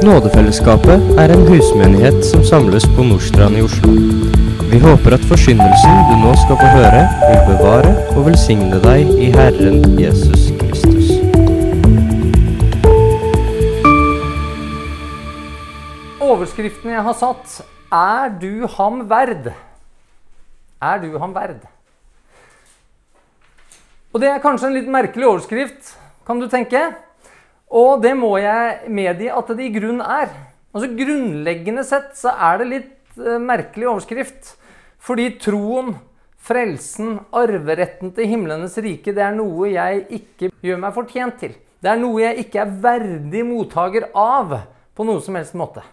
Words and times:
Nådefellesskapet 0.00 1.18
er 1.20 1.32
en 1.34 1.42
husmenighet 1.44 2.22
som 2.24 2.40
samles 2.44 2.86
på 2.96 3.04
Nordstrand 3.04 3.58
i 3.58 3.62
Oslo. 3.62 3.90
Vi 4.70 4.78
håper 4.80 5.12
at 5.12 5.26
forsyndelsen 5.28 5.98
du 6.08 6.14
nå 6.22 6.30
skal 6.40 6.56
få 6.56 6.68
høre, 6.72 7.02
vil 7.26 7.42
bevare 7.50 7.90
og 8.14 8.22
velsigne 8.30 8.78
deg 8.80 9.10
i 9.20 9.28
Herren 9.34 9.98
Jesus 10.00 10.46
Kristus. 10.62 11.10
Overskriften 16.24 16.96
jeg 16.96 17.04
har 17.10 17.18
satt, 17.20 17.60
er 17.92 18.32
du 18.40 18.64
ham 18.78 19.04
verd? 19.12 19.52
Er 20.80 21.04
du 21.04 21.12
ham 21.20 21.36
verd? 21.36 21.60
Og 24.16 24.24
det 24.24 24.32
er 24.32 24.40
kanskje 24.40 24.72
en 24.72 24.80
litt 24.80 24.88
merkelig 24.88 25.28
overskrift, 25.28 25.94
kan 26.24 26.40
du 26.40 26.48
tenke. 26.48 26.88
Og 27.70 28.02
det 28.02 28.16
må 28.18 28.32
jeg 28.42 28.90
medgi 28.90 29.28
at 29.30 29.52
det 29.54 29.66
i 29.68 29.74
grunnen 29.74 30.02
er. 30.02 30.32
Altså 30.74 30.90
Grunnleggende 30.94 31.84
sett 31.86 32.16
så 32.18 32.32
er 32.34 32.60
det 32.60 32.68
litt 32.70 33.18
uh, 33.20 33.38
merkelig 33.42 33.88
overskrift. 33.92 34.54
Fordi 35.00 35.28
troen, 35.40 35.94
frelsen, 36.40 37.20
arveretten 37.36 38.12
til 38.16 38.28
himlenes 38.32 38.76
rike, 38.82 39.14
det 39.16 39.22
er 39.24 39.36
noe 39.36 39.70
jeg 39.70 40.04
ikke 40.18 40.50
gjør 40.66 40.82
meg 40.82 40.96
fortjent 40.96 41.38
til. 41.40 41.54
Det 41.80 41.88
er 41.88 42.00
noe 42.00 42.20
jeg 42.20 42.44
ikke 42.44 42.60
er 42.64 42.76
verdig 42.82 43.46
mottaker 43.48 44.10
av 44.18 44.58
på 44.96 45.06
noe 45.06 45.22
som 45.24 45.38
helst 45.38 45.56
måte. 45.56 45.84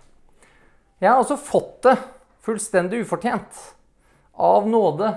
Jeg 1.00 1.12
har 1.12 1.22
altså 1.22 1.38
fått 1.40 1.86
det 1.86 1.96
fullstendig 2.44 3.04
ufortjent. 3.06 3.64
Av 4.34 4.66
nåde. 4.70 5.14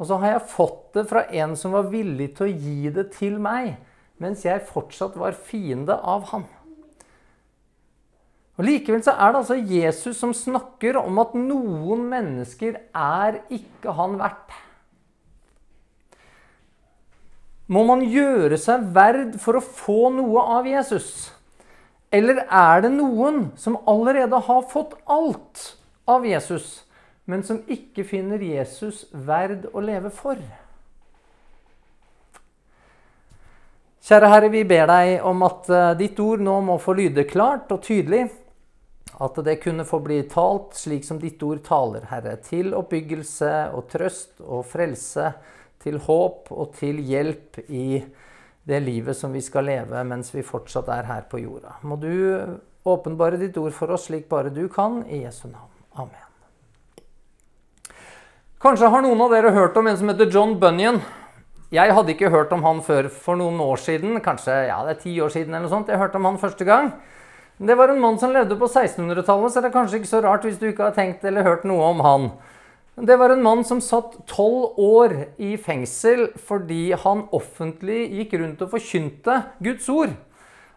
Og 0.00 0.08
så 0.08 0.16
har 0.20 0.34
jeg 0.34 0.50
fått 0.50 0.96
det 0.96 1.04
fra 1.12 1.26
en 1.28 1.54
som 1.60 1.76
var 1.76 1.92
villig 1.92 2.32
til 2.34 2.48
å 2.48 2.54
gi 2.56 2.94
det 2.94 3.10
til 3.14 3.36
meg 3.42 3.76
mens 4.22 4.44
jeg 4.46 4.66
fortsatt 4.68 5.16
var 5.18 5.36
fiende 5.36 5.96
av 5.96 6.28
ham. 6.30 6.44
Og 8.54 8.68
Likevel 8.68 9.02
så 9.02 9.16
er 9.18 9.32
det 9.32 9.40
altså 9.40 9.56
Jesus 9.58 10.20
som 10.20 10.34
snakker 10.36 10.98
om 11.00 11.18
at 11.18 11.34
noen 11.34 12.04
mennesker 12.10 12.78
er 12.94 13.40
ikke 13.52 13.94
han 13.98 14.18
verdt. 14.20 14.54
Må 17.66 17.82
man 17.88 18.04
gjøre 18.04 18.58
seg 18.60 18.90
verd 18.94 19.38
for 19.42 19.58
å 19.58 19.64
få 19.64 20.10
noe 20.14 20.42
av 20.58 20.68
Jesus? 20.68 21.32
Eller 22.14 22.44
er 22.44 22.84
det 22.84 22.92
noen 22.94 23.48
som 23.58 23.80
allerede 23.90 24.38
har 24.46 24.66
fått 24.70 24.92
alt 25.10 25.70
av 26.06 26.26
Jesus, 26.28 26.84
men 27.24 27.42
som 27.42 27.62
ikke 27.66 28.04
finner 28.06 28.38
Jesus 28.38 29.06
verd 29.10 29.66
å 29.72 29.82
leve 29.82 30.12
for? 30.14 30.38
Kjære 34.04 34.28
Herre, 34.28 34.48
vi 34.52 34.66
ber 34.68 34.84
deg 34.90 35.22
om 35.24 35.46
at 35.46 35.68
eh, 35.72 35.90
ditt 35.96 36.18
ord 36.20 36.42
nå 36.44 36.58
må 36.66 36.74
få 36.76 36.92
lyde 36.98 37.22
klart 37.24 37.70
og 37.72 37.80
tydelig. 37.86 38.26
At 39.24 39.38
det 39.46 39.54
kunne 39.62 39.86
få 39.88 40.02
bli 40.04 40.18
talt 40.28 40.74
slik 40.76 41.06
som 41.06 41.16
ditt 41.22 41.40
ord 41.46 41.62
taler, 41.64 42.04
Herre. 42.10 42.34
Til 42.44 42.74
oppbyggelse 42.76 43.52
og 43.72 43.86
trøst 43.88 44.42
og 44.44 44.66
frelse. 44.68 45.30
Til 45.80 45.96
håp 46.04 46.52
og 46.52 46.76
til 46.76 47.00
hjelp 47.00 47.62
i 47.64 48.02
det 48.68 48.82
livet 48.84 49.16
som 49.16 49.32
vi 49.32 49.40
skal 49.44 49.68
leve 49.68 50.04
mens 50.08 50.34
vi 50.34 50.44
fortsatt 50.44 50.92
er 50.92 51.08
her 51.08 51.24
på 51.30 51.40
jorda. 51.40 51.78
Må 51.88 51.96
du 52.00 52.12
åpenbare 52.84 53.40
ditt 53.40 53.56
ord 53.56 53.72
for 53.72 53.96
oss 53.96 54.10
slik 54.10 54.28
bare 54.28 54.52
du 54.52 54.66
kan, 54.68 55.00
i 55.08 55.24
Jesu 55.24 55.46
navn. 55.48 55.72
Amen. 55.96 56.30
Kanskje 58.60 58.92
har 58.92 59.04
noen 59.04 59.20
av 59.24 59.32
dere 59.32 59.56
hørt 59.56 59.76
om 59.80 59.88
en 59.88 59.96
som 59.96 60.12
heter 60.12 60.28
John 60.28 60.58
Bunyan. 60.60 61.00
Jeg 61.74 61.90
hadde 61.90 62.12
ikke 62.12 62.30
hørt 62.30 62.52
om 62.54 62.62
han 62.62 62.78
før 62.86 63.08
for 63.10 63.34
noen 63.40 63.58
år 63.58 63.80
siden. 63.82 64.20
Kanskje 64.22 64.54
ja, 64.68 64.76
det 64.86 64.92
er 64.92 65.00
ti 65.00 65.14
år 65.18 65.32
siden 65.34 65.56
eller 65.56 65.66
noe 65.66 65.72
sånt. 65.72 65.88
Jeg 65.90 65.98
hørte 65.98 66.20
om 66.20 66.28
han 66.28 66.38
første 66.38 66.66
gang. 66.68 66.92
Det 67.58 67.74
var 67.78 67.90
en 67.90 68.02
mann 68.02 68.18
som 68.18 68.30
levde 68.34 68.54
på 68.58 68.68
1600-tallet, 68.68 69.50
så 69.50 69.62
det 69.62 69.70
er 69.70 69.74
kanskje 69.74 69.98
ikke 70.00 70.10
så 70.10 70.20
rart 70.22 70.46
hvis 70.46 70.60
du 70.60 70.68
ikke 70.68 70.88
har 70.88 70.94
tenkt 70.94 71.24
eller 71.26 71.46
hørt 71.46 71.66
noe 71.66 71.88
om 71.88 72.02
han. 72.04 72.28
Det 72.94 73.16
var 73.18 73.34
en 73.34 73.42
mann 73.42 73.64
som 73.66 73.80
satt 73.82 74.20
tolv 74.30 74.78
år 74.78 75.16
i 75.42 75.56
fengsel 75.58 76.28
fordi 76.46 76.92
han 76.94 77.24
offentlig 77.34 78.04
gikk 78.20 78.36
rundt 78.38 78.62
og 78.62 78.70
forkynte 78.76 79.40
Guds 79.62 79.90
ord. 79.90 80.14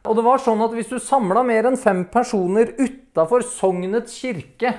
Og 0.08 0.18
det 0.18 0.26
var 0.26 0.42
sånn 0.42 0.64
at 0.66 0.74
Hvis 0.74 0.90
du 0.90 0.98
samla 1.04 1.44
mer 1.46 1.68
enn 1.70 1.78
fem 1.78 2.06
personer 2.10 2.74
utafor 2.80 3.46
sognets 3.46 4.18
kirke 4.18 4.74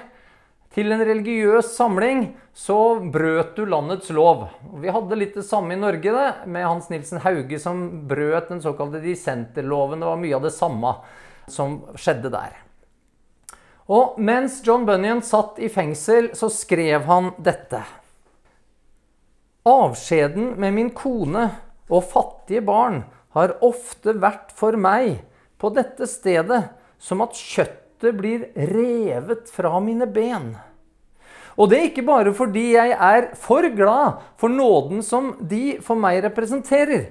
til 0.74 0.92
en 0.92 1.02
religiøs 1.04 1.72
samling, 1.76 2.34
så 2.54 2.98
brøt 3.00 3.56
du 3.56 3.64
landets 3.66 4.10
lov. 4.14 4.46
Vi 4.82 4.92
hadde 4.92 5.18
litt 5.18 5.36
det 5.38 5.46
samme 5.48 5.74
i 5.74 5.80
Norge 5.80 6.12
det, 6.12 6.28
med 6.46 6.66
Hans 6.66 6.90
Nilsen 6.92 7.22
Hauge 7.24 7.60
som 7.62 7.84
brøt 8.10 8.50
den 8.52 8.62
såkalte 8.62 9.00
dissenterloven. 9.02 10.02
Det 10.02 10.10
var 10.10 10.20
mye 10.20 10.36
av 10.36 10.44
det 10.44 10.54
samme 10.56 10.94
som 11.48 11.80
skjedde 11.96 12.32
der. 12.34 12.58
Og 13.88 14.18
mens 14.20 14.60
John 14.66 14.84
Bunyan 14.84 15.22
satt 15.24 15.56
i 15.64 15.70
fengsel, 15.72 16.34
så 16.36 16.50
skrev 16.52 17.08
han 17.08 17.32
dette. 17.40 17.80
Avskjeden 19.68 20.52
med 20.60 20.76
min 20.76 20.92
kone 20.96 21.46
og 21.88 22.04
fattige 22.12 22.60
barn 22.64 23.02
har 23.36 23.56
ofte 23.64 24.12
vært 24.20 24.52
for 24.56 24.76
meg 24.76 25.22
på 25.60 25.72
dette 25.72 26.08
stedet 26.08 26.66
som 27.00 27.24
at 27.24 27.36
kjøttet 27.36 27.77
kjøttet 27.98 28.18
blir 28.18 28.48
revet 28.54 29.48
fra 29.50 29.80
mine 29.80 30.06
ben. 30.06 30.56
Og 31.58 31.70
det 31.70 31.78
er 31.78 31.86
ikke 31.90 32.06
bare 32.06 32.32
fordi 32.34 32.74
jeg 32.76 32.94
er 32.94 33.34
for 33.34 33.62
glad 33.74 34.20
for 34.38 34.48
nåden 34.48 35.02
som 35.02 35.36
de 35.40 35.80
for 35.82 35.98
meg 35.98 36.22
representerer, 36.22 37.10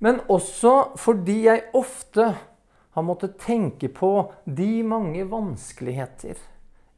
men 0.00 0.20
også 0.28 0.96
fordi 1.00 1.46
jeg 1.46 1.64
ofte 1.72 2.34
har 2.94 3.02
måttet 3.02 3.38
tenke 3.40 3.88
på 3.88 4.30
de 4.44 4.82
mange 4.84 5.24
vanskeligheter, 5.24 6.36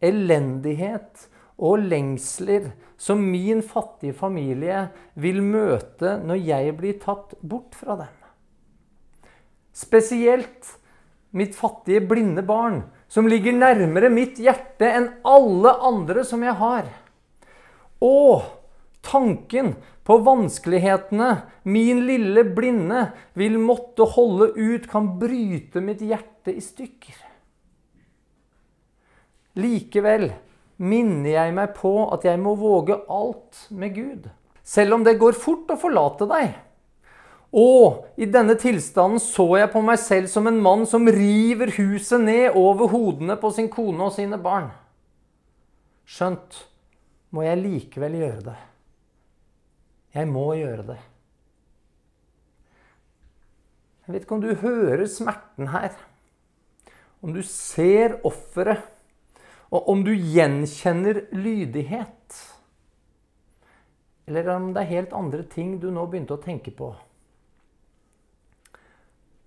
elendighet 0.02 1.28
og 1.56 1.78
lengsler 1.86 2.72
som 2.98 3.22
min 3.22 3.62
fattige 3.62 4.12
familie 4.12 4.88
vil 5.14 5.40
møte 5.42 6.18
når 6.18 6.42
jeg 6.42 6.74
blir 6.76 6.98
tatt 6.98 7.36
bort 7.40 7.78
fra 7.78 7.96
dem. 8.02 8.12
Spesielt 9.72 10.74
mitt 11.36 11.54
fattige, 11.54 12.00
blinde 12.00 12.42
barn 12.42 12.82
som 13.08 13.28
ligger 13.30 13.54
nærmere 13.56 14.10
mitt 14.12 14.40
hjerte 14.42 14.88
enn 14.98 15.10
alle 15.26 15.72
andre 15.88 16.24
som 16.26 16.42
jeg 16.44 16.56
har. 16.58 16.88
Og 18.02 18.46
tanken 19.06 19.74
på 20.06 20.18
vanskelighetene 20.22 21.30
min 21.66 22.02
lille 22.06 22.44
blinde 22.56 23.08
vil 23.38 23.58
måtte 23.58 24.06
holde 24.16 24.52
ut, 24.54 24.86
kan 24.90 25.16
bryte 25.20 25.82
mitt 25.82 26.02
hjerte 26.04 26.54
i 26.54 26.62
stykker. 26.62 27.16
Likevel 29.56 30.28
minner 30.76 31.30
jeg 31.32 31.54
meg 31.56 31.72
på 31.78 31.94
at 32.12 32.26
jeg 32.28 32.38
må 32.42 32.54
våge 32.60 32.98
alt 33.08 33.66
med 33.72 33.94
Gud. 33.96 34.28
Selv 34.66 34.98
om 34.98 35.06
det 35.06 35.16
går 35.18 35.38
fort 35.38 35.70
å 35.72 35.78
forlate 35.80 36.28
deg. 36.28 36.54
Og 37.54 38.06
i 38.18 38.26
denne 38.26 38.56
tilstanden 38.58 39.22
så 39.22 39.46
jeg 39.60 39.70
på 39.72 39.82
meg 39.84 40.00
selv 40.02 40.30
som 40.30 40.48
en 40.50 40.58
mann 40.62 40.82
som 40.88 41.06
river 41.06 41.70
huset 41.78 42.20
ned 42.24 42.56
over 42.58 42.90
hodene 42.92 43.36
på 43.40 43.52
sin 43.54 43.70
kone 43.72 44.08
og 44.08 44.16
sine 44.16 44.38
barn. 44.42 44.72
Skjønt 46.06 46.58
må 47.34 47.46
jeg 47.46 47.62
likevel 47.62 48.18
gjøre 48.18 48.42
det. 48.50 48.56
Jeg 50.16 50.28
må 50.30 50.48
gjøre 50.56 50.88
det. 50.94 50.98
Jeg 54.06 54.14
vet 54.14 54.22
ikke 54.22 54.36
om 54.36 54.44
du 54.44 54.52
hører 54.62 55.06
smerten 55.10 55.72
her. 55.72 55.96
Om 57.24 57.32
du 57.34 57.42
ser 57.42 58.20
offeret, 58.26 58.84
og 59.74 59.88
om 59.90 60.04
du 60.06 60.12
gjenkjenner 60.14 61.24
lydighet. 61.34 62.36
Eller 64.30 64.48
om 64.54 64.70
det 64.74 64.84
er 64.84 64.92
helt 64.92 65.16
andre 65.16 65.42
ting 65.50 65.74
du 65.82 65.88
nå 65.90 66.06
begynte 66.06 66.36
å 66.36 66.42
tenke 66.42 66.70
på. 66.74 66.92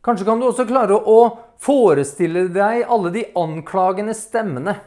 Kanskje 0.05 0.27
kan 0.27 0.39
du 0.39 0.47
også 0.47 0.67
klare 0.69 0.95
å 0.95 1.19
forestille 1.59 2.47
deg 2.55 2.85
alle 2.87 3.11
de 3.11 3.25
anklagende 3.37 4.15
stemmene. 4.15 4.77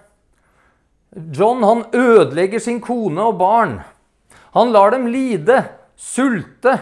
John 1.13 1.61
han 1.67 1.85
ødelegger 1.93 2.63
sin 2.65 2.81
kone 2.81 3.29
og 3.29 3.37
barn. 3.43 3.77
Han 4.57 4.73
lar 4.73 4.95
dem 4.95 5.11
lide, 5.13 5.59
sulte. 5.97 6.79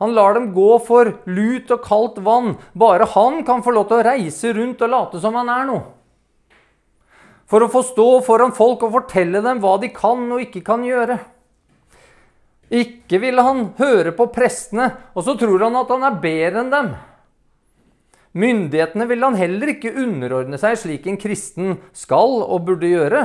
Han 0.00 0.12
lar 0.16 0.36
dem 0.36 0.50
gå 0.56 0.76
for 0.84 1.14
lut 1.28 1.72
og 1.72 1.82
kaldt 1.84 2.20
vann. 2.24 2.54
Bare 2.72 3.08
han 3.16 3.42
kan 3.48 3.64
få 3.64 3.72
lov 3.76 3.88
til 3.88 4.00
å 4.00 4.06
reise 4.10 4.52
rundt 4.56 4.84
og 4.84 4.92
late 4.92 5.20
som 5.20 5.36
han 5.40 5.48
er 5.52 5.66
noe. 5.68 5.82
For 7.50 7.64
å 7.64 7.72
få 7.72 7.82
stå 7.82 8.08
foran 8.22 8.54
folk 8.54 8.84
og 8.86 8.94
fortelle 8.94 9.40
dem 9.42 9.60
hva 9.60 9.74
de 9.82 9.88
kan 9.92 10.22
og 10.30 10.44
ikke 10.44 10.62
kan 10.68 10.84
gjøre. 10.86 11.18
Ikke 12.70 13.18
ville 13.18 13.42
han 13.42 13.72
høre 13.80 14.12
på 14.14 14.28
prestene, 14.30 14.92
og 15.16 15.24
så 15.26 15.34
tror 15.34 15.64
han 15.66 15.78
at 15.80 15.90
han 15.90 16.06
er 16.06 16.20
bedre 16.22 16.62
enn 16.62 16.70
dem. 16.70 16.92
Myndighetene 18.38 19.06
vil 19.10 19.26
han 19.26 19.38
heller 19.38 19.72
ikke 19.72 19.90
underordne 19.98 20.58
seg 20.60 20.76
slik 20.78 21.08
en 21.10 21.18
kristen 21.18 21.80
skal 21.96 22.36
og 22.44 22.62
burde 22.68 22.90
gjøre. 22.90 23.24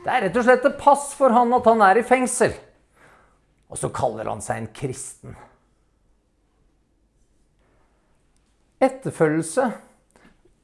Det 0.00 0.08
er 0.08 0.24
rett 0.24 0.38
og 0.40 0.46
slett 0.46 0.64
et 0.64 0.80
pass 0.80 1.10
for 1.18 1.34
han 1.36 1.52
at 1.52 1.68
han 1.68 1.84
er 1.84 2.00
i 2.00 2.06
fengsel. 2.06 2.54
Og 3.70 3.78
så 3.78 3.90
kaller 3.92 4.30
han 4.30 4.40
seg 4.42 4.62
en 4.62 4.70
kristen. 4.74 5.36
Etterfølgelse, 8.80 9.68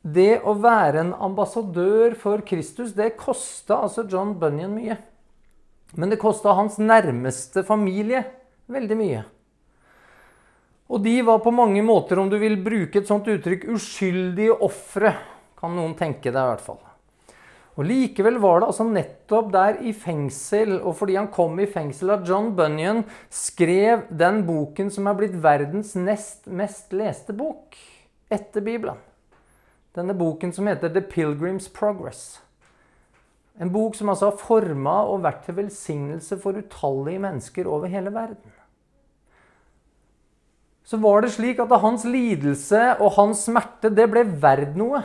det 0.06 0.38
å 0.40 0.54
være 0.56 1.02
en 1.02 1.12
ambassadør 1.28 2.16
for 2.16 2.40
Kristus, 2.48 2.94
det 2.96 3.12
kosta 3.20 3.82
altså 3.84 4.06
John 4.08 4.32
Bunyan 4.40 4.72
mye. 4.72 4.96
Men 6.00 6.10
det 6.10 6.22
kosta 6.22 6.56
hans 6.56 6.80
nærmeste 6.80 7.60
familie 7.66 8.24
veldig 8.72 8.96
mye. 8.98 9.24
Og 10.86 11.02
de 11.02 11.16
var 11.26 11.40
på 11.42 11.50
mange 11.54 11.82
måter, 11.82 12.18
om 12.18 12.28
du 12.30 12.36
vil 12.38 12.60
bruke 12.62 13.00
et 13.00 13.08
sånt 13.08 13.26
uttrykk, 13.30 13.66
uskyldige 13.74 14.54
ofre. 14.62 15.16
Kan 15.58 15.74
noen 15.74 15.96
tenke 15.98 16.30
deg, 16.30 16.38
i 16.38 16.52
hvert 16.52 16.62
fall. 16.62 16.82
Og 17.76 17.84
Likevel 17.84 18.38
var 18.40 18.62
det 18.62 18.70
altså 18.70 18.86
nettopp 18.88 19.50
der 19.52 19.82
i 19.84 19.92
fengsel, 19.92 20.78
og 20.78 20.94
fordi 20.96 21.18
han 21.18 21.28
kom 21.32 21.58
i 21.60 21.68
fengsel, 21.68 22.14
at 22.14 22.24
John 22.28 22.54
Bunyan 22.56 23.02
skrev 23.28 24.06
den 24.08 24.44
boken 24.48 24.88
som 24.94 25.10
er 25.10 25.18
blitt 25.18 25.36
verdens 25.44 25.92
nest 25.98 26.48
mest 26.48 26.96
leste 26.96 27.36
bok 27.36 27.76
etter 28.32 28.64
Bibelen. 28.64 28.96
Denne 29.96 30.16
boken 30.16 30.54
som 30.56 30.68
heter 30.70 30.92
The 30.92 31.04
Pilgrim's 31.04 31.68
Progress. 31.72 32.38
En 33.60 33.72
bok 33.72 33.96
som 33.96 34.08
altså 34.12 34.30
har 34.30 34.40
forma 34.40 34.96
og 35.08 35.22
vært 35.24 35.44
til 35.44 35.56
velsignelse 35.60 36.36
for 36.40 36.56
utallige 36.56 37.20
mennesker 37.20 37.68
over 37.68 37.92
hele 37.92 38.12
verden. 38.12 38.55
Så 40.86 41.00
var 41.02 41.24
det 41.24 41.32
slik 41.34 41.58
at 41.62 41.72
hans 41.82 42.04
lidelse 42.06 42.82
og 43.00 43.16
hans 43.18 43.42
smerte 43.48 43.90
det 43.90 44.06
ble 44.12 44.22
verd 44.42 44.76
noe. 44.78 45.02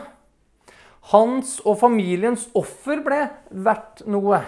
Hans 1.10 1.56
og 1.66 1.80
familiens 1.80 2.46
offer 2.54 3.02
ble 3.02 3.24
verdt 3.50 4.04
noe. 4.06 4.38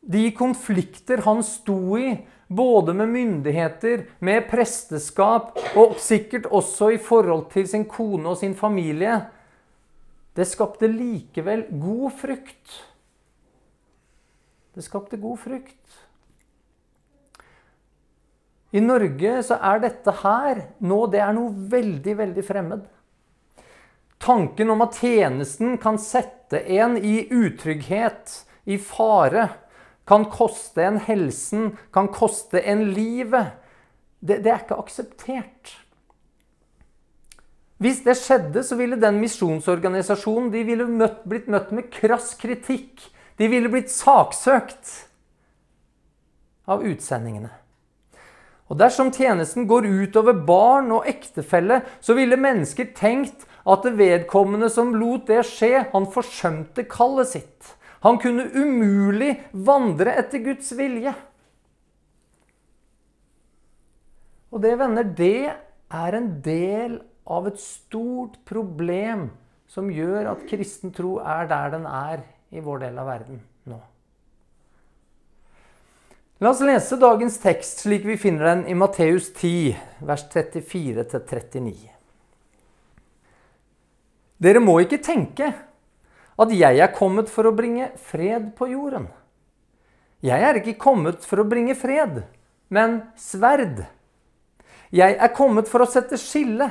De 0.00 0.30
konflikter 0.32 1.20
han 1.26 1.42
sto 1.44 1.98
i, 2.00 2.14
både 2.48 2.94
med 2.96 3.12
myndigheter, 3.12 4.06
med 4.24 4.46
presteskap 4.48 5.58
og 5.76 5.98
sikkert 6.00 6.48
også 6.48 6.94
i 6.94 7.00
forhold 7.02 7.50
til 7.52 7.68
sin 7.68 7.84
kone 7.84 8.32
og 8.32 8.40
sin 8.40 8.56
familie, 8.56 9.20
det 10.38 10.46
skapte 10.48 10.88
likevel 10.88 11.66
god 11.82 12.14
frukt. 12.14 12.76
Det 14.72 14.84
skapte 14.86 15.18
god 15.20 15.36
frukt. 15.42 16.04
I 18.70 18.82
Norge 18.84 19.38
så 19.46 19.56
er 19.64 19.80
dette 19.80 20.12
her 20.20 20.60
nå 20.84 21.00
det 21.12 21.22
er 21.24 21.32
noe 21.36 21.52
veldig, 21.72 22.14
veldig 22.18 22.44
fremmed. 22.44 22.84
Tanken 24.18 24.74
om 24.74 24.82
at 24.84 24.98
tjenesten 24.98 25.78
kan 25.80 25.96
sette 26.02 26.60
en 26.76 26.98
i 26.98 27.22
utrygghet, 27.30 28.42
i 28.68 28.76
fare, 28.82 29.46
kan 30.08 30.26
koste 30.32 30.84
en 30.84 30.98
helsen, 31.00 31.70
kan 31.94 32.10
koste 32.12 32.60
en 32.60 32.88
livet, 32.92 33.54
det, 34.20 34.42
det 34.44 34.52
er 34.52 34.64
ikke 34.64 34.80
akseptert. 34.82 35.76
Hvis 37.78 38.02
det 38.02 38.16
skjedde, 38.18 38.64
så 38.66 38.74
ville 38.76 38.98
den 38.98 39.20
misjonsorganisasjonen 39.22 40.50
de 40.50 40.64
ville 40.66 40.88
møtt, 40.90 41.22
blitt 41.30 41.46
møtt 41.52 41.70
med 41.76 41.92
krass 41.94 42.32
kritikk. 42.40 43.04
De 43.38 43.46
ville 43.46 43.70
blitt 43.70 43.92
saksøkt 43.94 44.90
av 46.66 46.82
utsendingene. 46.82 47.52
Og 48.68 48.76
Dersom 48.76 49.10
tjenesten 49.14 49.64
går 49.68 49.88
utover 49.88 50.36
barn 50.46 50.90
og 50.92 51.08
ektefelle, 51.08 51.80
så 52.04 52.16
ville 52.16 52.36
mennesker 52.36 52.90
tenkt 52.96 53.46
at 53.68 53.84
det 53.84 53.96
vedkommende 53.96 54.68
som 54.72 54.94
lot 54.96 55.26
det 55.28 55.40
skje, 55.48 55.86
han 55.92 56.08
forsømte 56.12 56.84
kallet 56.88 57.32
sitt. 57.32 57.74
Han 58.04 58.20
kunne 58.22 58.46
umulig 58.54 59.34
vandre 59.52 60.14
etter 60.20 60.44
Guds 60.44 60.70
vilje. 60.78 61.14
Og 64.52 64.62
det, 64.64 64.76
venner, 64.80 65.04
det 65.04 65.50
er 65.88 66.16
en 66.16 66.30
del 66.44 67.00
av 67.28 67.48
et 67.50 67.60
stort 67.60 68.38
problem 68.48 69.28
som 69.68 69.90
gjør 69.92 70.30
at 70.32 70.46
kristen 70.48 70.94
tro 70.96 71.18
er 71.20 71.48
der 71.50 71.74
den 71.76 71.84
er 71.88 72.24
i 72.52 72.62
vår 72.64 72.86
del 72.86 73.00
av 73.00 73.10
verden. 73.10 73.42
La 76.38 76.52
oss 76.52 76.60
lese 76.62 76.94
dagens 76.94 77.34
tekst 77.42 77.80
slik 77.82 78.04
vi 78.06 78.14
finner 78.14 78.44
den 78.46 78.60
i 78.70 78.74
Matteus 78.78 79.32
10, 79.34 79.72
vers 80.06 80.20
34-39. 80.30 81.72
Dere 84.38 84.60
må 84.62 84.76
ikke 84.78 85.00
tenke 85.02 85.48
at 86.38 86.52
jeg 86.54 86.78
er 86.78 86.92
kommet 86.94 87.26
for 87.26 87.48
å 87.48 87.54
bringe 87.58 87.88
fred 87.98 88.52
på 88.54 88.68
jorden. 88.70 89.08
Jeg 90.22 90.44
er 90.46 90.60
ikke 90.60 90.76
kommet 90.78 91.26
for 91.26 91.42
å 91.42 91.46
bringe 91.50 91.74
fred, 91.74 92.20
men 92.70 93.00
sverd. 93.18 93.80
Jeg 94.94 95.16
er 95.18 95.32
kommet 95.34 95.66
for 95.66 95.82
å 95.82 95.88
sette 95.90 96.20
skille 96.22 96.68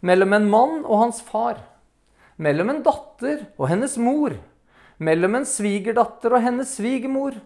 mellom 0.00 0.38
en 0.38 0.48
mann 0.48 0.78
og 0.86 1.02
hans 1.02 1.20
far, 1.20 1.60
mellom 2.40 2.72
en 2.72 2.80
datter 2.88 3.44
og 3.58 3.68
hennes 3.74 3.98
mor, 4.00 4.38
mellom 4.96 5.36
en 5.36 5.46
svigerdatter 5.52 6.32
og 6.32 6.48
hennes 6.48 6.72
svigermor, 6.80 7.36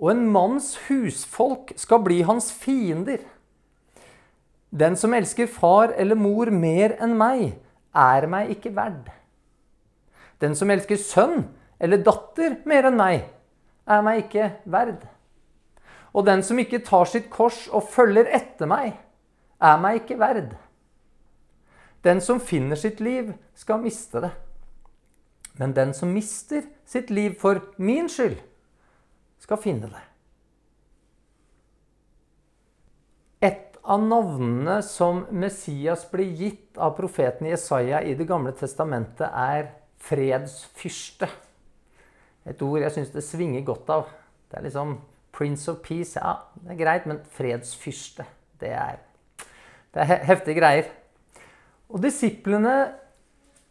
og 0.00 0.14
en 0.14 0.24
manns 0.32 0.72
husfolk 0.88 1.74
skal 1.76 2.00
bli 2.04 2.22
hans 2.24 2.48
fiender. 2.56 3.20
Den 4.70 4.96
som 4.96 5.12
elsker 5.14 5.50
far 5.50 5.92
eller 5.98 6.16
mor 6.16 6.48
mer 6.54 6.96
enn 7.02 7.18
meg, 7.20 7.58
er 7.92 8.26
meg 8.30 8.54
ikke 8.54 8.72
verd. 8.72 9.10
Den 10.40 10.56
som 10.56 10.70
elsker 10.72 10.96
sønn 10.96 11.44
eller 11.80 12.00
datter 12.06 12.56
mer 12.68 12.88
enn 12.88 12.96
meg, 12.96 13.28
er 13.90 14.02
meg 14.06 14.24
ikke 14.24 14.48
verd. 14.70 15.04
Og 16.16 16.24
den 16.26 16.42
som 16.46 16.58
ikke 16.58 16.82
tar 16.86 17.06
sitt 17.10 17.28
kors 17.30 17.66
og 17.68 17.88
følger 17.92 18.30
etter 18.34 18.70
meg, 18.70 18.94
er 19.60 19.80
meg 19.82 20.00
ikke 20.00 20.18
verd. 20.20 20.54
Den 22.04 22.22
som 22.24 22.40
finner 22.40 22.78
sitt 22.80 23.02
liv, 23.04 23.34
skal 23.54 23.82
miste 23.82 24.22
det. 24.24 24.30
Men 25.60 25.74
den 25.76 25.92
som 25.92 26.14
mister 26.14 26.64
sitt 26.88 27.10
liv 27.12 27.34
for 27.40 27.60
min 27.76 28.08
skyld, 28.08 28.38
skal 29.50 29.58
finne 29.58 29.88
det. 29.90 30.00
Et 33.50 33.78
av 33.82 34.02
navnene 34.04 34.76
som 34.86 35.24
Messias 35.34 36.04
blir 36.12 36.30
gitt 36.38 36.78
av 36.78 36.94
profeten 36.94 37.48
Jesaja 37.50 37.98
i 38.06 38.14
Det 38.14 38.28
gamle 38.28 38.52
testamentet, 38.54 39.26
er 39.26 39.72
fredsfyrste. 40.06 41.26
Et 42.46 42.62
ord 42.62 42.78
jeg 42.84 42.94
syns 42.94 43.10
det 43.10 43.26
svinger 43.26 43.66
godt 43.66 43.90
av. 43.90 44.06
Det 44.46 44.60
er 44.60 44.68
liksom 44.68 45.00
Prince 45.34 45.66
of 45.72 45.82
Peace. 45.82 46.14
Ja, 46.14 46.46
det 46.62 46.76
er 46.76 46.82
greit, 46.84 47.10
men 47.10 47.18
fredsfyrste, 47.34 48.28
det 48.62 48.70
er, 48.70 49.02
det 49.90 50.04
er 50.04 50.26
heftige 50.30 50.60
greier. 50.60 50.94
Og 51.90 51.98
disiplene 52.04 52.92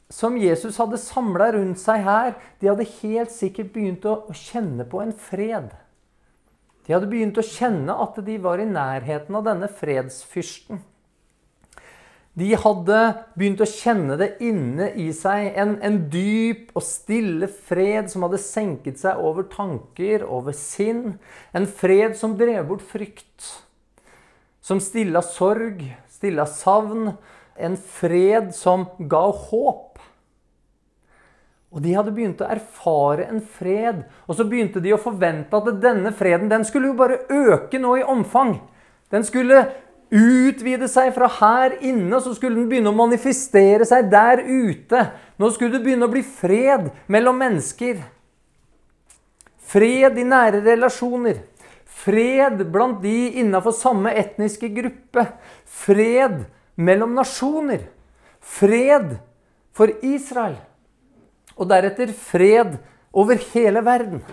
som 0.09 0.37
Jesus 0.41 0.79
hadde 0.81 0.97
samla 0.97 1.51
rundt 1.53 1.81
seg 1.81 2.01
her, 2.05 2.33
de 2.59 2.71
hadde 2.71 2.87
helt 2.99 3.33
sikkert 3.33 3.73
begynt 3.75 4.07
å 4.09 4.23
kjenne 4.33 4.87
på 4.89 5.03
en 5.03 5.13
fred. 5.13 5.69
De 6.87 6.95
hadde 6.95 7.09
begynt 7.11 7.37
å 7.37 7.45
kjenne 7.45 7.93
at 8.01 8.15
de 8.25 8.39
var 8.41 8.61
i 8.61 8.65
nærheten 8.65 9.35
av 9.37 9.45
denne 9.45 9.69
fredsfyrsten. 9.69 10.81
De 12.39 12.49
hadde 12.55 12.99
begynt 13.37 13.61
å 13.61 13.67
kjenne 13.67 14.15
det 14.19 14.29
inne 14.45 14.89
i 14.97 15.09
seg. 15.13 15.49
En, 15.59 15.75
en, 15.85 15.97
dyp 16.09 16.71
og 16.77 16.85
stille 16.85 17.49
fred 17.49 18.09
som 18.11 18.23
hadde 18.25 18.39
senket 18.41 19.01
seg 19.01 19.19
over 19.21 19.47
tanker, 19.51 20.23
over 20.23 20.55
sinn. 20.55 21.17
En 21.53 21.67
fred 21.67 22.15
som 22.17 22.37
drev 22.39 22.69
bort 22.69 22.85
frykt. 22.85 23.49
Som 24.61 24.81
stilla 24.83 25.23
sorg, 25.25 25.83
stilla 26.11 26.45
savn, 26.47 27.11
en 27.59 27.75
fred 27.77 28.53
som 28.55 28.87
ga 29.11 29.25
håp. 29.49 29.88
Og 31.69 31.83
De 31.85 31.93
hadde 31.93 32.13
begynt 32.15 32.39
å 32.41 32.49
erfare 32.49 33.27
en 33.29 33.41
fred, 33.45 34.01
og 34.25 34.37
så 34.37 34.45
begynte 34.49 34.81
de 34.81 34.95
å 34.95 35.01
forvente 35.01 35.53
at 35.53 35.69
denne 35.81 36.11
freden 36.17 36.49
den 36.49 36.65
skulle 36.65 36.89
jo 36.89 36.97
bare 36.97 37.21
øke 37.29 37.77
nå 37.81 37.99
i 37.99 38.07
omfang. 38.09 38.55
Den 39.13 39.25
skulle 39.25 39.67
utvide 40.09 40.87
seg 40.89 41.11
fra 41.13 41.27
her 41.39 41.75
inne, 41.85 42.09
og 42.17 42.23
så 42.25 42.33
skulle 42.33 42.57
den 42.57 42.69
begynne 42.71 42.89
å 42.89 42.97
manifestere 42.97 43.85
seg 43.85 44.09
der 44.09 44.41
ute. 44.41 45.03
Nå 45.37 45.51
skulle 45.53 45.77
det 45.77 45.83
begynne 45.85 46.09
å 46.09 46.13
bli 46.13 46.23
fred 46.25 46.89
mellom 47.05 47.37
mennesker. 47.37 48.01
Fred 49.69 50.17
i 50.17 50.25
nære 50.25 50.63
relasjoner. 50.65 51.43
Fred 51.99 52.63
blant 52.73 53.03
de 53.03 53.41
innafor 53.41 53.75
samme 53.77 54.13
etniske 54.17 54.71
gruppe. 54.73 55.27
Fred 55.65 56.41
mellom 56.79 57.13
nasjoner. 57.13 57.85
Fred 58.39 59.19
for 59.75 59.93
Israel. 60.01 60.57
Og 61.59 61.67
deretter 61.67 62.11
fred 62.15 62.77
over 63.11 63.39
hele 63.51 63.83
verden. 63.83 64.23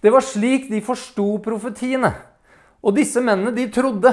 Det 0.00 0.12
var 0.14 0.24
slik 0.24 0.68
de 0.70 0.80
forsto 0.84 1.26
profetiene. 1.44 2.12
Og 2.80 2.94
disse 2.96 3.20
mennene, 3.20 3.52
de 3.52 3.66
trodde. 3.74 4.12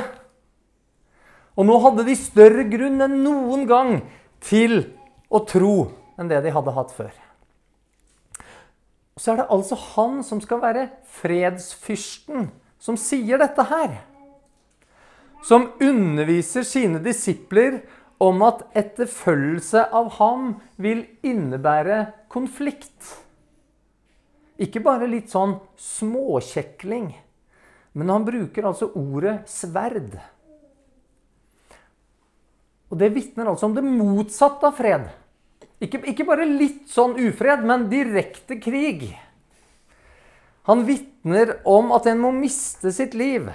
Og 1.56 1.68
nå 1.68 1.76
hadde 1.84 2.08
de 2.08 2.16
større 2.20 2.66
grunn 2.68 3.00
enn 3.06 3.22
noen 3.24 3.64
gang 3.70 3.94
til 4.44 4.82
å 5.30 5.40
tro 5.48 5.76
enn 6.20 6.32
det 6.32 6.42
de 6.44 6.52
hadde 6.52 6.74
hatt 6.76 6.92
før. 6.96 7.14
Og 9.16 9.24
så 9.24 9.32
er 9.32 9.40
det 9.40 9.52
altså 9.54 9.78
han 9.96 10.20
som 10.28 10.42
skal 10.44 10.60
være 10.60 10.90
fredsfyrsten, 11.22 12.50
som 12.82 13.00
sier 13.00 13.40
dette 13.40 13.64
her 13.70 13.96
som 15.46 15.70
underviser 15.80 16.66
sine 16.66 17.00
disipler 17.04 17.84
om 18.22 18.42
at 18.48 18.64
etterfølgelse 18.78 19.86
av 19.96 20.14
ham 20.20 20.56
vil 20.82 21.04
innebære 21.26 22.06
konflikt. 22.32 23.12
Ikke 24.62 24.80
bare 24.84 25.10
litt 25.12 25.34
sånn 25.34 25.58
småkjekling, 25.82 27.10
men 27.96 28.12
han 28.12 28.28
bruker 28.28 28.70
altså 28.70 28.92
ordet 28.96 29.42
sverd. 29.52 30.16
Og 32.92 33.00
det 33.02 33.12
vitner 33.16 33.50
altså 33.52 33.68
om 33.68 33.76
det 33.76 33.84
motsatte 33.84 34.70
av 34.70 34.78
fred. 34.78 35.10
Ikke, 35.84 36.00
ikke 36.08 36.28
bare 36.28 36.48
litt 36.48 36.88
sånn 36.92 37.18
ufred, 37.20 37.66
men 37.68 37.90
direkte 37.92 38.56
krig. 38.64 39.10
Han 40.70 40.86
vitner 40.88 41.58
om 41.68 41.92
at 41.94 42.08
en 42.10 42.22
må 42.24 42.32
miste 42.34 42.94
sitt 42.96 43.14
liv. 43.18 43.52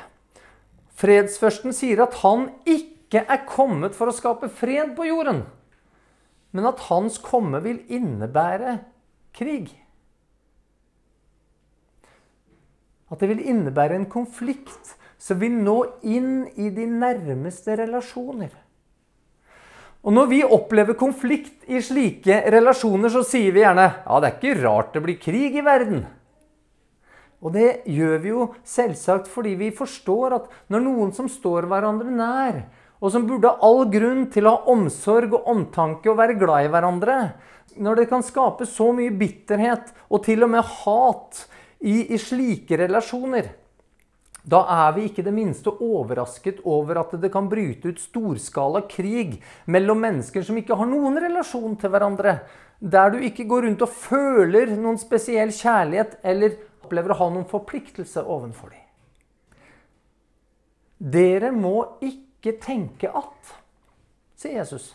Fredsførsten 1.00 1.73
sier 1.75 2.05
at 2.05 2.21
han 2.21 2.50
ikke 2.69 3.00
er 3.19 3.43
kommet 3.49 3.97
for 3.99 4.11
å 4.11 4.14
skape 4.14 4.47
fred 4.55 4.95
på 4.95 5.09
jorden, 5.09 5.43
men 6.55 6.67
at 6.71 6.87
hans 6.87 7.19
komme 7.19 7.59
vil 7.64 7.83
innebære 7.90 8.79
krig. 9.35 9.73
At 13.11 13.19
det 13.19 13.33
vil 13.33 13.43
innebære 13.50 13.99
en 13.99 14.11
konflikt 14.11 14.95
som 15.21 15.40
vil 15.43 15.59
nå 15.59 15.76
inn 16.07 16.47
i 16.55 16.71
de 16.73 16.87
nærmeste 16.87 17.75
relasjoner. 17.83 18.52
Og 20.00 20.14
Når 20.17 20.31
vi 20.31 20.40
opplever 20.47 20.97
konflikt 20.97 21.67
i 21.69 21.81
slike 21.85 22.38
relasjoner, 22.52 23.12
så 23.12 23.21
sier 23.26 23.52
vi 23.52 23.61
gjerne 23.61 23.85
ja, 24.07 24.21
det 24.21 24.31
er 24.31 24.38
ikke 24.38 24.62
rart 24.62 24.95
det 24.95 25.02
blir 25.05 25.21
krig 25.21 25.59
i 25.61 25.64
verden. 25.67 26.07
Og 27.40 27.52
det 27.52 27.83
gjør 27.88 28.17
vi 28.21 28.33
jo 28.33 28.47
selvsagt 28.69 29.29
fordi 29.33 29.55
vi 29.61 29.71
forstår 29.76 30.37
at 30.37 30.49
når 30.73 30.85
noen 30.85 31.12
som 31.17 31.29
står 31.29 31.69
hverandre 31.69 32.12
nær, 32.12 32.62
og 33.00 33.12
som 33.12 33.25
burde 33.28 33.49
ha 33.49 33.64
all 33.64 33.87
grunn 33.92 34.26
til 34.33 34.47
å 34.47 34.57
ha 34.57 34.75
omsorg 34.75 35.33
og 35.38 35.49
omtanke 35.49 36.11
og 36.12 36.19
være 36.21 36.37
glad 36.40 36.66
i 36.66 36.73
hverandre, 36.73 37.16
når 37.80 38.02
det 38.02 38.11
kan 38.11 38.25
skape 38.26 38.66
så 38.69 38.90
mye 38.92 39.14
bitterhet 39.14 39.92
og 40.11 40.25
til 40.26 40.45
og 40.45 40.52
med 40.52 40.66
hat 40.83 41.47
i, 41.80 42.12
i 42.12 42.19
slike 42.21 42.76
relasjoner, 42.80 43.54
da 44.40 44.62
er 44.73 44.95
vi 44.97 45.04
ikke 45.09 45.25
det 45.25 45.35
minste 45.37 45.73
overrasket 45.85 46.62
over 46.69 47.02
at 47.02 47.12
det 47.21 47.28
kan 47.33 47.49
bryte 47.50 47.92
ut 47.92 48.00
storskala 48.00 48.83
krig 48.88 49.37
mellom 49.69 50.00
mennesker 50.00 50.45
som 50.47 50.57
ikke 50.57 50.78
har 50.80 50.88
noen 50.88 51.21
relasjon 51.21 51.76
til 51.80 51.92
hverandre. 51.92 52.38
Der 52.80 53.12
du 53.12 53.19
ikke 53.21 53.45
går 53.49 53.66
rundt 53.66 53.85
og 53.85 53.92
føler 53.92 54.73
noen 54.80 54.97
spesiell 55.00 55.52
kjærlighet 55.52 56.16
eller 56.25 56.57
opplever 56.80 57.12
å 57.12 57.19
ha 57.21 57.28
noen 57.35 57.49
forpliktelse 57.50 58.25
overfor 58.25 58.73
dem. 58.73 58.87
Dere 61.00 61.52
må 61.52 62.00
ikke 62.00 62.30
tenke 62.62 63.11
at, 63.12 63.54
sier 64.40 64.61
Jesus. 64.62 64.94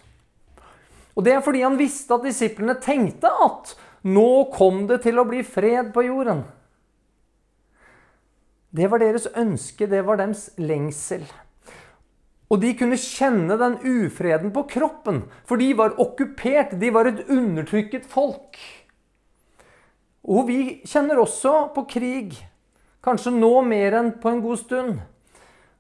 Og 1.16 1.24
Det 1.24 1.34
er 1.34 1.44
fordi 1.46 1.62
han 1.64 1.78
visste 1.80 2.18
at 2.18 2.26
disiplene 2.26 2.76
tenkte 2.82 3.30
at 3.30 3.76
nå 4.04 4.52
kom 4.54 4.86
det 4.90 5.02
til 5.06 5.18
å 5.22 5.28
bli 5.28 5.42
fred 5.48 5.94
på 5.94 6.04
jorden. 6.06 6.44
Det 8.76 8.90
var 8.92 9.00
deres 9.00 9.30
ønske, 9.32 9.88
det 9.88 10.02
var 10.04 10.20
deres 10.20 10.50
lengsel. 10.60 11.24
Og 12.52 12.60
de 12.62 12.74
kunne 12.78 13.00
kjenne 13.00 13.56
den 13.58 13.78
ufreden 13.82 14.52
på 14.54 14.66
kroppen, 14.70 15.24
for 15.48 15.58
de 15.58 15.72
var 15.78 15.96
okkupert. 16.02 16.76
De 16.82 16.92
var 16.94 17.10
et 17.10 17.24
undertrykket 17.32 18.06
folk. 18.06 18.60
Og 20.26 20.48
vi 20.50 20.60
kjenner 20.86 21.22
også 21.22 21.72
på 21.74 21.86
krig. 21.90 22.36
Kanskje 23.06 23.34
nå 23.34 23.54
mer 23.66 23.98
enn 23.98 24.12
på 24.22 24.32
en 24.34 24.44
god 24.44 24.62
stund. 24.62 25.00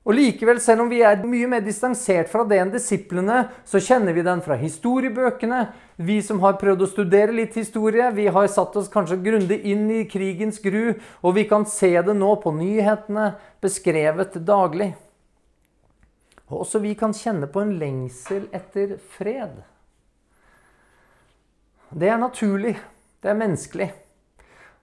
Og 0.05 0.13
likevel, 0.13 0.59
selv 0.61 0.83
om 0.83 0.89
vi 0.91 0.99
er 1.01 1.23
mye 1.25 1.47
mer 1.49 1.63
distansert 1.65 2.29
fra 2.29 2.43
det 2.45 2.59
enn 2.61 2.69
disiplene, 2.73 3.47
så 3.65 3.81
kjenner 3.81 4.13
vi 4.13 4.21
den 4.25 4.43
fra 4.45 4.53
historiebøkene. 4.59 5.63
Vi 5.97 6.19
som 6.21 6.43
har 6.43 6.59
prøvd 6.61 6.85
å 6.85 6.89
studere 6.91 7.33
litt 7.33 7.57
historie, 7.57 8.11
vi 8.13 8.27
har 8.29 8.51
satt 8.53 8.77
oss 8.77 8.91
kanskje 8.93 9.17
grundig 9.25 9.57
inn 9.65 9.87
i 9.89 10.03
krigens 10.05 10.61
gru, 10.61 10.93
og 11.25 11.35
vi 11.39 11.47
kan 11.49 11.65
se 11.65 11.89
det 12.05 12.13
nå 12.13 12.35
på 12.43 12.53
nyhetene, 12.53 13.31
beskrevet 13.65 14.37
daglig. 14.45 14.91
Og 16.51 16.61
også 16.61 16.83
vi 16.85 16.93
kan 16.93 17.15
kjenne 17.17 17.49
på 17.49 17.65
en 17.65 17.73
lengsel 17.81 18.45
etter 18.53 18.99
fred. 19.17 19.57
Det 21.89 22.13
er 22.13 22.21
naturlig. 22.21 22.77
Det 23.25 23.33
er 23.33 23.41
menneskelig. 23.41 23.89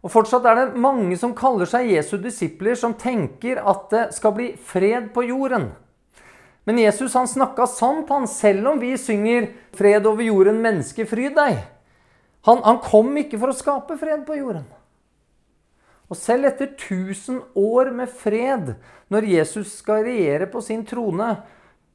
Og 0.02 0.10
Fortsatt 0.10 0.46
er 0.50 0.58
det 0.58 0.80
mange 0.82 1.14
som 1.18 1.34
kaller 1.38 1.68
seg 1.70 1.92
Jesu 1.92 2.16
disipler, 2.18 2.74
som 2.78 2.96
tenker 2.98 3.60
at 3.62 3.86
det 3.92 4.04
skal 4.16 4.34
bli 4.34 4.48
fred 4.58 5.12
på 5.14 5.22
jorden. 5.28 5.70
Men 6.66 6.78
Jesus 6.78 7.14
han 7.18 7.30
snakka 7.30 7.66
sant, 7.70 8.10
han, 8.10 8.26
selv 8.30 8.68
om 8.74 8.80
vi 8.82 8.96
synger 8.98 9.48
'Fred 9.74 10.06
over 10.06 10.22
jorden, 10.22 10.62
menneske, 10.62 11.06
fryd 11.06 11.34
deg'. 11.34 11.62
Han, 12.46 12.62
han 12.62 12.78
kom 12.82 13.16
ikke 13.16 13.38
for 13.38 13.50
å 13.50 13.56
skape 13.56 13.96
fred 13.98 14.26
på 14.26 14.36
jorden. 14.38 14.66
Og 16.10 16.18
selv 16.18 16.50
etter 16.50 16.74
1000 16.74 17.40
år 17.56 17.90
med 17.94 18.10
fred, 18.10 18.74
når 19.08 19.28
Jesus 19.30 19.78
skal 19.78 20.04
regjere 20.04 20.46
på 20.50 20.60
sin 20.60 20.84
trone 20.84 21.36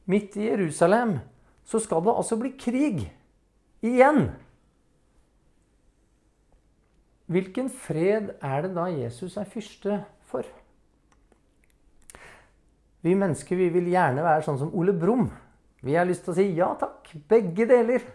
midt 0.10 0.38
i 0.40 0.48
Jerusalem, 0.48 1.20
så 1.68 1.80
skal 1.84 2.02
det 2.06 2.16
altså 2.16 2.40
bli 2.40 2.54
krig. 2.58 3.04
Igjen. 3.84 4.32
Hvilken 7.28 7.68
fred 7.68 8.32
er 8.40 8.62
det 8.64 8.72
da 8.78 8.86
Jesus 8.88 9.36
er 9.40 9.50
fyrste 9.52 10.00
for? 10.32 10.48
Vi 13.04 13.16
mennesker 13.16 13.60
vi 13.60 13.68
vil 13.74 13.90
gjerne 13.92 14.24
være 14.24 14.46
sånn 14.46 14.62
som 14.62 14.72
Ole 14.76 14.96
Brumm. 14.96 15.28
Vi 15.84 15.96
har 15.96 16.08
lyst 16.08 16.24
til 16.26 16.34
å 16.34 16.38
si 16.38 16.48
ja 16.58 16.72
takk, 16.80 17.12
begge 17.30 17.68
deler. 17.70 18.06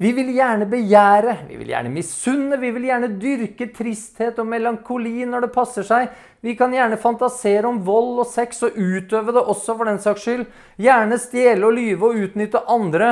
Vi 0.00 0.14
vil 0.16 0.30
gjerne 0.32 0.64
begjære, 0.64 1.34
vi 1.50 1.58
vil 1.60 1.72
gjerne 1.74 1.90
misunne, 1.92 2.56
vi 2.56 2.70
vil 2.72 2.86
gjerne 2.88 3.10
dyrke 3.20 3.66
tristhet 3.76 4.38
og 4.40 4.48
melankoli 4.48 5.26
når 5.28 5.44
det 5.44 5.50
passer 5.52 5.84
seg. 5.84 6.06
Vi 6.40 6.54
kan 6.56 6.72
gjerne 6.72 6.96
fantasere 7.00 7.68
om 7.68 7.82
vold 7.84 8.22
og 8.22 8.28
sex 8.30 8.62
og 8.64 8.78
utøve 8.80 9.34
det 9.36 9.42
også 9.42 9.76
for 9.76 9.90
den 9.90 10.00
saks 10.00 10.24
skyld. 10.24 10.46
Gjerne 10.80 11.20
stjele 11.20 11.68
og 11.68 11.76
lyve 11.76 12.08
og 12.08 12.24
utnytte 12.28 12.64
andre. 12.72 13.10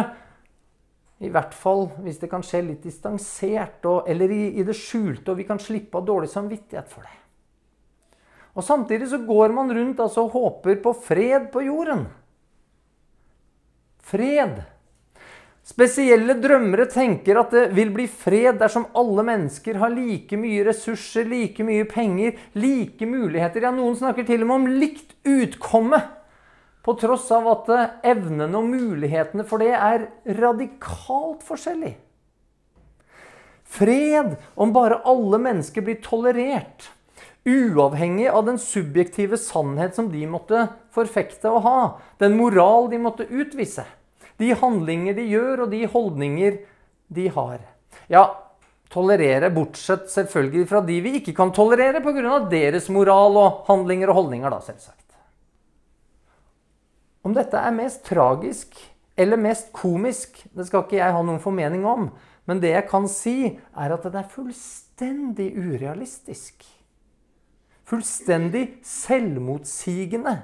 I 1.19 1.31
hvert 1.35 1.55
fall 1.57 1.89
hvis 2.05 2.21
det 2.23 2.31
kan 2.31 2.45
skje 2.47 2.61
litt 2.63 2.85
distansert 2.87 3.87
og, 3.91 4.07
eller 4.11 4.31
i, 4.31 4.43
i, 4.61 4.67
det 4.67 4.77
skjulte, 4.79 5.33
og 5.33 5.41
vi 5.41 5.47
kan 5.49 5.59
slippe 5.59 5.99
av 5.99 6.07
dårlig 6.07 6.31
samvittighet 6.31 6.91
for 6.93 7.07
det. 7.07 7.17
Og 8.59 8.65
Samtidig 8.67 9.11
så 9.11 9.21
går 9.23 9.55
man 9.55 9.71
rundt 9.75 10.01
altså, 10.03 10.27
og 10.27 10.35
håper 10.35 10.79
på 10.83 10.95
fred 10.99 11.51
på 11.53 11.63
jorden. 11.67 12.07
Fred. 14.09 14.63
Spesielle 15.69 16.39
drømmere 16.41 16.87
tenker 16.89 17.39
at 17.43 17.53
det 17.53 17.65
vil 17.77 17.91
bli 17.93 18.07
fred 18.09 18.57
dersom 18.63 18.87
alle 18.97 19.25
mennesker 19.27 19.77
har 19.83 19.93
like 19.93 20.39
mye 20.41 20.63
ressurser, 20.71 21.29
like 21.29 21.67
mye 21.67 21.85
penger, 21.91 22.39
like 22.57 23.07
muligheter. 23.07 23.67
Ja, 23.67 23.75
noen 23.75 23.99
snakker 23.99 24.25
til 24.27 24.47
og 24.47 24.49
med 24.49 24.57
om 24.63 24.79
likt 24.81 25.13
utkomme. 25.29 26.01
På 26.83 26.95
tross 26.99 27.27
av 27.35 27.49
at 27.51 27.71
evnene 28.07 28.55
og 28.59 28.69
mulighetene 28.71 29.45
for 29.49 29.63
det 29.63 29.75
er 29.75 30.07
radikalt 30.39 31.43
forskjellig. 31.47 31.97
Fred 33.69 34.39
om 34.57 34.73
bare 34.73 35.03
alle 35.05 35.41
mennesker 35.45 35.85
blir 35.85 35.99
tolerert, 36.01 36.89
uavhengig 37.49 38.29
av 38.33 38.47
den 38.47 38.59
subjektive 38.61 39.37
sannhet 39.41 39.97
som 39.97 40.09
de 40.13 40.25
måtte 40.31 40.65
forfekte 40.95 41.53
og 41.53 41.65
ha, 41.67 41.81
den 42.21 42.37
moral 42.41 42.89
de 42.93 43.01
måtte 43.03 43.29
utvise, 43.29 43.85
de 44.41 44.55
handlinger 44.57 45.17
de 45.19 45.27
gjør, 45.29 45.65
og 45.65 45.73
de 45.75 45.83
holdninger 45.91 46.61
de 47.13 47.27
har. 47.35 47.59
Ja, 48.09 48.25
tolerere, 48.93 49.51
bortsett 49.53 50.09
selvfølgelig 50.13 50.69
fra 50.71 50.81
de 50.85 51.01
vi 51.05 51.17
ikke 51.21 51.35
kan 51.37 51.53
tolerere 51.53 52.01
pga. 52.05 52.39
deres 52.49 52.89
moral 52.89 53.37
og 53.37 53.69
handlinger 53.69 54.09
og 54.09 54.23
holdninger, 54.23 54.51
da, 54.51 54.61
selvsagt. 54.65 55.08
Om 57.27 57.35
dette 57.37 57.59
er 57.59 57.75
mest 57.75 58.05
tragisk 58.07 58.79
eller 59.19 59.41
mest 59.41 59.73
komisk, 59.75 60.45
det 60.55 60.69
skal 60.69 60.85
ikke 60.85 61.01
jeg 61.01 61.15
ha 61.15 61.23
noen 61.25 61.43
formening 61.43 61.87
om. 61.89 62.11
Men 62.49 62.63
det 62.63 62.71
jeg 62.73 62.87
kan 62.89 63.09
si, 63.11 63.59
er 63.77 63.93
at 63.93 64.07
det 64.07 64.21
er 64.21 64.31
fullstendig 64.33 65.51
urealistisk. 65.59 66.65
Fullstendig 67.89 68.79
selvmotsigende. 68.87 70.39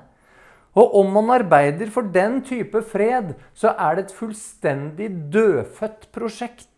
Og 0.75 0.97
om 0.99 1.13
man 1.15 1.31
arbeider 1.37 1.91
for 1.95 2.11
den 2.11 2.41
type 2.45 2.83
fred, 2.91 3.37
så 3.55 3.73
er 3.79 3.95
det 3.95 4.09
et 4.09 4.17
fullstendig 4.17 5.11
dødfødt 5.33 6.09
prosjekt. 6.13 6.73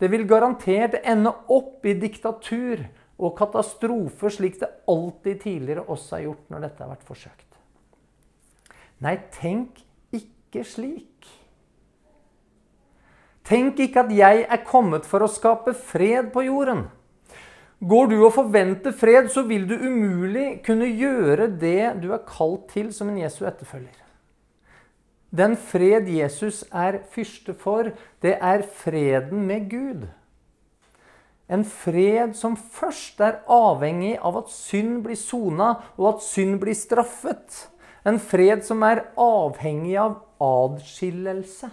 Det 0.00 0.08
vil 0.08 0.24
garantert 0.24 0.96
ende 1.04 1.34
opp 1.52 1.84
i 1.84 1.92
diktatur 2.00 2.86
og 3.20 3.36
katastrofer, 3.36 4.32
slik 4.32 4.56
det 4.62 4.72
alltid 4.88 5.42
tidligere 5.44 5.84
også 5.92 6.16
er 6.16 6.26
gjort 6.30 6.48
når 6.48 6.64
dette 6.64 6.86
har 6.86 6.92
vært 6.94 7.08
forsøkt. 7.10 7.49
Nei, 9.00 9.16
tenk 9.32 9.80
ikke 10.12 10.64
slik. 10.68 11.28
Tenk 13.48 13.80
ikke 13.82 14.04
at 14.04 14.12
jeg 14.14 14.44
er 14.44 14.64
kommet 14.66 15.06
for 15.08 15.24
å 15.24 15.30
skape 15.30 15.74
fred 15.74 16.28
på 16.34 16.44
jorden. 16.46 16.84
Går 17.80 18.10
du 18.12 18.18
og 18.20 18.34
forventer 18.36 18.92
fred, 18.92 19.30
så 19.32 19.46
vil 19.48 19.64
du 19.66 19.72
umulig 19.74 20.60
kunne 20.66 20.86
gjøre 20.86 21.48
det 21.58 22.02
du 22.02 22.10
er 22.12 22.26
kalt 22.28 22.68
til 22.74 22.92
som 22.92 23.08
en 23.08 23.18
Jesu 23.22 23.40
etterfølger. 23.48 23.96
Den 25.30 25.54
fred 25.56 26.08
Jesus 26.10 26.64
er 26.74 27.00
fyrste 27.14 27.54
for, 27.56 27.92
det 28.20 28.34
er 28.36 28.66
freden 28.66 29.46
med 29.48 29.70
Gud. 29.70 30.08
En 31.50 31.64
fred 31.64 32.36
som 32.38 32.54
først 32.58 33.22
er 33.24 33.40
avhengig 33.50 34.16
av 34.22 34.42
at 34.42 34.52
synd 34.52 35.00
blir 35.06 35.18
sona, 35.18 35.72
og 35.96 36.14
at 36.14 36.26
synd 36.26 36.60
blir 36.62 36.76
straffet. 36.78 37.64
En 38.06 38.18
fred 38.22 38.64
som 38.64 38.82
er 38.86 39.04
avhengig 39.20 39.96
av 40.00 40.18
adskillelse. 40.40 41.68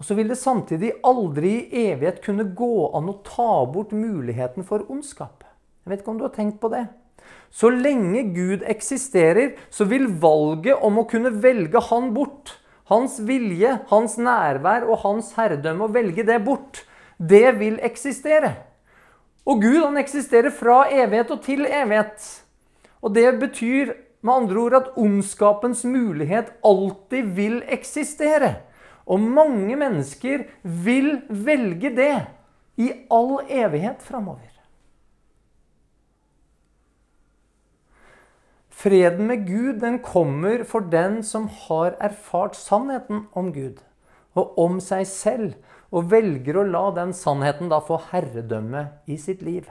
Og 0.00 0.06
så 0.08 0.16
vil 0.16 0.30
det 0.32 0.38
samtidig 0.40 0.94
aldri 1.04 1.52
i 1.68 1.84
evighet 1.90 2.22
kunne 2.24 2.46
gå 2.56 2.88
an 2.96 3.10
å 3.12 3.18
ta 3.24 3.66
bort 3.68 3.92
muligheten 3.92 4.64
for 4.64 4.86
ondskap. 4.88 5.44
Jeg 5.84 5.92
vet 5.92 6.02
ikke 6.02 6.14
om 6.14 6.20
du 6.20 6.24
har 6.24 6.32
tenkt 6.36 6.60
på 6.62 6.70
det? 6.72 6.86
Så 7.52 7.68
lenge 7.72 8.22
Gud 8.32 8.64
eksisterer, 8.64 9.58
så 9.68 9.84
vil 9.90 10.06
valget 10.22 10.80
om 10.86 11.02
å 11.02 11.06
kunne 11.08 11.34
velge 11.42 11.82
Han 11.90 12.14
bort, 12.16 12.56
hans 12.88 13.18
vilje, 13.26 13.76
hans 13.90 14.16
nærvær 14.18 14.88
og 14.88 15.02
hans 15.04 15.34
herredømme, 15.36 15.86
å 15.86 15.94
velge 15.94 16.24
det 16.26 16.40
bort, 16.46 16.84
det 17.18 17.58
vil 17.60 17.76
eksistere. 17.84 18.54
Og 19.48 19.62
Gud 19.62 19.80
han 19.80 19.98
eksisterer 20.00 20.52
fra 20.52 20.84
evighet 20.92 21.32
og 21.32 21.42
til 21.44 21.64
evighet. 21.66 22.26
Og 23.00 23.14
det 23.14 23.38
betyr 23.40 23.94
med 24.20 24.34
andre 24.34 24.60
ord 24.60 24.76
at 24.76 24.90
ondskapens 25.00 25.84
mulighet 25.88 26.52
alltid 26.64 27.32
vil 27.36 27.62
eksistere. 27.68 28.54
Og 29.06 29.20
mange 29.20 29.76
mennesker 29.76 30.44
vil 30.62 31.22
velge 31.30 31.90
det 31.96 32.14
i 32.80 32.92
all 33.10 33.40
evighet 33.48 34.02
framover. 34.04 34.46
Freden 38.80 39.26
med 39.28 39.44
Gud 39.48 39.80
den 39.80 39.98
kommer 40.00 40.64
for 40.64 40.80
den 40.80 41.22
som 41.26 41.48
har 41.66 41.98
erfart 42.00 42.56
sannheten 42.56 43.26
om 43.36 43.52
Gud 43.52 43.80
og 44.38 44.58
om 44.60 44.78
seg 44.82 45.06
selv, 45.08 45.52
og 45.90 46.10
velger 46.12 46.60
å 46.60 46.66
la 46.68 46.84
den 46.94 47.12
sannheten 47.16 47.70
da 47.70 47.80
få 47.82 47.98
herredømme 48.12 48.86
i 49.10 49.16
sitt 49.18 49.42
liv. 49.42 49.66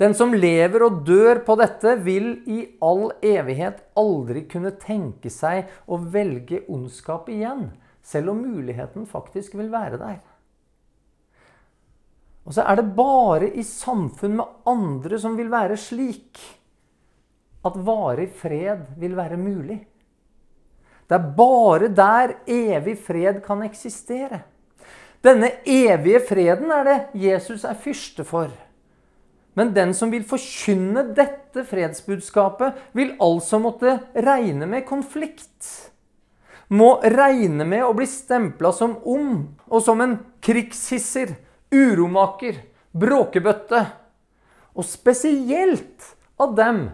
Den 0.00 0.14
som 0.16 0.32
lever 0.32 0.86
og 0.86 1.02
dør 1.04 1.42
på 1.44 1.56
dette, 1.60 1.96
vil 2.00 2.38
i 2.48 2.62
all 2.80 3.10
evighet 3.26 3.82
aldri 4.00 4.46
kunne 4.48 4.72
tenke 4.80 5.32
seg 5.32 5.68
å 5.90 5.98
velge 6.00 6.62
ondskap 6.72 7.28
igjen, 7.28 7.66
selv 8.00 8.32
om 8.32 8.40
muligheten 8.40 9.04
faktisk 9.10 9.58
vil 9.58 9.68
være 9.74 9.98
der. 10.00 10.20
Og 12.48 12.56
så 12.56 12.64
er 12.64 12.80
det 12.80 12.94
bare 12.96 13.50
i 13.52 13.62
samfunn 13.66 14.38
med 14.38 14.70
andre 14.70 15.18
som 15.20 15.36
vil 15.38 15.50
være 15.52 15.76
slik 15.78 16.40
at 17.66 17.76
varig 17.84 18.30
fred 18.40 18.86
vil 18.98 19.12
være 19.18 19.36
mulig. 19.36 19.82
Det 21.10 21.18
er 21.18 21.30
bare 21.34 21.88
der 21.90 22.36
evig 22.46 22.94
fred 23.02 23.40
kan 23.42 23.64
eksistere. 23.66 24.44
Denne 25.26 25.50
evige 25.66 26.20
freden 26.28 26.70
er 26.70 26.86
det 26.86 26.98
Jesus 27.18 27.64
er 27.66 27.74
fyrste 27.74 28.22
for. 28.24 28.52
Men 29.58 29.74
den 29.74 29.90
som 29.98 30.12
vil 30.14 30.22
forkynne 30.22 31.02
dette 31.16 31.64
fredsbudskapet, 31.66 32.78
vil 32.94 33.16
altså 33.20 33.58
måtte 33.58 33.98
regne 34.14 34.70
med 34.70 34.86
konflikt. 34.86 35.90
Må 36.70 37.00
regne 37.02 37.66
med 37.66 37.82
å 37.82 37.92
bli 37.98 38.06
stempla 38.06 38.70
som 38.70 38.94
ond 39.02 39.48
og 39.66 39.82
som 39.82 40.00
en 40.00 40.14
krigshisser, 40.46 41.34
uromaker, 41.74 42.62
bråkebøtte. 42.94 43.82
Og 44.78 44.86
spesielt 44.86 46.14
av 46.38 46.54
dem 46.54 46.84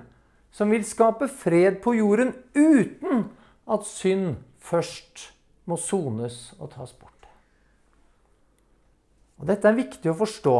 som 0.56 0.72
vil 0.72 0.88
skape 0.88 1.28
fred 1.28 1.82
på 1.84 1.98
jorden 2.00 2.32
uten 2.56 3.26
at 3.66 3.86
synd 3.88 4.36
først 4.62 5.30
må 5.66 5.78
sones 5.80 6.54
og 6.60 6.70
tas 6.74 6.92
bort. 6.94 7.12
Og 9.36 9.48
Dette 9.50 9.68
er 9.68 9.76
viktig 9.76 10.10
å 10.10 10.18
forstå. 10.18 10.56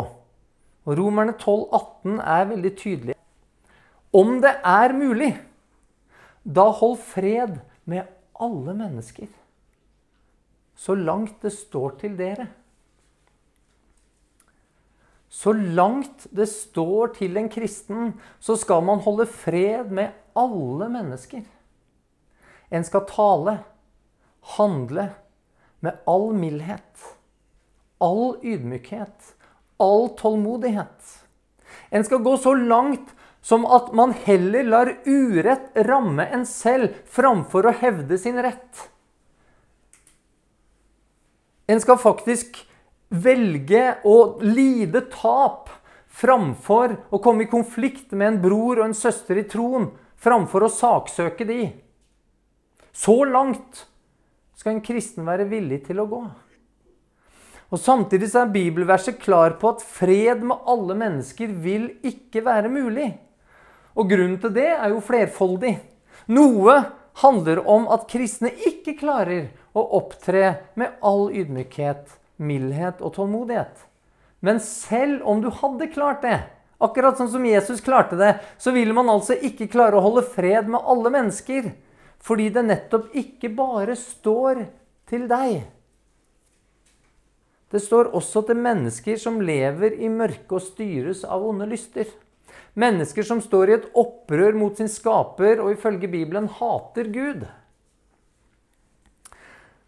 Og 0.87 0.99
Romerne 0.99 1.35
12, 1.38 1.62
18 1.73 2.21
er 2.21 2.51
veldig 2.51 2.73
tydelig. 2.79 3.16
Om 4.14 4.38
det 4.45 4.53
er 4.62 4.95
mulig, 4.97 5.33
da 6.47 6.69
hold 6.71 6.99
fred 7.03 7.57
med 7.85 8.07
alle 8.38 8.75
mennesker. 8.77 9.27
Så 10.77 10.95
langt 10.95 11.40
det 11.42 11.55
står 11.57 11.97
til 12.03 12.14
dere. 12.19 12.47
Så 15.33 15.53
langt 15.53 16.29
det 16.37 16.47
står 16.49 17.16
til 17.16 17.37
en 17.37 17.49
kristen, 17.51 18.14
så 18.40 18.57
skal 18.57 18.85
man 18.87 19.03
holde 19.05 19.27
fred 19.27 19.90
med 19.90 20.14
alle 20.37 20.88
mennesker. 20.92 21.42
En 22.68 22.85
skal 22.85 23.07
tale, 23.11 23.59
handle, 24.57 25.09
med 25.81 25.98
all 26.07 26.33
mildhet, 26.35 27.05
all 27.98 28.37
ydmykhet, 28.42 29.35
all 29.76 30.09
tålmodighet. 30.18 31.12
En 31.90 32.05
skal 32.05 32.18
gå 32.18 32.37
så 32.37 32.55
langt 32.55 33.12
som 33.46 33.66
at 33.70 33.92
man 33.94 34.14
heller 34.24 34.64
lar 34.64 34.92
urett 35.05 35.76
ramme 35.87 36.26
en 36.26 36.46
selv 36.46 36.96
framfor 37.07 37.68
å 37.68 37.74
hevde 37.79 38.18
sin 38.18 38.40
rett. 38.42 38.88
En 41.66 41.81
skal 41.83 41.98
faktisk 42.02 42.59
velge 43.09 43.85
å 44.07 44.16
lide 44.42 45.05
tap 45.12 45.70
framfor 46.16 46.96
å 47.14 47.20
komme 47.22 47.44
i 47.44 47.50
konflikt 47.50 48.14
med 48.16 48.33
en 48.33 48.42
bror 48.42 48.81
og 48.81 48.88
en 48.88 48.98
søster 48.98 49.38
i 49.38 49.46
troen, 49.46 49.90
framfor 50.16 50.66
å 50.66 50.72
saksøke 50.72 51.46
de. 51.46 51.61
Så 52.97 53.19
langt 53.29 53.85
skal 54.57 54.77
en 54.77 54.85
kristen 54.85 55.27
være 55.29 55.45
villig 55.51 55.83
til 55.87 56.01
å 56.01 56.09
gå. 56.09 56.23
Og 57.67 57.83
Samtidig 57.83 58.31
er 58.39 58.53
bibelverset 58.55 59.19
klar 59.21 59.59
på 59.61 59.75
at 59.75 59.83
fred 59.85 60.45
med 60.47 60.65
alle 60.71 60.97
mennesker 60.97 61.51
vil 61.63 61.91
ikke 62.07 62.45
være 62.47 62.71
mulig. 62.73 63.11
Og 63.99 64.09
Grunnen 64.09 64.39
til 64.41 64.55
det 64.55 64.71
er 64.77 64.95
jo 64.95 65.03
flerfoldig. 65.05 65.75
Noe 66.33 66.79
handler 67.21 67.63
om 67.69 67.89
at 67.93 68.07
kristne 68.11 68.53
ikke 68.69 68.97
klarer 69.01 69.51
å 69.77 69.85
opptre 69.99 70.55
med 70.79 70.97
all 71.05 71.29
ydmykhet 71.35 72.17
mildhet 72.37 73.01
og 73.01 73.15
tålmodighet. 73.17 73.87
Men 74.45 74.61
selv 74.61 75.25
om 75.29 75.41
du 75.41 75.49
hadde 75.51 75.89
klart 75.93 76.23
det, 76.25 76.39
akkurat 76.83 77.17
sånn 77.19 77.33
som 77.33 77.45
Jesus 77.49 77.81
klarte 77.85 78.19
det, 78.21 78.37
så 78.61 78.73
vil 78.77 78.93
man 78.97 79.09
altså 79.11 79.37
ikke 79.37 79.69
klare 79.73 79.97
å 79.97 80.05
holde 80.05 80.27
fred 80.29 80.69
med 80.71 80.85
alle 80.85 81.13
mennesker. 81.13 81.73
Fordi 82.22 82.50
det 82.55 82.64
nettopp 82.66 83.14
ikke 83.16 83.50
bare 83.55 83.96
står 83.98 84.64
til 85.09 85.26
deg. 85.31 85.64
Det 87.70 87.83
står 87.83 88.12
også 88.14 88.44
til 88.46 88.61
mennesker 88.62 89.18
som 89.20 89.40
lever 89.42 89.98
i 89.98 90.09
mørke 90.11 90.59
og 90.59 90.64
styres 90.64 91.24
av 91.26 91.44
onde 91.46 91.66
lyster. 91.68 92.07
Mennesker 92.79 93.26
som 93.26 93.40
står 93.42 93.70
i 93.70 93.76
et 93.79 93.87
opprør 93.96 94.57
mot 94.59 94.76
sin 94.79 94.90
skaper 94.90 95.62
og 95.64 95.72
ifølge 95.74 96.11
Bibelen 96.12 96.48
hater 96.59 97.09
Gud. 97.12 97.46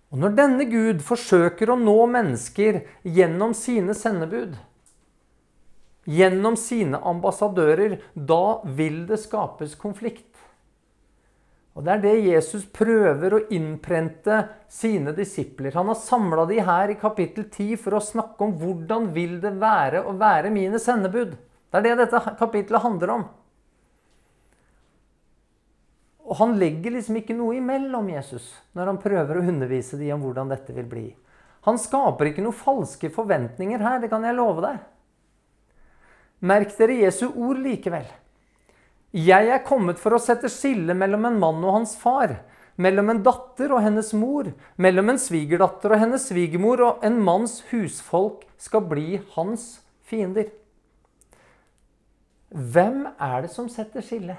Og 0.09 0.23
når 0.23 0.37
denne 0.39 0.65
Gud 0.69 1.03
forsøker 1.05 1.71
å 1.71 1.77
nå 1.81 1.99
mennesker 2.09 2.81
gjennom 3.05 3.53
sine 3.57 3.95
sendebud, 3.97 4.57
gjennom 6.09 6.57
sine 6.57 7.01
ambassadører, 7.05 7.99
da 8.15 8.61
vil 8.65 9.03
det 9.11 9.21
skapes 9.21 9.77
konflikt. 9.77 10.28
Og 11.79 11.85
Det 11.87 11.93
er 11.93 12.01
det 12.03 12.13
Jesus 12.27 12.65
prøver 12.75 13.35
å 13.37 13.45
innprente 13.55 14.41
sine 14.67 15.13
disipler. 15.15 15.71
Han 15.79 15.93
har 15.93 16.01
samla 16.01 16.43
de 16.51 16.57
her 16.67 16.91
i 16.91 16.97
kapittel 16.99 17.45
10 17.47 17.79
for 17.79 17.95
å 17.95 18.03
snakke 18.03 18.43
om 18.43 18.57
hvordan 18.59 19.13
vil 19.15 19.37
det 19.39 19.53
være 19.61 20.03
å 20.03 20.17
være 20.19 20.51
mine 20.51 20.81
sendebud. 20.83 21.37
Det 21.71 21.79
er 21.79 21.87
det 21.87 21.95
dette 22.01 22.35
kapittelet 22.41 22.83
handler 22.83 23.15
om. 23.15 23.25
Og 26.27 26.37
han 26.43 26.59
legger 26.59 26.99
liksom 26.99 27.23
ikke 27.23 27.39
noe 27.39 27.61
imellom 27.61 28.11
Jesus 28.11 28.51
når 28.75 28.91
han 28.91 29.03
prøver 29.07 29.39
å 29.39 29.47
undervise 29.47 30.03
dem 30.03 30.17
om 30.19 30.27
hvordan 30.27 30.51
dette 30.51 30.75
vil 30.75 30.91
bli. 30.91 31.07
Han 31.69 31.79
skaper 31.79 32.33
ikke 32.33 32.43
noen 32.43 32.59
falske 32.59 33.13
forventninger 33.15 33.87
her, 33.87 34.03
det 34.03 34.11
kan 34.11 34.27
jeg 34.27 34.35
love 34.35 34.67
deg. 34.67 34.83
Merk 36.43 36.75
dere 36.75 37.05
Jesu 37.05 37.29
ord 37.31 37.63
likevel. 37.63 38.11
Jeg 39.17 39.49
er 39.49 39.65
kommet 39.65 40.01
for 40.01 40.15
å 40.15 40.21
sette 40.21 40.51
skille 40.53 40.95
mellom 40.97 41.25
en 41.29 41.39
mann 41.41 41.63
og 41.65 41.79
hans 41.79 41.95
far, 41.97 42.41
mellom 42.77 43.09
en 43.11 43.23
datter 43.25 43.73
og 43.73 43.83
hennes 43.83 44.13
mor, 44.15 44.51
mellom 44.77 45.15
en 45.15 45.21
svigerdatter 45.21 45.95
og 45.95 46.03
hennes 46.03 46.29
svigermor, 46.29 46.85
og 46.85 47.07
en 47.07 47.17
manns 47.25 47.63
husfolk 47.73 48.45
skal 48.61 48.85
bli 48.91 49.23
hans 49.35 49.79
fiender. 50.07 50.53
Hvem 52.53 53.07
er 53.17 53.43
det 53.45 53.53
som 53.53 53.67
setter 53.73 54.05
skille? 54.05 54.37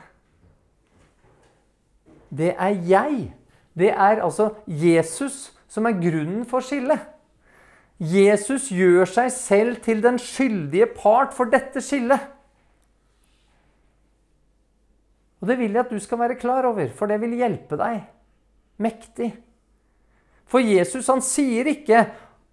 det 2.29 2.55
er 2.59 2.75
jeg. 2.87 3.33
Det 3.77 3.89
er 3.89 4.23
altså 4.23 4.49
Jesus 4.67 5.53
som 5.67 5.85
er 5.85 5.97
grunnen 6.01 6.45
for 6.45 6.59
skillet. 6.65 6.99
Jesus 7.99 8.69
gjør 8.71 9.05
seg 9.09 9.31
selv 9.31 9.81
til 9.83 10.03
den 10.03 10.19
skyldige 10.19 10.87
part 10.95 11.33
for 11.35 11.51
dette 11.51 11.81
skillet. 11.83 12.19
Og 15.39 15.47
det 15.47 15.59
vil 15.59 15.71
jeg 15.71 15.85
at 15.85 15.91
du 15.93 15.99
skal 16.03 16.19
være 16.19 16.39
klar 16.39 16.67
over, 16.67 16.89
for 16.95 17.07
det 17.07 17.19
vil 17.21 17.37
hjelpe 17.39 17.79
deg 17.79 18.01
mektig. 18.79 19.31
For 20.49 20.63
Jesus 20.63 21.07
han 21.11 21.21
sier 21.23 21.67
ikke 21.71 22.03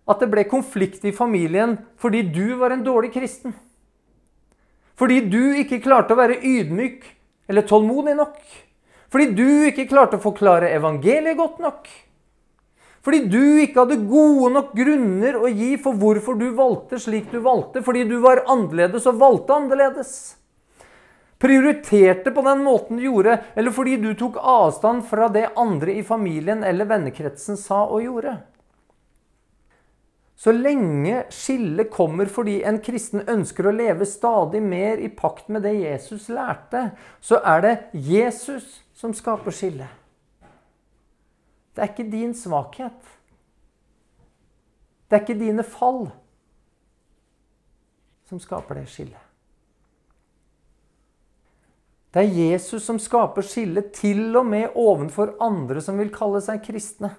at 0.07 0.23
det 0.23 0.29
ble 0.31 0.45
konflikt 0.47 1.07
i 1.09 1.15
familien 1.15 1.77
fordi 1.99 2.23
du 2.31 2.59
var 2.61 2.75
en 2.75 2.85
dårlig 2.87 3.13
kristen. 3.15 3.55
Fordi 4.97 5.21
du 5.29 5.57
ikke 5.61 5.83
klarte 5.85 6.15
å 6.15 6.21
være 6.21 6.41
ydmyk 6.41 7.05
eller 7.51 7.67
tålmodig 7.69 8.17
nok. 8.17 8.39
Fordi 9.13 9.31
du 9.37 9.49
ikke 9.69 9.89
klarte 9.91 10.19
å 10.19 10.23
forklare 10.23 10.73
evangeliet 10.77 11.39
godt 11.39 11.61
nok. 11.63 11.89
Fordi 13.07 13.21
du 13.31 13.61
ikke 13.63 13.85
hadde 13.85 14.01
gode 14.09 14.49
nok 14.57 14.73
grunner 14.75 15.37
å 15.39 15.51
gi 15.53 15.77
for 15.79 15.95
hvorfor 15.95 16.39
du 16.41 16.49
valgte 16.59 16.99
slik 16.99 17.29
du 17.31 17.39
valgte. 17.45 17.85
Fordi 17.87 18.03
du 18.09 18.17
var 18.25 18.43
annerledes 18.51 19.07
og 19.07 19.21
valgte 19.21 19.55
annerledes. 19.55 20.17
Prioriterte 21.39 22.31
på 22.33 22.43
den 22.43 22.63
måten 22.65 22.97
du 22.97 23.05
gjorde, 23.05 23.39
eller 23.55 23.75
fordi 23.75 23.97
du 24.01 24.15
tok 24.17 24.39
avstand 24.41 25.05
fra 25.09 25.29
det 25.29 25.51
andre 25.57 25.99
i 25.99 26.05
familien 26.05 26.65
eller 26.65 26.89
vennekretsen 26.89 27.59
sa 27.61 27.83
og 27.85 28.05
gjorde. 28.07 28.39
Så 30.37 30.53
lenge 30.53 31.23
skillet 31.33 31.91
kommer 31.93 32.29
fordi 32.29 32.59
en 32.69 32.79
kristen 32.85 33.25
ønsker 33.29 33.69
å 33.69 33.75
leve 33.77 34.09
stadig 34.09 34.61
mer 34.65 35.01
i 35.01 35.09
pakt 35.09 35.49
med 35.53 35.65
det 35.65 35.73
Jesus 35.79 36.29
lærte, 36.33 36.91
så 37.21 37.41
er 37.41 37.65
det 37.65 37.75
Jesus 37.93 38.83
som 38.97 39.17
skaper 39.17 39.53
skillet. 39.53 39.93
Det 41.77 41.85
er 41.85 41.93
ikke 41.93 42.09
din 42.13 42.33
svakhet. 42.37 43.17
Det 45.09 45.17
er 45.17 45.25
ikke 45.25 45.41
dine 45.41 45.65
fall 45.65 46.07
som 48.29 48.41
skaper 48.41 48.81
det 48.81 48.89
skillet. 48.93 49.26
Det 52.17 52.23
er 52.25 52.37
Jesus 52.55 52.87
som 52.89 52.97
skaper 52.97 53.45
skillet 53.45 53.91
til 53.93 54.31
og 54.41 54.47
med 54.49 54.73
ovenfor 54.73 55.35
andre 55.45 55.83
som 55.85 55.99
vil 56.01 56.09
kalle 56.15 56.41
seg 56.41 56.63
kristne. 56.65 57.11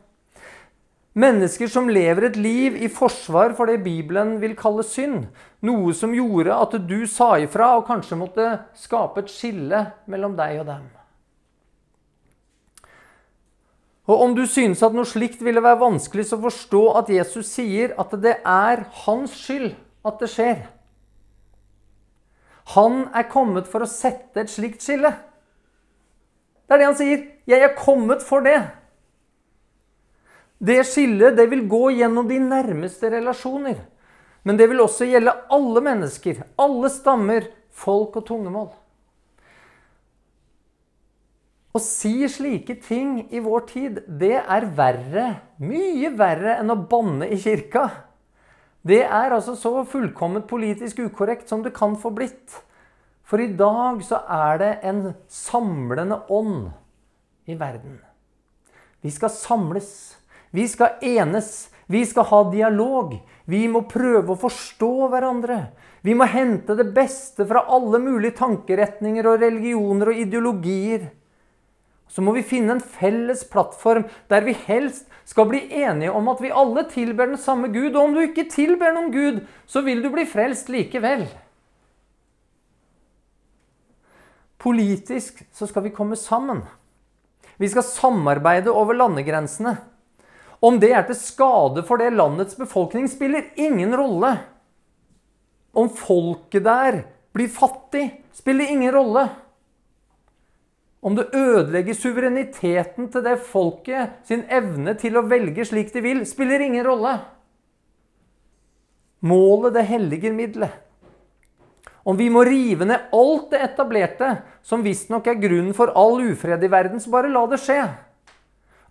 Mennesker 1.18 1.70
som 1.70 1.86
lever 1.90 2.26
et 2.32 2.38
liv 2.42 2.80
i 2.82 2.90
forsvar 2.90 3.54
for 3.58 3.70
det 3.70 3.84
Bibelen 3.86 4.40
vil 4.42 4.56
kalle 4.58 4.82
synd. 4.82 5.28
Noe 5.62 5.94
som 5.94 6.16
gjorde 6.18 6.58
at 6.66 6.74
du 6.90 7.06
sa 7.10 7.36
ifra 7.42 7.76
og 7.78 7.86
kanskje 7.86 8.18
måtte 8.18 8.48
skape 8.78 9.22
et 9.22 9.30
skille 9.30 9.84
mellom 10.10 10.34
deg 10.38 10.64
og 10.64 10.72
dem. 10.72 10.88
Og 14.10 14.24
Om 14.24 14.34
du 14.34 14.48
synes 14.50 14.82
at 14.82 14.98
noe 14.98 15.06
slikt 15.06 15.46
ville 15.46 15.62
være 15.62 15.82
vanskelig, 15.84 16.26
så 16.26 16.42
forstå 16.42 16.84
at 17.04 17.14
Jesus 17.14 17.54
sier 17.54 17.94
at 18.02 18.18
det 18.24 18.40
er 18.42 18.82
hans 19.04 19.38
skyld 19.46 19.76
at 20.08 20.18
det 20.26 20.32
skjer. 20.34 20.66
Han 22.76 23.06
er 23.16 23.30
kommet 23.32 23.68
for 23.70 23.84
å 23.84 23.90
sette 23.90 24.44
et 24.44 24.52
slikt 24.52 24.84
skille. 24.84 25.14
Det 26.68 26.76
er 26.76 26.82
det 26.82 26.90
han 26.90 27.00
sier. 27.00 27.22
'Jeg 27.48 27.64
er 27.64 27.78
kommet 27.80 28.24
for 28.24 28.44
det'. 28.44 28.72
Det 30.60 30.82
skillet 30.90 31.38
det 31.38 31.46
vil 31.50 31.68
gå 31.70 31.92
gjennom 31.96 32.28
de 32.28 32.40
nærmeste 32.40 33.12
relasjoner. 33.14 33.78
Men 34.44 34.58
det 34.58 34.68
vil 34.70 34.82
også 34.82 35.06
gjelde 35.06 35.36
alle 35.54 35.82
mennesker, 35.82 36.44
alle 36.58 36.90
stammer, 36.90 37.48
folk 37.72 38.16
og 38.18 38.26
tungemål. 38.26 38.70
Å 41.78 41.82
si 41.84 42.26
slike 42.32 42.80
ting 42.82 43.28
i 43.30 43.40
vår 43.44 43.66
tid, 43.70 44.00
det 44.08 44.40
er 44.40 44.70
verre, 44.78 45.28
mye 45.62 46.10
verre 46.18 46.58
enn 46.58 46.74
å 46.74 46.80
banne 46.90 47.28
i 47.30 47.38
kirka. 47.38 48.07
Det 48.88 49.02
er 49.04 49.34
altså 49.36 49.56
så 49.60 49.82
fullkomment 49.90 50.48
politisk 50.48 51.02
ukorrekt 51.04 51.50
som 51.50 51.64
det 51.66 51.74
kan 51.76 51.98
få 52.00 52.14
blitt. 52.16 52.56
For 53.28 53.42
i 53.44 53.50
dag 53.60 54.00
så 54.08 54.22
er 54.32 54.62
det 54.62 54.74
en 54.88 55.02
samlende 55.28 56.22
ånd 56.32 56.70
i 57.50 57.58
verden. 57.60 57.98
Vi 59.04 59.12
skal 59.12 59.34
samles. 59.34 59.90
Vi 60.56 60.68
skal 60.72 61.02
enes. 61.04 61.68
Vi 61.92 62.06
skal 62.08 62.28
ha 62.30 62.40
dialog. 62.52 63.18
Vi 63.46 63.66
må 63.72 63.84
prøve 63.90 64.34
å 64.34 64.40
forstå 64.40 65.10
hverandre. 65.12 65.60
Vi 66.08 66.16
må 66.16 66.28
hente 66.32 66.76
det 66.80 66.88
beste 66.96 67.48
fra 67.48 67.66
alle 67.68 68.00
mulige 68.00 68.38
tankeretninger 68.40 69.28
og 69.28 69.42
religioner 69.44 70.14
og 70.14 70.22
ideologier. 70.24 71.10
Så 72.08 72.24
må 72.24 72.34
vi 72.36 72.46
finne 72.46 72.78
en 72.78 72.84
felles 72.84 73.44
plattform 73.52 74.06
der 74.32 74.46
vi 74.46 74.56
helst 74.68 75.10
skal 75.28 75.50
bli 75.50 75.60
enige 75.76 76.14
om 76.16 76.30
at 76.32 76.40
vi 76.42 76.54
alle 76.56 76.86
tilber 76.92 77.28
den 77.28 77.40
samme 77.42 77.68
Gud. 77.74 77.92
Og 77.96 78.02
om 78.04 78.16
du 78.16 78.24
ikke 78.24 78.48
tilber 78.52 78.96
noen 78.96 79.12
Gud, 79.12 79.44
så 79.68 79.84
vil 79.86 80.02
du 80.04 80.10
bli 80.14 80.24
frelst 80.30 80.72
likevel. 80.72 81.28
Politisk 84.58 85.44
så 85.54 85.68
skal 85.70 85.86
vi 85.86 85.94
komme 85.96 86.18
sammen. 86.20 86.64
Vi 87.58 87.70
skal 87.70 87.86
samarbeide 87.86 88.74
over 88.74 88.98
landegrensene. 88.98 89.76
Om 90.64 90.80
det 90.82 90.92
er 90.96 91.06
til 91.06 91.18
skade 91.20 91.84
for 91.86 92.02
det 92.02 92.16
landets 92.16 92.58
befolkning, 92.58 93.06
spiller 93.10 93.52
ingen 93.60 93.94
rolle. 93.98 94.32
Om 95.78 95.92
folket 95.94 96.66
der 96.66 97.04
blir 97.36 97.52
fattig, 97.54 98.10
spiller 98.34 98.72
ingen 98.74 98.94
rolle. 98.96 99.28
Om 101.08 101.16
det 101.16 101.30
ødelegger 101.32 101.96
suvereniteten 101.96 103.08
til 103.08 103.24
det 103.24 103.38
folket, 103.48 104.18
sin 104.28 104.44
evne 104.52 104.92
til 105.00 105.16
å 105.16 105.24
velge 105.24 105.64
slik 105.64 105.94
de 105.94 106.02
vil, 106.04 106.26
spiller 106.28 106.66
ingen 106.66 106.84
rolle. 106.84 107.14
Målet, 109.24 109.72
det 109.78 109.86
helliger 109.88 110.36
middelet. 110.36 110.84
Om 112.08 112.20
vi 112.20 112.28
må 112.32 112.44
rive 112.48 112.88
ned 112.88 113.08
alt 113.16 113.50
det 113.54 113.64
etablerte, 113.70 114.34
som 114.64 114.84
visstnok 114.84 115.28
er 115.32 115.40
grunnen 115.40 115.74
for 115.76 115.96
all 115.96 116.20
ufred 116.24 116.64
i 116.64 116.72
verden, 116.72 117.00
så 117.04 117.12
bare 117.14 117.32
la 117.32 117.46
det 117.52 117.62
skje. 117.64 117.82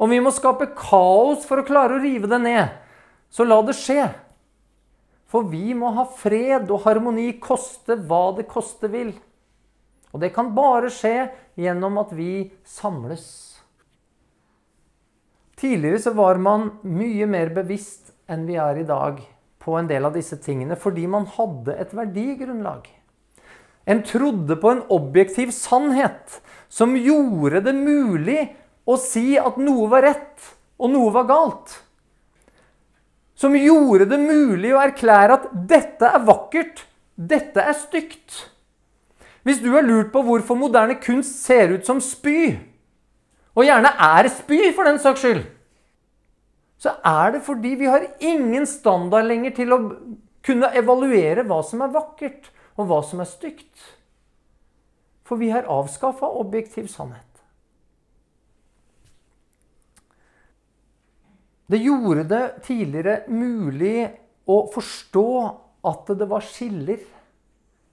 Om 0.00 0.12
vi 0.12 0.20
må 0.24 0.32
skape 0.32 0.70
kaos 0.76 1.44
for 1.48 1.60
å 1.60 1.68
klare 1.68 1.96
å 1.96 2.02
rive 2.02 2.28
det 2.32 2.40
ned, 2.40 2.74
så 3.32 3.44
la 3.44 3.60
det 3.64 3.76
skje. 3.76 4.08
For 5.28 5.48
vi 5.52 5.72
må 5.76 5.92
ha 5.96 6.04
fred 6.16 6.68
og 6.72 6.84
harmoni, 6.84 7.34
koste 7.40 7.96
hva 8.08 8.30
det 8.36 8.48
koste 8.48 8.88
vil. 8.92 9.12
Og 10.12 10.22
det 10.22 10.32
kan 10.32 10.54
bare 10.56 10.88
skje 10.92 11.26
gjennom 11.56 11.98
at 11.98 12.12
vi 12.14 12.50
samles. 12.64 13.26
Tidligere 15.56 16.02
så 16.04 16.12
var 16.16 16.36
man 16.36 16.68
mye 16.84 17.26
mer 17.30 17.52
bevisst 17.56 18.12
enn 18.28 18.44
vi 18.48 18.58
er 18.60 18.82
i 18.82 18.86
dag 18.88 19.22
på 19.62 19.74
en 19.78 19.88
del 19.88 20.04
av 20.06 20.14
disse 20.14 20.36
tingene, 20.42 20.76
fordi 20.76 21.06
man 21.10 21.24
hadde 21.38 21.74
et 21.80 21.94
verdigrunnlag. 21.96 22.84
En 23.86 24.02
trodde 24.04 24.58
på 24.60 24.70
en 24.70 24.84
objektiv 24.92 25.52
sannhet 25.54 26.40
som 26.68 26.96
gjorde 26.98 27.62
det 27.64 27.74
mulig 27.74 28.40
å 28.86 28.98
si 29.00 29.38
at 29.38 29.56
noe 29.62 29.88
var 29.90 30.04
rett 30.06 30.52
og 30.76 30.92
noe 30.92 31.12
var 31.14 31.28
galt. 31.30 31.76
Som 33.36 33.56
gjorde 33.58 34.08
det 34.10 34.18
mulig 34.20 34.74
å 34.74 34.82
erklære 34.82 35.38
at 35.38 35.48
dette 35.70 36.08
er 36.18 36.26
vakkert, 36.26 36.84
dette 37.16 37.62
er 37.62 37.76
stygt. 37.78 38.42
Hvis 39.46 39.60
du 39.62 39.68
har 39.76 39.84
lurt 39.86 40.10
på 40.10 40.24
hvorfor 40.26 40.58
moderne 40.58 40.96
kunst 40.98 41.44
ser 41.46 41.70
ut 41.76 41.86
som 41.86 42.00
spy, 42.02 42.56
og 43.54 43.62
gjerne 43.64 43.92
er 44.02 44.28
spy 44.34 44.58
for 44.74 44.88
den 44.88 44.98
saks 45.00 45.22
skyld, 45.22 45.44
så 46.82 46.96
er 47.06 47.36
det 47.36 47.44
fordi 47.46 47.76
vi 47.78 47.86
har 47.88 48.08
ingen 48.18 48.66
standard 48.68 49.28
lenger 49.30 49.54
til 49.56 49.72
å 49.72 49.78
kunne 50.46 50.72
evaluere 50.76 51.46
hva 51.46 51.60
som 51.64 51.84
er 51.86 51.94
vakkert, 51.94 52.50
og 52.76 52.90
hva 52.90 52.98
som 53.06 53.22
er 53.22 53.30
stygt. 53.30 53.86
For 55.26 55.40
vi 55.40 55.48
har 55.54 55.70
avskaffa 55.70 56.28
objektiv 56.42 56.90
sannhet. 56.92 57.22
Det 61.66 61.80
gjorde 61.82 62.26
det 62.30 62.44
tidligere 62.66 63.22
mulig 63.30 64.06
å 64.46 64.60
forstå 64.70 65.30
at 65.86 66.12
det 66.18 66.28
var 66.30 66.44
skiller. 66.46 67.00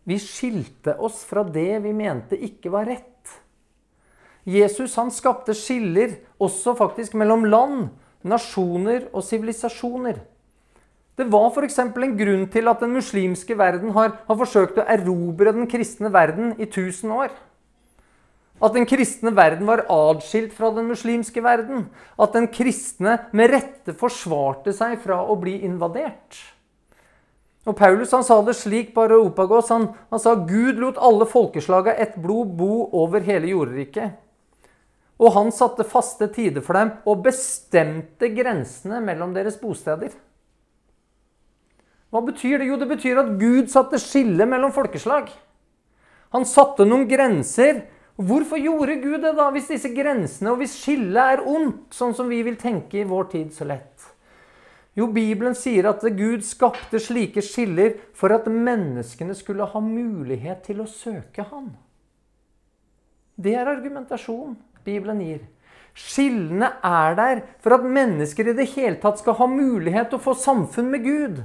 Vi 0.04 0.20
skilte 0.20 0.98
oss 1.00 1.24
fra 1.28 1.46
det 1.48 1.80
vi 1.86 1.94
mente 1.96 2.36
ikke 2.36 2.72
var 2.74 2.90
rett. 2.90 3.10
Jesus 4.44 4.98
han 5.00 5.12
skapte 5.16 5.56
skiller 5.56 6.18
også 6.44 6.74
faktisk 6.76 7.16
mellom 7.16 7.46
land, 7.48 7.88
nasjoner 8.28 9.08
og 9.14 9.24
sivilisasjoner. 9.24 10.20
Det 11.14 11.28
var 11.30 11.52
f.eks. 11.54 11.78
en 11.80 12.18
grunn 12.18 12.46
til 12.52 12.68
at 12.68 12.82
den 12.82 12.96
muslimske 12.98 13.56
verden 13.58 13.94
har, 13.94 14.16
har, 14.28 14.38
forsøkt 14.38 14.80
å 14.82 14.88
erobre 14.90 15.54
den 15.54 15.70
kristne 15.70 16.10
verden 16.12 16.56
i 16.58 16.66
1000 16.66 17.14
år. 17.14 17.36
At 18.64 18.74
den 18.74 18.88
kristne 18.90 19.34
verden 19.36 19.68
var 19.68 19.86
adskilt 19.92 20.56
fra 20.58 20.72
den 20.74 20.88
muslimske 20.90 21.44
verden. 21.44 21.88
At 22.18 22.34
den 22.36 22.48
kristne 22.52 23.20
med 23.32 23.54
rette 23.54 23.96
forsvarte 23.98 24.74
seg 24.76 24.98
fra 25.04 25.22
å 25.22 25.38
bli 25.40 25.60
invadert. 25.68 26.40
Og 27.64 27.78
Paulus 27.80 28.12
han 28.12 28.26
sa 28.28 28.42
det 28.44 28.58
slik 28.60 28.92
på 28.96 29.06
Areopagos. 29.06 29.70
Han, 29.72 29.88
han 30.12 30.20
sa 30.20 30.36
Gud 30.36 30.82
lot 30.82 31.00
alle 31.00 31.28
folkeslaga 31.30 31.96
ett 31.96 32.18
blod 32.20 32.58
bo 32.60 32.90
over 33.04 33.24
hele 33.24 33.54
jordriket. 33.54 34.20
Og 35.24 35.32
han 35.38 35.54
satte 35.56 35.86
faste 35.88 36.28
tider 36.34 36.64
for 36.66 36.76
dem 36.76 36.92
og 37.08 37.24
bestemte 37.24 38.28
grensene 38.36 39.00
mellom 39.06 39.32
deres 39.36 39.56
bosteder. 39.62 40.12
Hva 42.12 42.22
betyr 42.26 42.60
det? 42.60 42.68
Jo, 42.68 42.78
det 42.78 42.90
betyr 42.92 43.22
at 43.24 43.34
Gud 43.40 43.72
satte 43.72 44.02
skille 44.02 44.46
mellom 44.50 44.74
folkeslag. 44.76 45.32
Han 46.36 46.46
satte 46.50 46.86
noen 46.86 47.08
grenser, 47.10 47.86
Hvorfor 48.14 48.60
gjorde 48.62 49.00
Gud 49.02 49.24
det, 49.24 49.32
da, 49.34 49.48
hvis 49.50 49.72
disse 49.72 49.90
grensene 49.90 50.52
og 50.52 50.60
hvis 50.62 50.76
skillet 50.78 51.18
er 51.18 51.48
ondt, 51.50 51.88
sånn 51.98 52.14
som 52.14 52.28
vi 52.30 52.44
vil 52.46 52.60
tenke 52.62 53.00
i 53.02 53.08
vår 53.10 53.32
tid 53.32 53.56
så 53.56 53.66
lett? 53.66 54.13
Jo, 54.94 55.08
Bibelen 55.10 55.56
sier 55.58 55.88
at 55.90 56.04
Gud 56.14 56.44
skapte 56.46 57.00
slike 57.02 57.42
skiller 57.42 57.96
for 58.14 58.34
at 58.36 58.46
menneskene 58.46 59.34
skulle 59.38 59.66
ha 59.66 59.82
mulighet 59.82 60.62
til 60.68 60.84
å 60.84 60.90
søke 60.90 61.48
Han. 61.50 61.72
Det 63.34 63.56
er 63.58 63.72
argumentasjon 63.72 64.54
Bibelen 64.86 65.24
gir. 65.26 65.42
Skillene 65.98 66.72
er 66.86 67.18
der 67.18 67.42
for 67.62 67.78
at 67.78 67.86
mennesker 67.86 68.50
i 68.50 68.56
det 68.58 68.70
hele 68.74 69.00
tatt 69.02 69.22
skal 69.22 69.38
ha 69.42 69.50
mulighet 69.50 70.10
til 70.12 70.20
å 70.20 70.26
få 70.26 70.38
samfunn 70.38 70.90
med 70.94 71.06
Gud. 71.06 71.44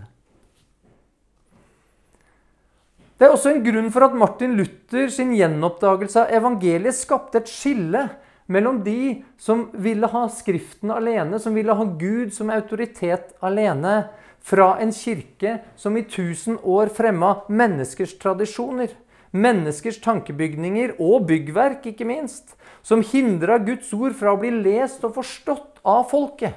Det 3.18 3.26
er 3.26 3.34
også 3.34 3.50
en 3.50 3.64
grunn 3.64 3.88
for 3.90 4.06
at 4.06 4.16
Martin 4.16 4.54
Luther 4.60 5.08
sin 5.10 5.32
gjenoppdagelse 5.34 6.22
av 6.22 6.34
evangeliet 6.38 6.96
skapte 6.96 7.40
et 7.40 7.50
skille 7.50 8.04
mellom 8.48 8.80
de 8.84 9.22
som 9.38 9.68
ville 9.72 10.08
ha 10.08 10.24
Skriften 10.32 10.90
alene, 10.90 11.38
som 11.38 11.54
ville 11.54 11.74
ha 11.76 11.84
Gud 12.00 12.32
som 12.34 12.50
autoritet 12.50 13.34
alene, 13.44 14.08
fra 14.48 14.78
en 14.80 14.92
kirke 14.94 15.58
som 15.76 15.96
i 15.98 16.04
tusen 16.08 16.56
år 16.62 16.88
fremma 16.94 17.42
menneskers 17.52 18.14
tradisjoner, 18.22 18.94
menneskers 19.36 19.98
tankebygninger 20.00 20.94
og 21.02 21.26
byggverk, 21.28 21.90
ikke 21.90 22.06
minst, 22.08 22.54
som 22.82 23.02
hindra 23.04 23.58
Guds 23.60 23.90
ord 23.92 24.16
fra 24.16 24.32
å 24.32 24.40
bli 24.40 24.52
lest 24.54 25.04
og 25.04 25.18
forstått 25.18 25.82
av 25.84 26.06
folket, 26.12 26.54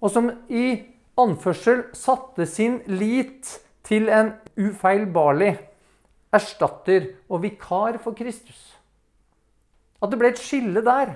og 0.00 0.10
som 0.10 0.32
i 0.48 0.80
anførsel 1.20 1.84
satte 1.94 2.48
sin 2.48 2.80
lit 2.88 3.60
til 3.86 4.08
en 4.10 4.32
ufeilbarlig 4.58 5.52
erstatter 6.34 7.12
og 7.28 7.44
vikar 7.44 8.00
for 8.02 8.16
Kristus. 8.16 8.69
At 10.00 10.10
det 10.12 10.18
ble 10.20 10.32
et 10.32 10.40
skille 10.40 10.82
der. 10.84 11.14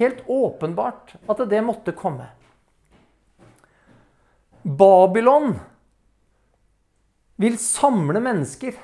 Helt 0.00 0.24
åpenbart 0.30 1.14
at 1.30 1.44
det 1.50 1.60
måtte 1.64 1.94
komme. 1.96 2.26
Babylon 4.64 5.58
vil 7.36 7.58
samle 7.60 8.22
mennesker. 8.24 8.74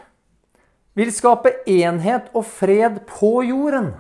Vil 0.95 1.13
skape 1.15 1.53
enhet 1.71 2.29
og 2.37 2.45
fred 2.47 3.01
på 3.09 3.41
jorden. 3.47 3.95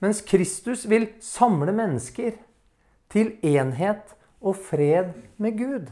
Mens 0.00 0.22
Kristus 0.22 0.86
vil 0.88 1.10
samle 1.20 1.74
mennesker 1.74 2.38
til 3.10 3.34
enhet 3.42 4.14
og 4.40 4.56
fred 4.56 5.10
med 5.42 5.58
Gud. 5.58 5.88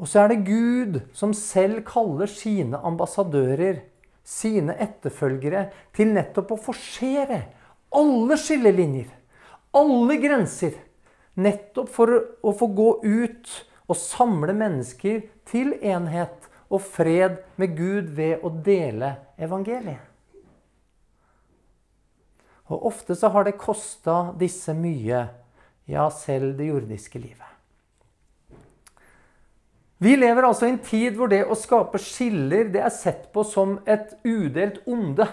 Og 0.00 0.08
så 0.10 0.24
er 0.24 0.32
det 0.32 0.46
Gud 0.46 1.00
som 1.16 1.34
selv 1.36 1.84
kaller 1.86 2.28
sine 2.30 2.80
ambassadører 2.80 3.84
sine 4.24 4.76
etterfølgere 4.80 5.66
til 5.94 6.14
nettopp 6.16 6.54
å 6.54 6.60
forsere 6.60 7.42
alle 7.94 8.38
skillelinjer, 8.40 9.10
alle 9.76 10.16
grenser. 10.22 10.74
Nettopp 11.34 11.90
for 11.90 12.14
å 12.14 12.54
få 12.54 12.68
gå 12.74 12.88
ut 13.04 13.54
og 13.90 13.98
samle 13.98 14.54
mennesker 14.56 15.24
til 15.50 15.74
enhet 15.82 16.48
og 16.70 16.82
fred 16.82 17.40
med 17.60 17.76
Gud 17.76 18.12
ved 18.16 18.44
å 18.46 18.52
dele 18.64 19.14
evangeliet. 19.36 20.10
Og 22.72 22.86
ofte 22.88 23.16
så 23.18 23.28
har 23.34 23.44
det 23.44 23.58
kosta 23.60 24.32
disse 24.40 24.72
mye, 24.72 25.26
ja, 25.84 26.06
selv 26.08 26.56
det 26.56 26.70
jordiske 26.70 27.20
livet. 27.20 27.53
Vi 30.04 30.16
lever 30.18 30.44
altså 30.44 30.66
i 30.66 30.74
en 30.74 30.82
tid 30.84 31.14
hvor 31.16 31.30
det 31.32 31.46
å 31.48 31.56
skape 31.56 32.00
skiller 32.02 32.68
det 32.72 32.82
er 32.84 32.92
sett 32.92 33.30
på 33.32 33.44
som 33.46 33.78
et 33.88 34.10
udelt 34.26 34.82
onde. 34.90 35.24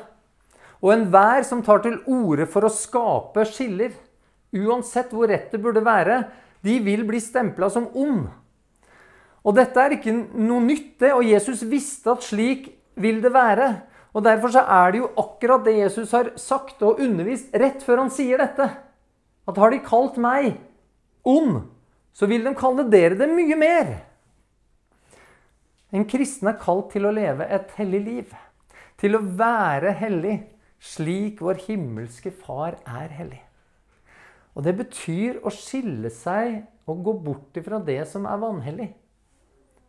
Og 0.79 0.93
enhver 0.93 1.43
som 1.45 1.63
tar 1.65 1.81
til 1.83 1.97
orde 2.09 2.47
for 2.49 2.65
å 2.65 2.71
skape 2.71 3.43
skiller, 3.49 3.91
uansett 4.55 5.11
hvor 5.11 5.27
rett 5.29 5.51
det 5.51 5.59
burde 5.61 5.83
være, 5.83 6.21
de 6.63 6.77
vil 6.85 7.03
bli 7.07 7.19
stempla 7.21 7.67
som 7.73 7.89
ond. 7.97 8.29
Og 9.41 9.57
dette 9.57 9.81
er 9.81 9.97
ikke 9.97 10.13
noe 10.13 10.61
nytt, 10.63 10.93
det, 11.01 11.11
og 11.17 11.25
Jesus 11.25 11.65
visste 11.67 12.13
at 12.13 12.23
slik 12.23 12.69
vil 13.01 13.19
det 13.23 13.33
være. 13.33 13.73
Og 14.13 14.23
Derfor 14.23 14.53
så 14.53 14.63
er 14.69 14.93
det 14.93 15.01
jo 15.01 15.09
akkurat 15.19 15.65
det 15.65 15.79
Jesus 15.79 16.13
har 16.15 16.31
sagt 16.39 16.83
og 16.85 17.01
undervist 17.01 17.51
rett 17.57 17.83
før 17.83 18.03
han 18.03 18.13
sier 18.13 18.39
dette. 18.39 18.69
At 19.49 19.57
har 19.57 19.73
de 19.73 19.81
kalt 19.83 20.19
meg 20.21 20.53
ond, 21.27 21.63
så 22.13 22.29
vil 22.29 22.45
de 22.45 22.55
kalle 22.55 22.87
dere 22.91 23.17
det 23.19 23.29
mye 23.31 23.57
mer. 23.59 23.91
En 25.91 26.07
kristen 26.07 26.47
er 26.47 26.59
kalt 26.59 26.93
til 26.93 27.05
å 27.07 27.13
leve 27.15 27.47
et 27.51 27.71
hellig 27.77 28.01
liv. 28.05 28.33
Til 28.99 29.17
å 29.17 29.23
være 29.23 29.93
hellig 29.99 30.37
slik 30.81 31.41
vår 31.43 31.59
himmelske 31.67 32.31
Far 32.33 32.77
er 32.87 33.11
hellig. 33.13 33.41
Og 34.55 34.65
det 34.65 34.73
betyr 34.79 35.39
å 35.45 35.51
skille 35.53 36.11
seg 36.13 36.61
og 36.89 37.03
gå 37.05 37.13
bort 37.27 37.59
ifra 37.59 37.79
det 37.83 38.01
som 38.09 38.25
er 38.27 38.39
vanhellig. 38.41 38.89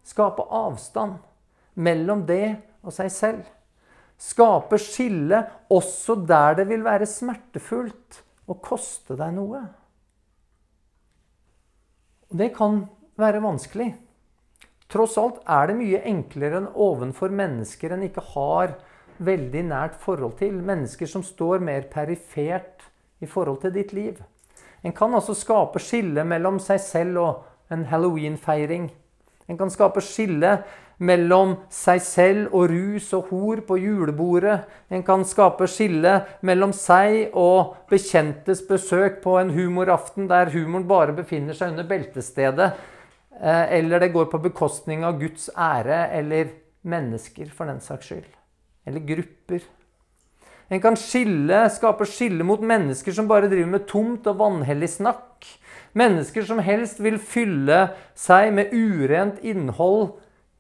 Skape 0.07 0.45
avstand 0.51 1.19
mellom 1.75 2.25
det 2.27 2.57
og 2.83 2.95
seg 2.95 3.11
selv. 3.15 3.47
Skape 4.19 4.79
skille 4.79 5.41
også 5.73 6.19
der 6.27 6.61
det 6.61 6.69
vil 6.71 6.85
være 6.87 7.09
smertefullt 7.11 8.23
og 8.51 8.61
koste 8.62 9.17
deg 9.19 9.35
noe. 9.35 9.62
Og 12.31 12.38
det 12.38 12.53
kan 12.57 12.85
være 13.19 13.43
vanskelig. 13.45 13.91
Tross 14.92 15.16
alt 15.16 15.40
er 15.48 15.70
det 15.70 15.78
mye 15.78 16.02
enklere 16.09 16.59
enn 16.61 16.72
ovenfor 16.76 17.33
mennesker 17.33 17.94
en 17.94 18.05
ikke 18.05 18.24
har 18.35 18.74
veldig 19.24 19.62
nært 19.70 19.96
forhold 20.02 20.37
til. 20.40 20.59
Mennesker 20.61 21.09
som 21.09 21.24
står 21.24 21.64
mer 21.64 21.87
perifert 21.92 22.85
i 23.22 23.28
forhold 23.31 23.62
til 23.62 23.72
ditt 23.72 23.94
liv. 23.96 24.20
En 24.85 24.92
kan 24.92 25.14
altså 25.14 25.35
skape 25.38 25.81
skille 25.81 26.24
mellom 26.28 26.59
seg 26.61 26.81
selv 26.83 27.22
og 27.22 27.72
en 27.72 27.87
halloweenfeiring. 27.88 28.90
En 29.48 29.59
kan 29.59 29.72
skape 29.72 30.02
skille 30.05 30.59
mellom 31.02 31.57
seg 31.72 32.00
selv 32.05 32.52
og 32.55 32.68
rus 32.70 33.09
og 33.16 33.31
hor 33.33 33.62
på 33.66 33.78
julebordet. 33.81 34.61
En 34.92 35.02
kan 35.07 35.24
skape 35.26 35.66
skille 35.70 36.18
mellom 36.46 36.74
seg 36.76 37.35
og 37.38 37.78
bekjentes 37.90 38.62
besøk 38.68 39.22
på 39.24 39.38
en 39.40 39.55
humoraften 39.57 40.28
der 40.31 40.52
humoren 40.52 40.88
bare 40.90 41.16
befinner 41.16 41.57
seg 41.57 41.74
under 41.74 41.88
beltestedet. 41.88 42.74
Eh, 43.40 43.79
eller 43.79 44.01
det 44.01 44.12
går 44.12 44.25
på 44.25 44.38
bekostning 44.38 45.05
av 45.05 45.21
Guds 45.21 45.49
ære 45.57 46.09
eller 46.12 46.51
mennesker, 46.83 47.49
for 47.55 47.71
den 47.71 47.81
saks 47.81 48.11
skyld. 48.11 48.29
Eller 48.87 49.01
grupper. 49.07 49.62
En 50.73 50.81
kan 50.81 50.97
skille, 50.97 51.66
skape 51.71 52.07
skille 52.09 52.45
mot 52.47 52.61
mennesker 52.61 53.12
som 53.12 53.29
bare 53.29 53.51
driver 53.51 53.75
med 53.75 53.87
tomt 53.90 54.27
og 54.31 54.38
vanhellig 54.40 54.88
snakk. 54.88 55.47
Mennesker 55.92 56.47
som 56.49 56.62
helst 56.64 57.03
vil 57.05 57.18
fylle 57.21 57.90
seg 58.16 58.55
med 58.57 58.73
urent 58.73 59.42
innhold 59.45 60.14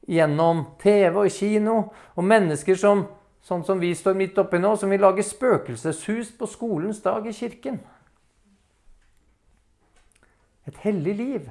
gjennom 0.08 0.66
TV 0.82 1.16
og 1.22 1.32
kino. 1.32 1.78
Og 2.16 2.28
mennesker 2.28 2.76
som, 2.76 3.06
sånn 3.46 3.64
som 3.64 3.80
vi 3.80 3.94
står 3.96 4.18
midt 4.18 4.38
oppi 4.42 4.60
nå, 4.60 4.74
som 4.76 4.92
vil 4.92 5.00
lage 5.00 5.24
spøkelseshus 5.24 6.34
på 6.36 6.50
skolens 6.50 7.00
dag 7.04 7.26
i 7.26 7.34
kirken. 7.36 7.80
Et 10.68 10.76
hellig 10.84 11.16
liv. 11.18 11.50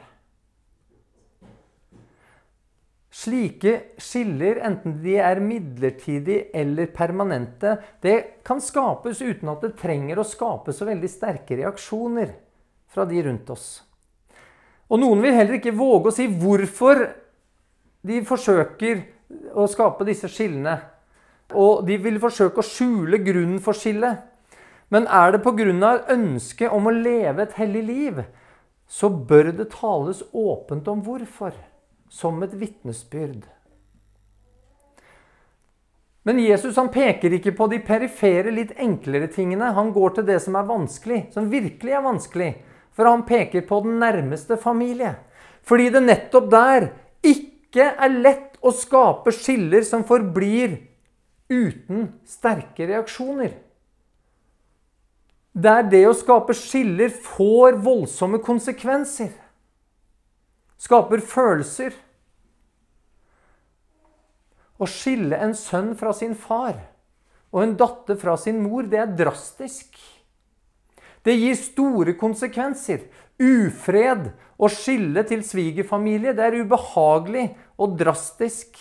Slike 3.12 3.74
skiller, 4.00 4.62
enten 4.64 5.02
de 5.04 5.18
er 5.20 5.42
midlertidige 5.44 6.46
eller 6.56 6.88
permanente, 6.96 7.76
det 8.00 8.44
kan 8.48 8.62
skapes 8.64 9.20
uten 9.20 9.52
at 9.52 9.66
det 9.66 9.74
trenger 9.82 10.22
å 10.22 10.28
skape 10.28 10.72
så 10.72 10.88
veldig 10.88 11.10
sterke 11.12 11.58
reaksjoner 11.60 12.32
fra 12.92 13.04
de 13.10 13.20
rundt 13.26 13.50
oss. 13.52 13.82
Og 14.88 15.02
noen 15.04 15.24
vil 15.24 15.36
heller 15.36 15.58
ikke 15.60 15.76
våge 15.76 16.08
å 16.08 16.16
si 16.16 16.28
hvorfor 16.28 17.04
de 18.08 18.22
forsøker 18.28 19.04
å 19.60 19.68
skape 19.72 20.08
disse 20.08 20.30
skillene. 20.32 20.78
Og 21.52 21.84
de 21.88 21.98
vil 22.00 22.20
forsøke 22.20 22.64
å 22.64 22.68
skjule 22.68 23.20
grunnen 23.24 23.60
for 23.64 23.76
skillet. 23.76 24.24
Men 24.92 25.08
er 25.08 25.36
det 25.36 25.44
pga. 25.44 26.08
ønsket 26.12 26.72
om 26.72 26.88
å 26.88 26.96
leve 26.96 27.44
et 27.44 27.54
hellig 27.60 27.84
liv, 27.84 28.24
så 28.88 29.10
bør 29.10 29.52
det 29.52 29.72
tales 29.72 30.24
åpent 30.32 30.88
om 30.88 31.04
hvorfor 31.04 31.54
som 32.12 32.44
et 32.44 32.54
vitnesbyrd. 32.54 33.46
Men 36.28 36.40
Jesus 36.44 36.76
han 36.78 36.92
peker 36.94 37.34
ikke 37.34 37.54
på 37.58 37.66
de 37.72 37.80
perifere, 37.82 38.52
litt 38.54 38.76
enklere 38.78 39.32
tingene. 39.32 39.72
Han 39.74 39.90
går 39.96 40.18
til 40.18 40.28
det 40.28 40.38
som 40.44 40.58
er 40.60 40.68
vanskelig, 40.70 41.22
som 41.34 41.50
virkelig 41.50 41.96
er 41.98 42.06
vanskelig. 42.06 42.52
For 42.94 43.08
han 43.08 43.24
peker 43.26 43.64
på 43.66 43.80
den 43.88 43.98
nærmeste 44.04 44.60
familie. 44.60 45.16
Fordi 45.66 45.90
det 45.94 46.04
nettopp 46.04 46.52
der 46.52 46.88
ikke 47.26 47.88
er 47.96 48.14
lett 48.14 48.60
å 48.62 48.74
skape 48.76 49.34
skiller 49.34 49.86
som 49.88 50.04
forblir 50.06 50.78
uten 51.50 52.12
sterke 52.28 52.86
reaksjoner. 52.92 53.56
Der 55.52 55.88
det 55.90 56.04
å 56.08 56.16
skape 56.16 56.54
skiller 56.56 57.10
får 57.12 57.80
voldsomme 57.84 58.40
konsekvenser 58.44 59.32
skaper 60.82 61.22
følelser. 61.22 61.94
Å 64.82 64.88
skille 64.90 65.38
en 65.38 65.54
sønn 65.58 65.94
fra 65.98 66.14
sin 66.18 66.34
far 66.34 66.80
og 67.52 67.66
en 67.66 67.76
datter 67.78 68.16
fra 68.16 68.38
sin 68.40 68.62
mor, 68.64 68.88
det 68.88 69.00
er 69.02 69.16
drastisk. 69.20 69.98
Det 71.22 71.34
gir 71.36 71.58
store 71.60 72.16
konsekvenser. 72.18 73.04
Ufred 73.42 74.30
å 74.62 74.70
skille 74.72 75.24
til 75.28 75.44
svigerfamilie, 75.46 76.34
det 76.38 76.46
er 76.46 76.62
ubehagelig 76.64 77.50
og 77.82 77.98
drastisk. 78.00 78.80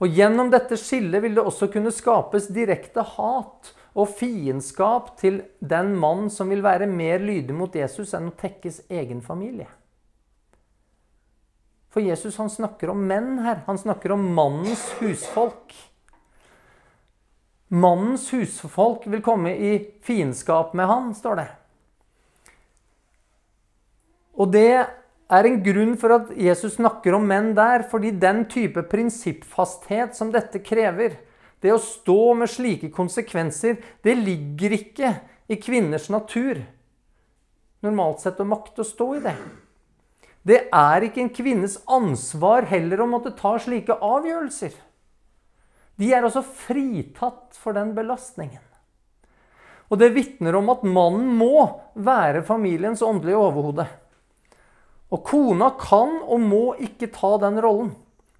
Og 0.00 0.16
Gjennom 0.16 0.48
dette 0.48 0.78
skillet 0.80 1.20
vil 1.22 1.36
det 1.36 1.44
også 1.44 1.68
kunne 1.72 1.92
skapes 1.92 2.48
direkte 2.54 3.04
hat 3.04 3.74
og 3.92 4.08
fiendskap 4.16 5.12
til 5.20 5.42
den 5.60 5.92
mann 6.00 6.30
som 6.32 6.48
vil 6.48 6.64
være 6.64 6.88
mer 6.88 7.20
lydig 7.20 7.56
mot 7.56 7.74
Jesus 7.76 8.14
enn 8.16 8.30
å 8.30 8.38
tekkes 8.40 8.86
egen 8.88 9.20
familie. 9.20 9.68
For 11.90 12.02
Jesus 12.04 12.36
han 12.38 12.50
snakker 12.50 12.92
om 12.92 13.02
menn 13.06 13.40
her. 13.44 13.62
Han 13.66 13.78
snakker 13.78 14.14
om 14.14 14.28
mannens 14.34 14.84
husfolk. 15.00 15.74
Mannens 17.70 18.28
husfolk 18.34 19.06
vil 19.10 19.22
komme 19.22 19.54
i 19.54 19.72
fiendskap 20.06 20.74
med 20.78 20.90
han, 20.90 21.12
står 21.14 21.40
det. 21.42 21.48
Og 24.40 24.50
det 24.54 24.70
er 25.30 25.46
en 25.46 25.60
grunn 25.62 25.96
for 26.00 26.16
at 26.16 26.30
Jesus 26.34 26.78
snakker 26.78 27.14
om 27.14 27.26
menn 27.30 27.52
der, 27.58 27.84
fordi 27.90 28.10
den 28.22 28.44
type 28.50 28.82
prinsippfasthet 28.90 30.16
som 30.18 30.32
dette 30.34 30.62
krever, 30.66 31.18
det 31.62 31.74
å 31.74 31.82
stå 31.82 32.34
med 32.40 32.50
slike 32.50 32.90
konsekvenser, 32.94 33.78
det 34.02 34.16
ligger 34.18 34.74
ikke 34.78 35.14
i 35.50 35.58
kvinners 35.60 36.08
natur 36.10 36.62
normalt 37.84 38.22
sett 38.22 38.40
å 38.40 38.48
makte 38.48 38.82
å 38.82 38.88
stå 38.88 39.08
i 39.16 39.22
det. 39.24 39.34
Det 40.46 40.62
er 40.72 41.04
ikke 41.04 41.20
en 41.24 41.34
kvinnes 41.34 41.76
ansvar 41.90 42.68
heller 42.70 43.02
å 43.02 43.08
måtte 43.10 43.34
ta 43.36 43.56
slike 43.60 43.98
avgjørelser. 44.00 44.72
De 46.00 46.08
er 46.16 46.24
altså 46.24 46.40
fritatt 46.42 47.58
for 47.60 47.76
den 47.76 47.92
belastningen. 47.96 48.62
Og 49.90 49.98
det 50.00 50.12
vitner 50.14 50.56
om 50.56 50.70
at 50.72 50.84
mannen 50.86 51.34
må 51.36 51.66
være 51.98 52.44
familiens 52.46 53.02
åndelige 53.04 53.40
overhode. 53.42 53.84
Og 55.10 55.24
kona 55.26 55.72
kan 55.80 56.20
og 56.22 56.44
må 56.44 56.64
ikke 56.80 57.10
ta 57.12 57.34
den 57.42 57.58
rollen, 57.60 57.90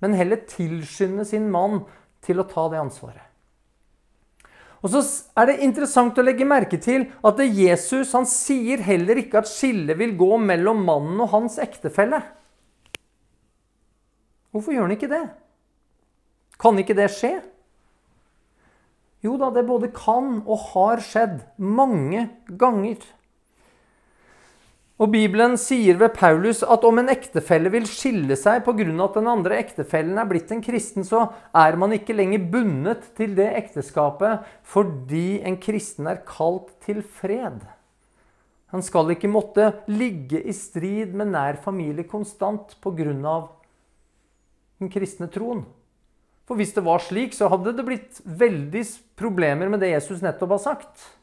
men 0.01 0.15
heller 0.17 0.41
tilskynde 0.49 1.27
sin 1.29 1.51
mann 1.53 1.83
til 2.25 2.41
å 2.41 2.47
ta 2.49 2.69
det 2.71 2.81
ansvaret. 2.81 3.30
Og 4.81 4.93
så 4.95 5.03
er 5.37 5.51
det 5.51 5.61
interessant 5.67 6.17
å 6.17 6.25
legge 6.25 6.47
merke 6.49 6.79
til 6.81 7.05
at 7.27 7.41
Jesus 7.45 8.15
han 8.17 8.27
sier 8.29 8.81
heller 8.85 9.21
ikke 9.21 9.43
at 9.43 9.51
skillet 9.51 9.99
vil 10.01 10.15
gå 10.17 10.39
mellom 10.41 10.81
mannen 10.87 11.21
og 11.21 11.33
hans 11.35 11.59
ektefelle. 11.61 12.23
Hvorfor 14.51 14.75
gjør 14.75 14.89
han 14.89 14.97
ikke 14.97 15.11
det? 15.13 15.25
Kan 16.61 16.81
ikke 16.81 16.97
det 16.97 17.11
skje? 17.13 17.35
Jo 19.25 19.37
da, 19.41 19.51
det 19.53 19.67
både 19.69 19.91
kan 19.93 20.39
og 20.47 20.71
har 20.73 21.03
skjedd 21.05 21.43
mange 21.61 22.31
ganger. 22.49 23.05
Og 25.01 25.09
Bibelen 25.09 25.55
sier 25.57 25.97
ved 25.97 26.13
Paulus 26.13 26.59
at 26.61 26.83
om 26.85 26.99
en 27.01 27.09
ektefelle 27.09 27.71
vil 27.73 27.87
skille 27.89 28.37
seg 28.37 28.61
pga. 28.67 28.85
at 28.85 29.15
den 29.17 29.29
andre 29.33 29.57
ektefellen 29.57 30.19
er 30.19 30.29
blitt 30.29 30.51
en 30.53 30.61
kristen, 30.61 31.05
så 31.05 31.33
er 31.57 31.77
man 31.77 31.93
ikke 31.97 32.13
lenger 32.13 32.45
bundet 32.53 33.17
til 33.17 33.35
det 33.35 33.49
ekteskapet 33.57 34.45
fordi 34.63 35.41
en 35.41 35.57
kristen 35.57 36.07
er 36.07 36.21
kalt 36.27 36.69
til 36.85 37.01
fred. 37.03 37.65
Han 38.71 38.83
skal 38.83 39.11
ikke 39.11 39.31
måtte 39.31 39.73
ligge 39.89 40.43
i 40.45 40.53
strid 40.53 41.15
med 41.17 41.33
nær 41.33 41.57
familie 41.65 42.05
konstant 42.05 42.77
pga. 42.83 43.49
den 44.79 44.89
kristne 44.89 45.29
troen. 45.29 45.65
For 46.45 46.57
hvis 46.57 46.75
det 46.75 46.85
var 46.85 46.99
slik, 46.99 47.33
så 47.33 47.49
hadde 47.49 47.73
det 47.73 47.87
blitt 47.87 48.21
veldig 48.25 48.85
problemer 49.17 49.69
med 49.69 49.81
det 49.81 49.95
Jesus 49.95 50.21
nettopp 50.21 50.51
har 50.51 50.59
sagt. 50.59 51.20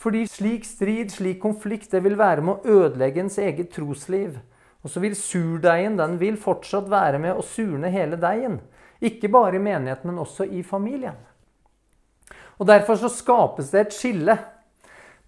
Fordi 0.00 0.24
slik 0.28 0.64
strid, 0.64 1.10
slik 1.12 1.40
konflikt, 1.42 1.90
det 1.92 2.00
vil 2.04 2.16
være 2.18 2.44
med 2.44 2.60
å 2.60 2.76
ødelegge 2.84 3.20
ens 3.20 3.36
eget 3.38 3.72
trosliv. 3.74 4.38
Og 4.80 4.92
så 4.92 5.02
vil 5.02 5.16
surdeigen 5.18 5.98
den 5.98 6.16
vil 6.20 6.38
fortsatt 6.40 6.88
være 6.88 7.20
med 7.20 7.36
å 7.36 7.44
surne 7.44 7.90
hele 7.92 8.16
deigen. 8.20 8.60
Ikke 9.00 9.28
bare 9.32 9.58
i 9.58 9.62
menigheten, 9.62 10.08
men 10.08 10.22
også 10.22 10.48
i 10.48 10.62
familien. 10.64 11.18
Og 12.60 12.66
Derfor 12.68 12.96
så 13.00 13.08
skapes 13.12 13.70
det 13.72 13.80
et 13.80 13.96
skille. 13.96 14.36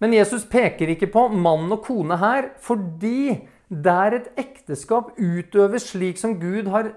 Men 0.01 0.13
Jesus 0.13 0.45
peker 0.49 0.89
ikke 0.93 1.09
på 1.13 1.27
mann 1.29 1.71
og 1.71 1.85
kone 1.85 2.17
her, 2.21 2.49
fordi 2.61 3.45
der 3.69 4.17
et 4.17 4.27
ekteskap 4.37 5.13
utøves 5.17 5.89
slik 5.93 6.19
som 6.21 6.35
Gud 6.41 6.69
har 6.73 6.91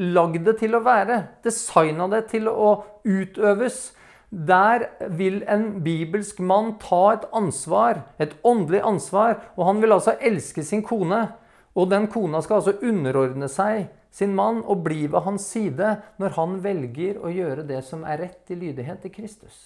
lagd 0.00 0.44
det 0.48 0.56
til 0.60 0.76
å 0.76 0.82
være, 0.84 1.22
designa 1.44 2.08
det 2.12 2.26
til 2.32 2.48
å 2.48 2.72
utøves, 3.04 3.92
der 4.30 4.86
vil 5.10 5.42
en 5.50 5.80
bibelsk 5.82 6.38
mann 6.38 6.76
ta 6.78 7.02
et 7.16 7.26
ansvar, 7.34 8.04
et 8.18 8.36
åndelig 8.46 8.82
ansvar, 8.86 9.40
og 9.56 9.66
han 9.66 9.82
vil 9.82 9.92
altså 9.92 10.14
elske 10.20 10.62
sin 10.64 10.84
kone. 10.86 11.24
Og 11.74 11.90
den 11.90 12.06
kona 12.10 12.40
skal 12.42 12.60
altså 12.60 12.76
underordne 12.82 13.48
seg 13.50 13.88
sin 14.10 14.34
mann 14.34 14.62
og 14.62 14.84
bli 14.86 15.04
ved 15.06 15.22
hans 15.26 15.46
side 15.52 15.96
når 16.18 16.34
han 16.38 16.56
velger 16.62 17.20
å 17.22 17.30
gjøre 17.30 17.66
det 17.66 17.82
som 17.86 18.02
er 18.02 18.24
rett 18.26 18.50
i 18.50 18.58
lydighet 18.58 19.02
til 19.04 19.14
Kristus. 19.14 19.58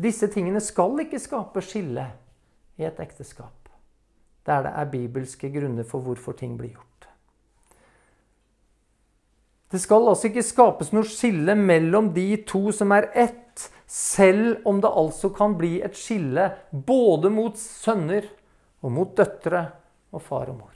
Disse 0.00 0.30
tingene 0.32 0.60
skal 0.64 0.96
ikke 1.04 1.20
skape 1.20 1.64
skille 1.64 2.06
i 2.80 2.88
et 2.88 3.00
ekteskap 3.00 3.60
der 4.46 4.62
det 4.62 4.72
er 4.74 4.84
bibelske 4.90 5.50
grunner 5.52 5.84
for 5.84 6.00
hvorfor 6.00 6.32
ting 6.32 6.58
blir 6.58 6.72
gjort. 6.74 6.89
Det 9.70 9.78
skal 9.78 10.08
altså 10.10 10.30
ikke 10.30 10.42
skapes 10.42 10.90
noe 10.90 11.06
skille 11.06 11.54
mellom 11.54 12.10
de 12.14 12.34
to 12.48 12.72
som 12.74 12.90
er 12.96 13.06
ett, 13.14 13.68
selv 13.86 14.66
om 14.66 14.80
det 14.82 14.90
altså 14.90 15.30
kan 15.34 15.54
bli 15.58 15.78
et 15.82 15.94
skille 15.98 16.48
både 16.72 17.30
mot 17.30 17.58
sønner 17.58 18.26
og 18.82 18.94
mot 18.94 19.14
døtre 19.18 19.64
og 20.10 20.22
far 20.26 20.50
og 20.50 20.58
mor. 20.58 20.74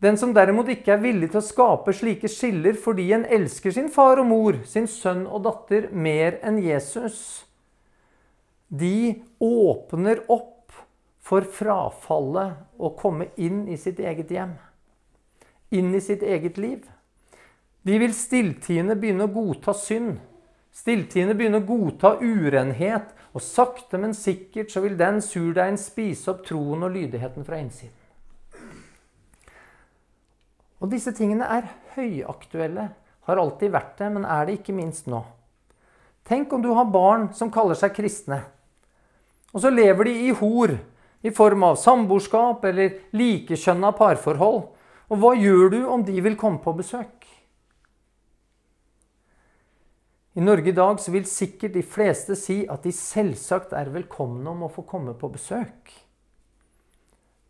Den 0.00 0.16
som 0.16 0.32
derimot 0.36 0.68
ikke 0.72 0.94
er 0.94 1.02
villig 1.02 1.28
til 1.32 1.42
å 1.42 1.44
skape 1.44 1.92
slike 1.96 2.28
skiller 2.32 2.76
fordi 2.80 3.10
en 3.12 3.26
elsker 3.28 3.72
sin 3.76 3.90
far 3.92 4.20
og 4.20 4.28
mor, 4.28 4.62
sin 4.64 4.88
sønn 4.88 5.26
og 5.26 5.44
datter, 5.44 5.90
mer 5.92 6.38
enn 6.44 6.60
Jesus, 6.64 7.44
de 8.68 9.20
åpner 9.44 10.24
opp 10.28 10.72
for 11.24 11.44
frafallet 11.44 12.80
å 12.80 12.92
komme 12.96 13.28
inn 13.40 13.66
i 13.68 13.76
sitt 13.80 14.00
eget 14.00 14.32
hjem 14.32 14.56
inn 15.70 15.94
i 15.94 16.00
sitt 16.00 16.22
eget 16.22 16.58
liv. 16.58 16.84
De 17.82 17.96
vil 17.98 18.12
stilltiende 18.14 18.96
begynne 18.98 19.26
å 19.26 19.32
godta 19.32 19.74
synd. 19.76 20.18
Stilltiende 20.74 21.34
begynne 21.34 21.62
å 21.62 21.66
godta 21.66 22.16
urenhet. 22.20 23.14
Og 23.30 23.42
sakte, 23.44 23.98
men 24.02 24.10
sikkert 24.16 24.72
så 24.72 24.82
vil 24.82 24.96
den 24.98 25.20
surdeigen 25.22 25.78
spise 25.78 26.32
opp 26.32 26.42
troen 26.48 26.82
og 26.82 26.96
lydigheten 26.96 27.46
fra 27.46 27.60
innsiden. 27.62 27.94
Og 30.80 30.90
disse 30.90 31.12
tingene 31.14 31.46
er 31.46 31.68
høyaktuelle. 31.94 32.88
Har 33.28 33.38
alltid 33.38 33.70
vært 33.70 34.00
det, 34.00 34.08
men 34.16 34.24
er 34.26 34.48
det 34.48 34.58
ikke 34.58 34.74
minst 34.74 35.06
nå. 35.10 35.20
Tenk 36.26 36.52
om 36.52 36.62
du 36.64 36.72
har 36.74 36.90
barn 36.90 37.28
som 37.36 37.52
kaller 37.52 37.78
seg 37.78 37.94
kristne. 37.94 38.40
Og 39.54 39.62
så 39.62 39.70
lever 39.70 40.08
de 40.08 40.14
i 40.26 40.34
hor 40.34 40.74
i 41.22 41.30
form 41.34 41.64
av 41.68 41.78
samboerskap 41.78 42.64
eller 42.66 42.96
likekjønna 43.14 43.92
parforhold. 43.98 44.62
Og 45.10 45.18
hva 45.18 45.34
gjør 45.34 45.72
du 45.72 45.80
om 45.90 46.04
de 46.06 46.14
vil 46.22 46.38
komme 46.38 46.62
på 46.62 46.74
besøk? 46.78 47.26
I 50.38 50.42
Norge 50.44 50.70
i 50.70 50.76
dag 50.76 51.00
så 51.02 51.10
vil 51.10 51.26
sikkert 51.26 51.74
de 51.74 51.82
fleste 51.82 52.36
si 52.38 52.62
at 52.70 52.84
de 52.86 52.92
selvsagt 52.94 53.74
er 53.74 53.90
velkomne 53.90 54.46
om 54.52 54.62
å 54.62 54.70
få 54.70 54.84
komme 54.86 55.16
på 55.18 55.32
besøk. 55.34 55.90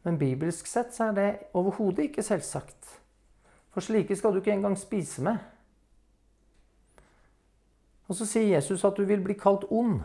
Men 0.09 0.17
bibelsk 0.17 0.67
sett 0.67 0.95
så 0.97 1.11
er 1.11 1.19
det 1.19 1.29
overhodet 1.53 2.09
ikke 2.09 2.25
selvsagt. 2.25 2.97
For 3.71 3.85
slike 3.85 4.17
skal 4.17 4.33
du 4.33 4.41
ikke 4.41 4.57
engang 4.57 4.79
spise 4.81 5.23
med. 5.23 5.37
Og 8.09 8.17
så 8.17 8.27
sier 8.27 8.49
Jesus 8.57 8.83
at 8.89 8.97
du 8.97 9.05
vil 9.07 9.21
bli 9.23 9.37
kalt 9.39 9.69
ond. 9.69 10.01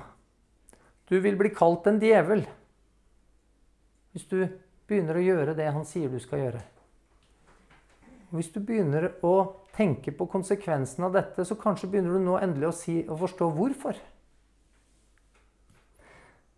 Du 1.08 1.16
vil 1.24 1.40
bli 1.40 1.50
kalt 1.56 1.88
en 1.88 2.04
djevel. 2.04 2.44
Hvis 4.12 4.28
du 4.28 4.42
begynner 4.86 5.16
å 5.16 5.24
gjøre 5.26 5.56
det 5.58 5.72
han 5.72 5.88
sier 5.88 6.12
du 6.12 6.20
skal 6.22 6.44
gjøre. 6.44 6.66
Hvis 8.34 8.50
du 8.54 8.60
begynner 8.60 9.12
å 9.26 9.36
tenke 9.76 10.14
på 10.16 10.28
konsekvensen 10.32 11.06
av 11.06 11.14
dette, 11.16 11.46
så 11.46 11.58
kanskje 11.60 11.90
begynner 11.92 12.18
du 12.18 12.26
nå 12.26 12.38
endelig 12.42 12.70
å, 12.70 12.76
si, 12.76 13.00
å 13.06 13.18
forstå 13.20 13.50
hvorfor. 13.54 14.00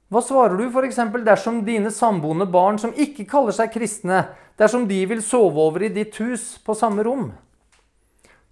Hva 0.08 0.22
svarer 0.24 0.56
du 0.56 0.70
f.eks. 0.70 1.02
dersom 1.26 1.64
dine 1.68 1.92
samboende 1.92 2.48
barn 2.48 2.80
som 2.80 2.94
ikke 2.96 3.28
kaller 3.28 3.56
seg 3.56 3.74
kristne, 3.74 4.22
dersom 4.56 4.88
de 4.88 5.02
vil 5.10 5.20
sove 5.22 5.60
over 5.60 5.84
i 5.84 5.92
ditt 5.92 6.16
hus 6.24 6.54
på 6.64 6.78
samme 6.80 7.04
rom? 7.04 7.34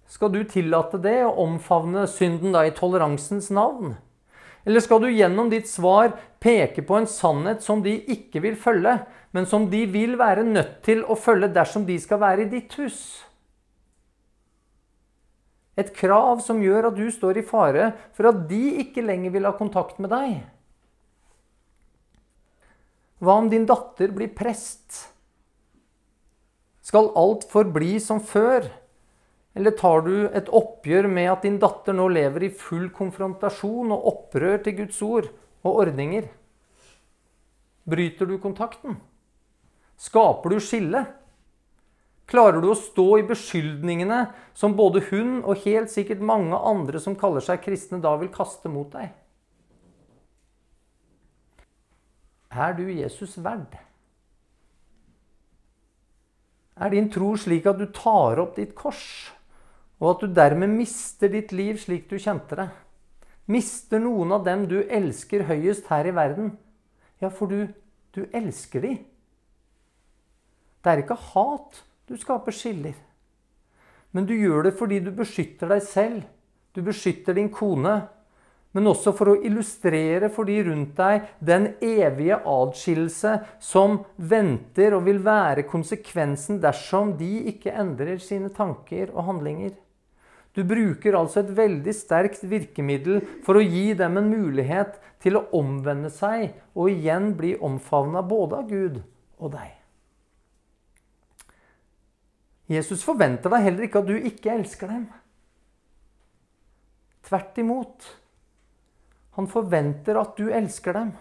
Skal 0.06 0.30
du 0.34 0.42
tillate 0.44 1.00
det 1.02 1.22
og 1.24 1.40
omfavne 1.42 2.04
synden 2.10 2.52
da 2.54 2.66
i 2.66 2.74
toleransens 2.76 3.48
navn? 3.50 3.96
Eller 4.66 4.82
skal 4.82 5.04
du 5.04 5.06
gjennom 5.12 5.50
ditt 5.52 5.68
svar 5.70 6.16
peke 6.42 6.82
på 6.82 6.98
en 6.98 7.06
sannhet 7.06 7.62
som 7.62 7.84
de 7.84 7.94
ikke 8.10 8.42
vil 8.42 8.56
følge, 8.58 8.98
men 9.30 9.46
som 9.46 9.68
de 9.70 9.84
vil 9.86 10.16
være 10.18 10.42
nødt 10.46 10.80
til 10.86 11.04
å 11.06 11.14
følge 11.18 11.52
dersom 11.54 11.86
de 11.86 11.98
skal 12.02 12.20
være 12.22 12.46
i 12.46 12.50
ditt 12.50 12.74
hus? 12.80 12.98
Et 15.76 15.90
krav 15.94 16.40
som 16.42 16.62
gjør 16.64 16.90
at 16.90 16.96
du 16.96 17.04
står 17.12 17.38
i 17.38 17.46
fare 17.46 17.90
for 18.16 18.30
at 18.30 18.46
de 18.50 18.62
ikke 18.82 19.04
lenger 19.04 19.34
vil 19.34 19.46
ha 19.46 19.52
kontakt 19.54 20.00
med 20.02 20.10
deg. 20.10 20.40
Hva 23.22 23.38
om 23.40 23.50
din 23.52 23.68
datter 23.68 24.10
blir 24.12 24.32
prest? 24.34 25.04
Skal 26.84 27.12
alt 27.18 27.46
forbli 27.52 28.00
som 28.02 28.18
før? 28.24 28.66
Eller 29.56 29.72
tar 29.72 30.02
du 30.04 30.28
et 30.36 30.50
oppgjør 30.52 31.08
med 31.08 31.30
at 31.32 31.44
din 31.46 31.56
datter 31.60 31.96
nå 31.96 32.10
lever 32.12 32.44
i 32.44 32.52
full 32.52 32.90
konfrontasjon 32.92 33.94
og 33.94 34.08
opprør 34.10 34.58
til 34.64 34.82
Guds 34.82 34.98
ord 35.04 35.30
og 35.64 35.78
ordninger? 35.86 36.26
Bryter 37.88 38.28
du 38.28 38.36
kontakten? 38.42 38.98
Skaper 39.96 40.52
du 40.52 40.60
skille? 40.60 41.06
Klarer 42.26 42.58
du 42.60 42.72
å 42.72 42.76
stå 42.76 43.06
i 43.20 43.24
beskyldningene 43.24 44.26
som 44.58 44.74
både 44.76 45.04
hun 45.12 45.38
og 45.38 45.62
helt 45.64 45.92
sikkert 45.92 46.24
mange 46.26 46.58
andre 46.58 47.00
som 47.00 47.16
kaller 47.16 47.44
seg 47.44 47.62
kristne, 47.62 48.02
da 48.02 48.16
vil 48.18 48.32
kaste 48.34 48.68
mot 48.68 48.90
deg? 48.92 49.14
Er 52.50 52.74
du 52.76 52.88
Jesus 52.90 53.38
verd? 53.40 53.78
Er 56.76 56.92
din 56.92 57.08
tro 57.12 57.30
slik 57.40 57.64
at 57.70 57.78
du 57.80 57.86
tar 57.94 58.42
opp 58.42 58.58
ditt 58.58 58.74
kors, 58.76 59.32
og 60.00 60.10
at 60.10 60.24
du 60.24 60.34
dermed 60.36 60.72
mister 60.76 61.30
ditt 61.32 61.54
liv 61.56 61.78
slik 61.80 62.08
du 62.10 62.18
kjente 62.20 62.58
det? 62.58 62.68
Mister 63.48 64.02
noen 64.02 64.34
av 64.34 64.44
dem 64.44 64.66
du 64.68 64.80
elsker 64.82 65.46
høyest 65.48 65.86
her 65.92 66.08
i 66.10 66.14
verden? 66.14 66.50
Ja, 67.22 67.30
for 67.30 67.48
du, 67.48 67.68
du 68.12 68.26
elsker 68.34 68.82
de. 68.84 68.96
Det 70.82 70.92
er 70.92 71.02
ikke 71.02 71.18
hat 71.32 71.80
du 72.06 72.16
skaper 72.18 72.54
skiller. 72.54 72.96
Men 74.12 74.26
du 74.28 74.34
gjør 74.36 74.68
det 74.68 74.76
fordi 74.78 75.00
du 75.02 75.10
beskytter 75.14 75.70
deg 75.72 75.82
selv. 75.86 76.20
Du 76.76 76.82
beskytter 76.84 77.36
din 77.38 77.48
kone. 77.52 77.96
Men 78.76 78.90
også 78.90 79.14
for 79.16 79.32
å 79.32 79.38
illustrere 79.40 80.28
for 80.28 80.48
de 80.48 80.58
rundt 80.66 80.98
deg 80.98 81.30
den 81.40 81.70
evige 81.80 82.36
adskillelse 82.44 83.32
som 83.62 84.02
venter 84.16 84.92
og 84.98 85.06
vil 85.06 85.22
være 85.24 85.64
konsekvensen 85.70 86.60
dersom 86.60 87.14
de 87.16 87.30
ikke 87.54 87.72
endrer 87.72 88.20
sine 88.20 88.52
tanker 88.52 89.14
og 89.14 89.30
handlinger. 89.30 89.72
Du 90.56 90.62
bruker 90.64 91.18
altså 91.18 91.42
et 91.42 91.50
veldig 91.52 91.92
sterkt 91.92 92.46
virkemiddel 92.48 93.20
for 93.44 93.58
å 93.58 93.64
gi 93.64 93.90
dem 93.98 94.16
en 94.16 94.30
mulighet 94.32 94.94
til 95.20 95.36
å 95.36 95.44
omvende 95.58 96.08
seg 96.12 96.54
og 96.72 96.88
igjen 96.94 97.34
bli 97.36 97.52
omfavna 97.60 98.22
både 98.24 98.62
av 98.62 98.70
Gud 98.70 99.02
og 99.36 99.52
deg. 99.52 99.74
Jesus 102.72 103.04
forventer 103.04 103.52
deg 103.52 103.66
heller 103.66 103.86
ikke 103.86 104.00
at 104.00 104.08
du 104.08 104.16
ikke 104.16 104.54
elsker 104.56 104.90
dem. 104.90 105.04
Tvert 107.26 107.60
imot. 107.60 108.06
Han 109.36 109.50
forventer 109.50 110.16
at 110.18 110.38
du 110.40 110.48
elsker 110.48 110.96
dem. 110.96 111.12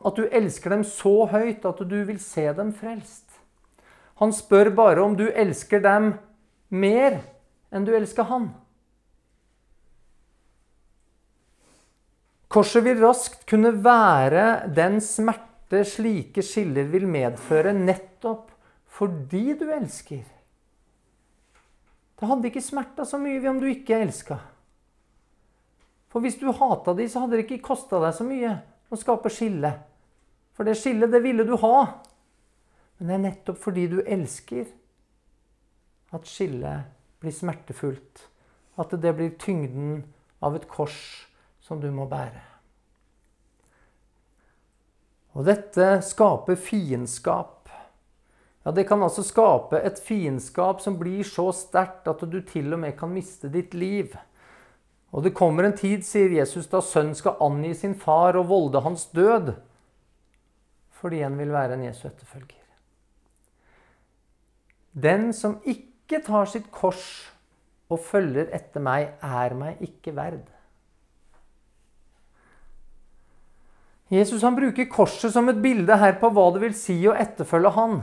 At 0.00 0.16
du 0.16 0.24
elsker 0.24 0.72
dem 0.72 0.86
så 0.86 1.26
høyt 1.28 1.66
at 1.68 1.84
du 1.90 1.98
vil 2.08 2.22
se 2.22 2.46
dem 2.56 2.72
frelst. 2.72 3.26
Han 4.22 4.32
spør 4.34 4.72
bare 4.74 5.04
om 5.04 5.14
du 5.18 5.26
elsker 5.28 5.82
dem 5.84 6.14
mer 6.68 7.20
enn 7.72 7.86
du 7.86 7.92
elsker 7.96 8.28
han. 8.28 8.50
Korset 12.48 12.84
vil 12.86 13.00
raskt 13.02 13.44
kunne 13.48 13.74
være 13.84 14.68
den 14.72 15.02
smerte 15.04 15.82
slike 15.84 16.42
skiller 16.44 16.88
vil 16.88 17.04
medføre, 17.10 17.74
nettopp 17.76 18.54
fordi 18.98 19.52
du 19.60 19.66
elsker. 19.68 20.24
Det 22.18 22.26
hadde 22.26 22.48
ikke 22.48 22.64
smerta 22.64 23.04
så 23.06 23.20
mye 23.20 23.42
om 23.50 23.60
du 23.60 23.68
ikke 23.70 24.00
elska. 24.00 24.40
For 26.08 26.24
hvis 26.24 26.38
du 26.40 26.48
hata 26.56 26.94
de, 26.96 27.04
så 27.06 27.22
hadde 27.22 27.36
det 27.36 27.44
ikke 27.44 27.66
kosta 27.68 28.00
deg 28.02 28.16
så 28.16 28.24
mye 28.26 28.56
å 28.88 28.98
skape 28.98 29.30
skille. 29.30 29.74
For 30.56 30.66
det 30.66 30.78
skillet, 30.80 31.12
det 31.12 31.20
ville 31.22 31.44
du 31.46 31.52
ha. 31.60 31.76
Men 32.98 33.10
det 33.10 33.14
er 33.14 33.24
nettopp 33.28 33.60
fordi 33.62 33.84
du 33.92 34.00
elsker, 34.02 34.66
at 36.14 36.28
skillet 36.28 36.88
blir 37.20 37.34
smertefullt. 37.34 38.28
At 38.78 38.94
det 39.02 39.14
blir 39.18 39.34
tyngden 39.40 40.04
av 40.40 40.56
et 40.56 40.68
kors 40.70 41.26
som 41.64 41.80
du 41.82 41.90
må 41.92 42.06
bære. 42.08 42.44
Og 45.36 45.44
dette 45.46 45.98
skaper 46.02 46.58
fiendskap 46.58 47.58
ja, 48.64 48.72
Det 48.72 48.84
kan 48.88 49.02
altså 49.02 49.22
skape 49.22 49.78
et 49.80 50.00
fiendskap 50.02 50.80
som 50.82 50.98
blir 50.98 51.22
så 51.24 51.46
sterkt 51.56 52.08
at 52.10 52.24
du 52.26 52.40
til 52.42 52.72
og 52.74 52.82
med 52.82 52.96
kan 52.98 53.12
miste 53.12 53.48
ditt 53.52 53.72
liv. 53.72 54.16
Og 55.08 55.24
det 55.24 55.32
kommer 55.36 55.64
en 55.64 55.76
tid, 55.76 56.04
sier 56.04 56.34
Jesus, 56.36 56.68
da 56.68 56.82
sønnen 56.84 57.16
skal 57.16 57.38
angi 57.40 57.72
sin 57.74 57.94
far 57.96 58.36
og 58.36 58.50
volde 58.50 58.82
hans 58.84 59.06
død. 59.16 59.54
Fordi 61.00 61.22
en 61.24 61.38
vil 61.38 61.54
være 61.54 61.78
en 61.78 61.86
Jesu 61.86 62.08
etterfølger. 62.10 62.64
Den 64.92 65.30
som 65.32 65.60
ikke 66.08 66.24
tar 66.24 66.46
sitt 66.48 66.70
kors 66.72 67.04
og 67.92 68.00
følger 68.00 68.48
etter 68.56 68.80
meg, 68.80 69.10
er 69.20 69.52
meg 69.52 69.80
ikke 69.84 70.14
verd. 70.16 70.46
Jesus 74.08 74.40
han 74.40 74.56
bruker 74.56 74.88
korset 74.88 75.34
som 75.34 75.50
et 75.52 75.58
bilde 75.60 75.98
her 76.00 76.14
på 76.16 76.30
hva 76.32 76.46
det 76.54 76.62
vil 76.62 76.76
si 76.76 76.96
å 77.04 77.12
etterfølge 77.12 77.74
han. 77.76 77.98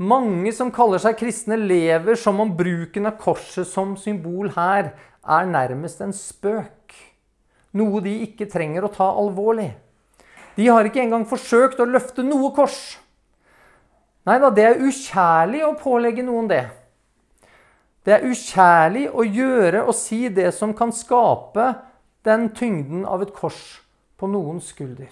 Mange 0.00 0.54
som 0.56 0.72
kaller 0.72 1.02
seg 1.02 1.18
kristne, 1.20 1.58
lever 1.60 2.16
som 2.16 2.40
om 2.40 2.54
bruken 2.56 3.08
av 3.08 3.18
korset 3.20 3.68
som 3.68 3.92
symbol 4.00 4.48
her 4.56 4.94
er 5.20 5.52
nærmest 5.52 6.00
en 6.00 6.16
spøk. 6.16 6.96
Noe 7.76 8.00
de 8.00 8.16
ikke 8.24 8.48
trenger 8.48 8.88
å 8.88 8.92
ta 8.96 9.10
alvorlig. 9.12 9.74
De 10.56 10.70
har 10.72 10.88
ikke 10.88 11.04
engang 11.04 11.28
forsøkt 11.28 11.84
å 11.84 11.88
løfte 11.88 12.24
noe 12.24 12.48
kors. 12.56 12.96
Nei 14.24 14.40
da, 14.40 14.48
det 14.48 14.68
er 14.70 14.84
ukjærlig 14.88 15.64
å 15.68 15.76
pålegge 15.76 16.24
noen 16.24 16.48
det. 16.48 16.64
Det 18.06 18.14
er 18.14 18.26
ukjærlig 18.28 19.08
å 19.10 19.24
gjøre 19.26 19.82
og 19.82 19.96
si 19.98 20.28
det 20.30 20.52
som 20.54 20.70
kan 20.78 20.92
skape 20.94 21.72
den 22.26 22.52
tyngden 22.54 23.02
av 23.02 23.24
et 23.24 23.32
kors 23.34 23.80
på 24.14 24.28
noens 24.30 24.70
skulder. 24.70 25.10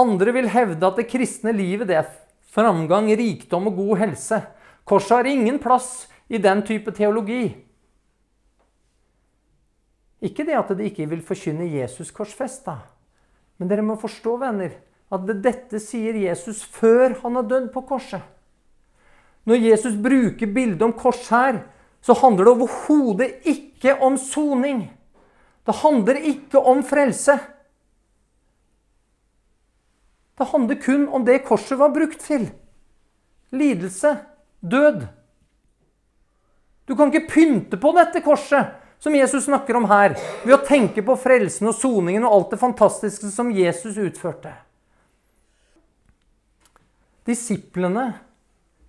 Andre 0.00 0.32
vil 0.32 0.48
hevde 0.48 0.86
at 0.86 0.96
det 0.96 1.10
kristne 1.10 1.52
livet 1.52 1.90
det 1.90 1.98
er 2.00 2.08
framgang, 2.54 3.10
rikdom 3.20 3.68
og 3.68 3.76
god 3.82 4.00
helse. 4.06 4.40
Korset 4.88 5.18
har 5.18 5.28
ingen 5.28 5.60
plass 5.60 6.08
i 6.32 6.40
den 6.40 6.64
type 6.64 6.94
teologi. 6.96 7.52
Ikke 10.24 10.44
det 10.48 10.56
at 10.56 10.72
de 10.76 10.88
ikke 10.88 11.08
vil 11.10 11.24
forkynne 11.24 11.68
Jesus 11.68 12.12
korsfesta. 12.16 12.78
Men 13.60 13.68
dere 13.68 13.84
må 13.84 13.96
forstå, 14.00 14.36
venner, 14.40 14.72
at 15.12 15.32
dette 15.44 15.80
sier 15.82 16.16
Jesus 16.16 16.62
før 16.64 17.18
han 17.22 17.36
har 17.36 17.48
dødd 17.50 17.72
på 17.74 17.84
korset. 17.88 18.24
Når 19.50 19.64
Jesus 19.66 19.96
bruker 19.98 20.46
bildet 20.54 20.82
om 20.86 20.92
kors 20.94 21.24
her, 21.32 21.64
så 22.00 22.14
handler 22.14 22.46
det 22.46 22.52
overhodet 22.52 23.48
ikke 23.50 23.96
om 23.98 24.14
soning. 24.18 24.84
Det 25.66 25.74
handler 25.82 26.20
ikke 26.30 26.62
om 26.62 26.84
frelse. 26.86 27.34
Det 30.38 30.46
handler 30.52 30.78
kun 30.80 31.08
om 31.08 31.26
det 31.26 31.42
korset 31.48 31.78
var 31.82 31.90
brukt 31.92 32.22
til. 32.22 32.46
Lidelse. 33.50 34.14
Død. 34.60 35.02
Du 36.86 36.94
kan 36.96 37.10
ikke 37.10 37.32
pynte 37.32 37.80
på 37.80 37.92
dette 37.98 38.22
korset 38.22 38.78
som 39.00 39.14
Jesus 39.16 39.44
snakker 39.48 39.76
om 39.78 39.86
her, 39.88 40.14
ved 40.44 40.54
å 40.54 40.64
tenke 40.64 41.02
på 41.02 41.16
frelsen 41.16 41.70
og 41.70 41.76
soningen 41.78 42.26
og 42.28 42.34
alt 42.36 42.50
det 42.54 42.60
fantastiske 42.60 43.30
som 43.32 43.50
Jesus 43.56 43.96
utførte. 43.96 44.52
Disiplene 47.24 48.10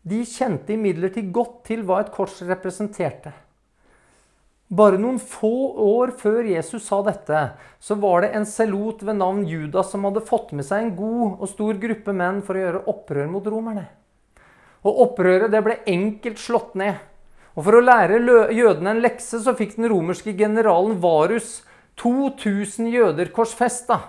de 0.02 0.24
kjente 0.26 0.74
imidlertid 0.74 1.30
godt 1.34 1.64
til 1.70 1.86
hva 1.86 2.02
et 2.02 2.12
kors 2.14 2.40
representerte. 2.48 3.34
Bare 4.72 4.96
noen 4.96 5.18
få 5.20 5.52
år 5.84 6.14
før 6.16 6.48
Jesus 6.48 6.86
sa 6.88 7.02
dette, 7.04 7.40
så 7.84 7.98
var 8.00 8.24
det 8.24 8.32
en 8.38 8.46
selot 8.48 9.04
ved 9.04 9.18
navn 9.20 9.44
Judas 9.44 9.92
som 9.92 10.06
hadde 10.08 10.24
fått 10.24 10.54
med 10.56 10.64
seg 10.64 10.86
en 10.86 10.94
god 10.96 11.42
og 11.44 11.50
stor 11.52 11.80
gruppe 11.82 12.16
menn 12.16 12.40
for 12.46 12.56
å 12.56 12.64
gjøre 12.64 12.86
opprør 12.94 13.28
mot 13.34 13.50
romerne. 13.52 13.90
Og 14.88 15.02
Opprøret 15.06 15.52
det 15.54 15.62
ble 15.66 15.76
enkelt 15.92 16.40
slått 16.42 16.78
ned. 16.80 16.96
Og 17.52 17.66
For 17.68 17.78
å 17.78 17.84
lære 17.84 18.22
jødene 18.56 18.96
en 18.96 19.04
lekse 19.04 19.42
så 19.44 19.54
fikk 19.60 19.76
den 19.76 19.92
romerske 19.92 20.34
generalen 20.40 20.96
Varus 21.04 21.60
2000 22.00 22.88
jøder 22.90 23.30
korsfesta. 23.36 24.00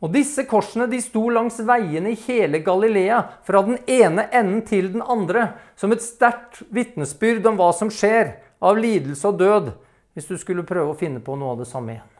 Og 0.00 0.12
Disse 0.14 0.46
korsene 0.48 0.86
de 0.88 1.00
sto 1.04 1.26
langs 1.28 1.58
veiene 1.60 2.14
i 2.14 2.20
hele 2.26 2.62
Galilea, 2.64 3.20
fra 3.44 3.60
den 3.66 3.76
ene 3.84 4.24
enden 4.32 4.62
til 4.68 4.92
den 4.94 5.02
andre, 5.04 5.50
som 5.76 5.92
et 5.92 6.04
sterkt 6.04 6.62
vitnesbyrd 6.72 7.44
om 7.50 7.60
hva 7.60 7.68
som 7.76 7.92
skjer 7.92 8.38
av 8.64 8.80
lidelse 8.80 9.28
og 9.28 9.40
død 9.40 9.74
hvis 10.16 10.26
du 10.26 10.38
skulle 10.40 10.66
prøve 10.66 10.94
å 10.94 10.98
finne 10.98 11.20
på 11.22 11.36
noe 11.38 11.52
av 11.54 11.60
det 11.62 11.68
samme 11.70 11.94
igjen. 11.94 12.16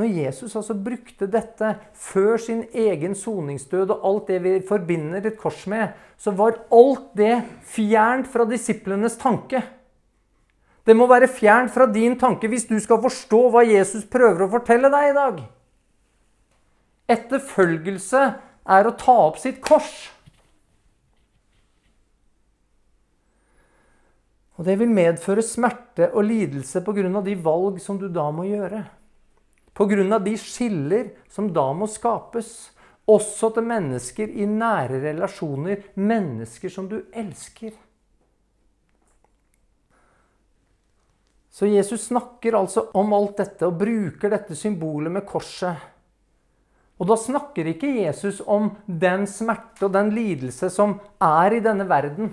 Når 0.00 0.08
Jesus 0.08 0.54
altså 0.56 0.74
brukte 0.80 1.28
dette 1.28 1.74
før 2.00 2.38
sin 2.40 2.62
egen 2.72 3.12
soningsdød 3.18 3.92
og 3.92 4.06
alt 4.08 4.30
det 4.32 4.38
vi 4.46 4.54
forbinder 4.64 5.26
et 5.28 5.36
kors 5.38 5.66
med, 5.68 5.92
så 6.16 6.32
var 6.32 6.62
alt 6.72 7.10
det 7.18 7.34
fjernt 7.68 8.30
fra 8.32 8.46
disiplenes 8.48 9.18
tanke. 9.20 9.60
Det 10.82 10.94
må 10.98 11.06
være 11.10 11.30
fjernt 11.30 11.70
fra 11.74 11.86
din 11.86 12.16
tanke 12.18 12.50
hvis 12.50 12.66
du 12.66 12.74
skal 12.82 13.02
forstå 13.02 13.42
hva 13.54 13.62
Jesus 13.66 14.06
prøver 14.10 14.46
å 14.46 14.50
fortelle 14.50 14.90
deg 14.90 15.10
i 15.10 15.18
dag. 15.18 15.44
Etterfølgelse 17.12 18.24
er 18.76 18.88
å 18.88 18.96
ta 18.98 19.14
opp 19.28 19.38
sitt 19.42 19.60
kors. 19.62 20.10
Og 24.58 24.66
det 24.66 24.76
vil 24.78 24.90
medføre 24.94 25.42
smerte 25.42 26.10
og 26.12 26.26
lidelse 26.28 26.82
pga. 26.84 27.22
de 27.22 27.34
valg 27.34 27.80
som 27.80 27.98
du 27.98 28.08
da 28.08 28.30
må 28.30 28.44
gjøre. 28.46 28.84
Pga. 29.74 30.18
de 30.18 30.36
skiller 30.36 31.10
som 31.28 31.52
da 31.52 31.72
må 31.72 31.86
skapes, 31.86 32.70
også 33.06 33.50
til 33.54 33.64
mennesker 33.66 34.28
i 34.28 34.46
nære 34.46 35.00
relasjoner, 35.02 35.82
mennesker 35.94 36.68
som 36.70 36.88
du 36.88 37.02
elsker. 37.12 37.72
Så 41.52 41.68
Jesus 41.68 42.06
snakker 42.08 42.56
altså 42.56 42.86
om 42.96 43.12
alt 43.12 43.36
dette 43.42 43.68
og 43.68 43.76
bruker 43.82 44.32
dette 44.32 44.56
symbolet 44.56 45.12
med 45.12 45.26
korset. 45.28 45.76
Og 46.96 47.08
da 47.10 47.16
snakker 47.18 47.68
ikke 47.72 47.90
Jesus 47.98 48.40
om 48.46 48.70
den 48.86 49.26
smerte 49.28 49.88
og 49.88 49.92
den 49.92 50.12
lidelse 50.16 50.70
som 50.72 50.96
er 51.20 51.58
i 51.58 51.60
denne 51.64 51.84
verden. 51.90 52.32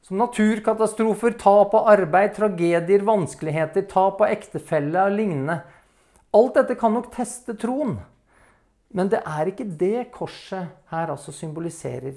Som 0.00 0.22
naturkatastrofer, 0.22 1.34
tap 1.36 1.74
av 1.76 1.90
arbeid, 1.92 2.32
tragedier, 2.38 3.04
vanskeligheter, 3.04 3.84
tap 3.90 4.22
av 4.24 4.32
ektefelle 4.32 5.04
og 5.04 5.18
lignende. 5.18 5.58
Alt 6.32 6.56
dette 6.56 6.78
kan 6.80 6.96
nok 6.96 7.10
teste 7.12 7.58
troen. 7.60 7.98
Men 8.96 9.10
det 9.12 9.20
er 9.20 9.52
ikke 9.52 9.68
det 9.68 10.08
korset 10.14 10.70
her 10.90 11.12
altså 11.12 11.34
symboliserer. 11.34 12.16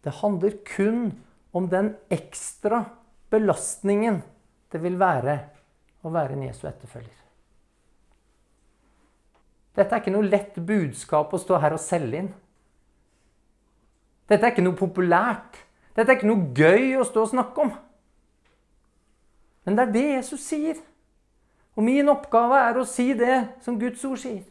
Det 0.00 0.18
handler 0.22 0.56
kun 0.64 1.10
om 1.52 1.68
den 1.68 1.92
ekstra 2.08 2.86
belastningen 3.30 4.22
det 4.70 4.82
vil 4.82 4.98
være 5.00 5.36
å 6.06 6.12
være 6.12 6.36
en 6.36 6.44
Jesu 6.46 6.66
etterfølger. 6.68 7.16
Dette 9.76 9.94
er 9.94 10.02
ikke 10.02 10.14
noe 10.14 10.28
lett 10.28 10.58
budskap 10.66 11.32
å 11.32 11.40
stå 11.40 11.58
her 11.62 11.74
og 11.76 11.82
selge 11.82 12.24
inn. 12.24 12.30
Dette 14.30 14.46
er 14.46 14.52
ikke 14.52 14.64
noe 14.66 14.78
populært. 14.78 15.58
Dette 15.96 16.12
er 16.12 16.18
ikke 16.18 16.30
noe 16.30 16.50
gøy 16.54 16.96
å 17.00 17.06
stå 17.06 17.24
og 17.24 17.32
snakke 17.32 17.64
om. 17.66 17.72
Men 19.66 19.76
det 19.76 19.84
er 19.84 19.92
det 19.94 20.06
Jesus 20.06 20.46
sier. 20.46 20.78
Og 21.78 21.86
min 21.86 22.10
oppgave 22.10 22.58
er 22.66 22.78
å 22.78 22.86
si 22.88 23.12
det 23.16 23.36
som 23.64 23.78
Guds 23.80 24.02
ord 24.06 24.18
sier. 24.22 24.42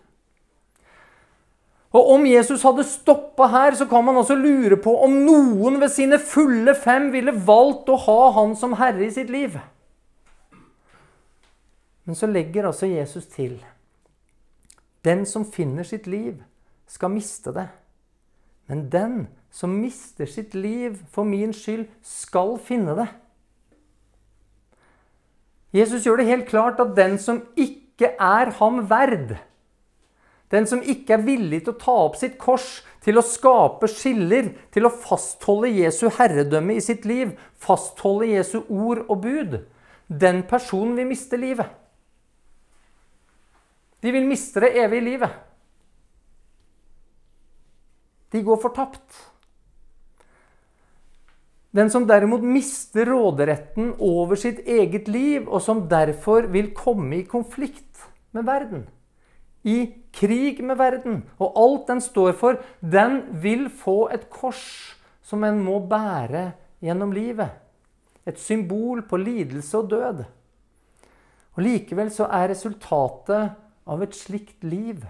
Og 1.89 2.11
Om 2.13 2.25
Jesus 2.29 2.61
hadde 2.63 2.85
stoppa 2.85 3.47
her, 3.49 3.73
så 3.73 3.87
kan 3.89 4.05
man 4.05 4.19
også 4.21 4.35
lure 4.37 4.77
på 4.77 4.93
om 5.03 5.15
noen 5.25 5.79
ved 5.81 5.89
sine 5.89 6.19
fulle 6.21 6.75
fem 6.77 7.09
ville 7.13 7.33
valgt 7.33 7.89
å 7.89 7.97
ha 8.05 8.19
han 8.37 8.53
som 8.55 8.75
herre 8.77 9.07
i 9.07 9.13
sitt 9.13 9.31
liv. 9.33 9.57
Men 12.09 12.17
så 12.17 12.25
legger 12.25 12.65
altså 12.65 12.87
Jesus 12.89 13.27
til 13.29 13.59
Den 15.05 15.27
som 15.29 15.43
finner 15.45 15.85
sitt 15.85 16.07
liv, 16.09 16.39
skal 16.89 17.11
miste 17.13 17.51
det. 17.53 17.67
Men 18.65 18.87
den 18.89 19.27
som 19.53 19.75
mister 19.77 20.25
sitt 20.25 20.55
liv 20.57 20.95
for 21.13 21.23
min 21.23 21.53
skyld, 21.53 21.83
skal 22.01 22.55
finne 22.65 22.95
det. 22.97 23.05
Jesus 25.77 26.07
gjør 26.07 26.17
det 26.17 26.25
helt 26.31 26.47
klart 26.49 26.81
at 26.81 26.95
den 26.97 27.19
som 27.21 27.43
ikke 27.53 28.15
er 28.17 28.55
ham 28.57 28.79
verd, 28.89 29.35
den 30.49 30.65
som 30.65 30.81
ikke 30.81 31.13
er 31.13 31.25
villig 31.27 31.59
til 31.61 31.75
å 31.75 31.81
ta 31.83 31.95
opp 32.07 32.17
sitt 32.17 32.39
kors, 32.41 32.79
til 33.05 33.21
å 33.21 33.25
skape 33.25 33.85
skiller, 33.85 34.49
til 34.73 34.89
å 34.89 34.91
fastholde 35.03 35.69
Jesu 35.75 36.07
herredømme 36.17 36.73
i 36.73 36.81
sitt 36.81 37.05
liv, 37.05 37.37
fastholde 37.53 38.31
Jesu 38.31 38.63
ord 38.65 39.05
og 39.05 39.21
bud, 39.27 39.59
den 40.09 40.41
personen 40.49 40.97
vil 40.97 41.11
miste 41.13 41.37
livet. 41.37 41.69
De 43.99 44.11
vil 44.15 44.27
miste 44.27 44.63
det 44.63 44.75
evige 44.79 45.05
livet. 45.05 45.33
De 48.31 48.41
går 48.45 48.61
fortapt. 48.61 49.25
Den 51.75 51.89
som 51.93 52.05
derimot 52.09 52.41
mister 52.41 53.05
råderetten 53.09 53.93
over 54.01 54.39
sitt 54.39 54.63
eget 54.65 55.09
liv, 55.11 55.45
og 55.45 55.61
som 55.61 55.83
derfor 55.89 56.47
vil 56.49 56.71
komme 56.77 57.19
i 57.19 57.27
konflikt 57.29 58.07
med 58.33 58.47
verden, 58.47 58.87
i 59.63 59.91
krig 60.15 60.63
med 60.65 60.79
verden, 60.79 61.21
og 61.37 61.57
alt 61.59 61.91
den 61.91 62.01
står 62.01 62.33
for, 62.39 62.57
den 62.81 63.21
vil 63.43 63.67
få 63.69 64.07
et 64.13 64.29
kors 64.33 64.95
som 65.21 65.43
en 65.45 65.59
må 65.61 65.77
bære 65.85 66.51
gjennom 66.81 67.13
livet. 67.13 67.51
Et 68.25 68.39
symbol 68.39 69.03
på 69.05 69.17
lidelse 69.21 69.77
og 69.77 69.89
død. 69.91 70.23
Og 71.57 71.63
Likevel 71.65 72.09
så 72.13 72.29
er 72.33 72.49
resultatet 72.49 73.68
av 73.89 74.03
et 74.05 74.15
slikt 74.15 74.63
liv, 74.63 75.01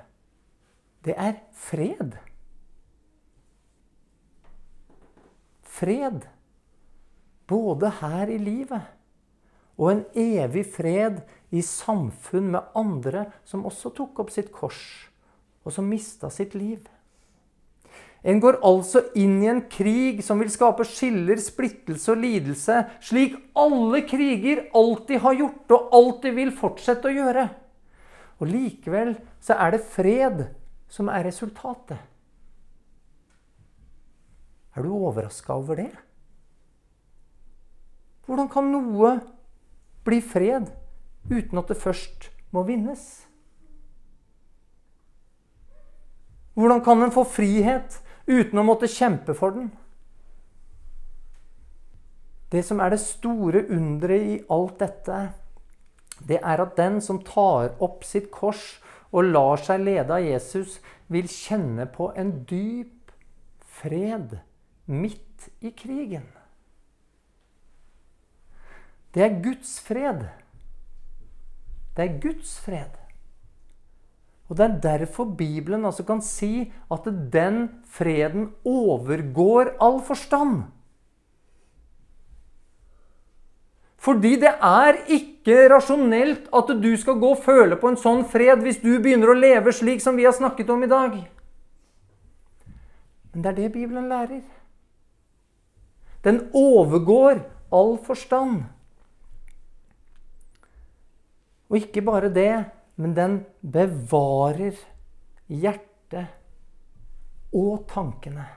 det 1.04 1.16
er 1.20 1.40
fred. 1.56 2.16
Fred 5.64 6.26
både 7.50 7.92
her 8.02 8.32
i 8.32 8.38
livet 8.38 8.96
og 9.80 9.94
en 9.94 10.02
evig 10.20 10.66
fred 10.74 11.22
i 11.56 11.62
samfunn 11.64 12.52
med 12.54 12.74
andre 12.78 13.30
som 13.48 13.64
også 13.68 13.94
tok 13.96 14.20
opp 14.26 14.34
sitt 14.34 14.52
kors, 14.52 14.82
og 15.64 15.72
som 15.74 15.88
mista 15.88 16.30
sitt 16.34 16.56
liv. 16.58 16.84
En 18.20 18.42
går 18.44 18.58
altså 18.68 19.06
inn 19.16 19.38
i 19.40 19.48
en 19.48 19.62
krig 19.72 20.20
som 20.26 20.42
vil 20.44 20.52
skape 20.52 20.84
skiller, 20.84 21.40
splittelse 21.40 22.12
og 22.12 22.20
lidelse, 22.20 22.82
slik 23.00 23.38
alle 23.56 24.04
kriger 24.04 24.66
alltid 24.76 25.24
har 25.24 25.40
gjort 25.40 25.76
og 25.78 25.96
alltid 26.02 26.36
vil 26.36 26.52
fortsette 26.60 27.08
å 27.08 27.16
gjøre. 27.16 27.48
Og 28.40 28.48
likevel 28.48 29.16
så 29.44 29.58
er 29.60 29.76
det 29.76 29.88
fred 29.92 30.46
som 30.90 31.12
er 31.12 31.26
resultatet. 31.28 32.00
Er 34.76 34.86
du 34.86 34.94
overraska 34.96 35.54
over 35.54 35.76
det? 35.76 35.92
Hvordan 38.26 38.50
kan 38.52 38.70
noe 38.72 39.16
bli 40.06 40.22
fred 40.22 40.70
uten 41.30 41.60
at 41.60 41.72
det 41.72 41.82
først 41.82 42.30
må 42.56 42.64
vinnes? 42.68 43.02
Hvordan 46.54 46.84
kan 46.84 47.02
en 47.04 47.14
få 47.16 47.24
frihet 47.28 48.00
uten 48.28 48.60
å 48.60 48.66
måtte 48.68 48.90
kjempe 48.92 49.36
for 49.38 49.56
den? 49.56 49.70
Det 52.50 52.64
som 52.66 52.82
er 52.82 52.94
det 52.94 53.02
store 53.04 53.66
underet 53.70 54.32
i 54.34 54.40
alt 54.52 54.80
dette, 54.82 55.20
det 56.28 56.40
er 56.44 56.62
at 56.62 56.76
den 56.78 57.00
som 57.02 57.22
tar 57.24 57.76
opp 57.80 58.04
sitt 58.08 58.30
kors 58.32 58.80
og 59.12 59.32
lar 59.32 59.62
seg 59.64 59.86
lede 59.86 60.14
av 60.14 60.26
Jesus, 60.26 60.80
vil 61.10 61.30
kjenne 61.32 61.88
på 61.90 62.12
en 62.20 62.34
dyp 62.50 63.14
fred 63.80 64.40
midt 64.86 65.50
i 65.66 65.72
krigen. 65.74 66.28
Det 69.14 69.24
er 69.26 69.40
Guds 69.42 69.80
fred. 69.82 70.28
Det 71.98 72.06
er 72.06 72.20
Guds 72.22 72.58
fred. 72.62 73.00
Og 74.50 74.58
Det 74.58 74.66
er 74.66 74.80
derfor 74.82 75.26
Bibelen 75.38 75.86
altså 75.86 76.04
kan 76.04 76.22
si 76.22 76.72
at 76.92 77.06
den 77.34 77.70
freden 77.86 78.52
overgår 78.66 79.76
all 79.82 80.02
forstand. 80.02 80.64
Fordi 84.00 84.38
det 84.39 84.52
er 84.64 85.02
ikke 85.12 85.68
rasjonelt 85.74 86.47
at 86.56 86.72
du 86.82 86.91
skal 86.97 87.20
gå 87.20 87.34
og 87.36 87.43
føle 87.43 87.76
på 87.80 87.91
en 87.91 88.00
sånn 88.00 88.24
fred 88.32 88.64
hvis 88.64 88.80
du 88.80 88.93
begynner 88.95 89.34
å 89.34 89.38
leve 89.38 89.74
slik 89.76 90.00
som 90.04 90.16
vi 90.16 90.28
har 90.28 90.36
snakket 90.36 90.72
om 90.72 90.86
i 90.86 90.91
dag. 90.91 91.18
Men 93.34 93.43
det 93.43 93.52
er 93.52 93.58
det 93.58 93.74
Bibelen 93.76 94.08
lærer. 94.10 94.41
Den 96.24 96.41
overgår 96.56 97.43
all 97.76 97.97
forstand. 98.04 98.64
Og 101.70 101.78
ikke 101.78 102.02
bare 102.02 102.32
det, 102.34 102.66
men 102.95 103.16
den 103.16 103.39
bevarer 103.62 104.80
hjertet 105.47 106.32
og 107.54 107.86
tankene. 107.91 108.47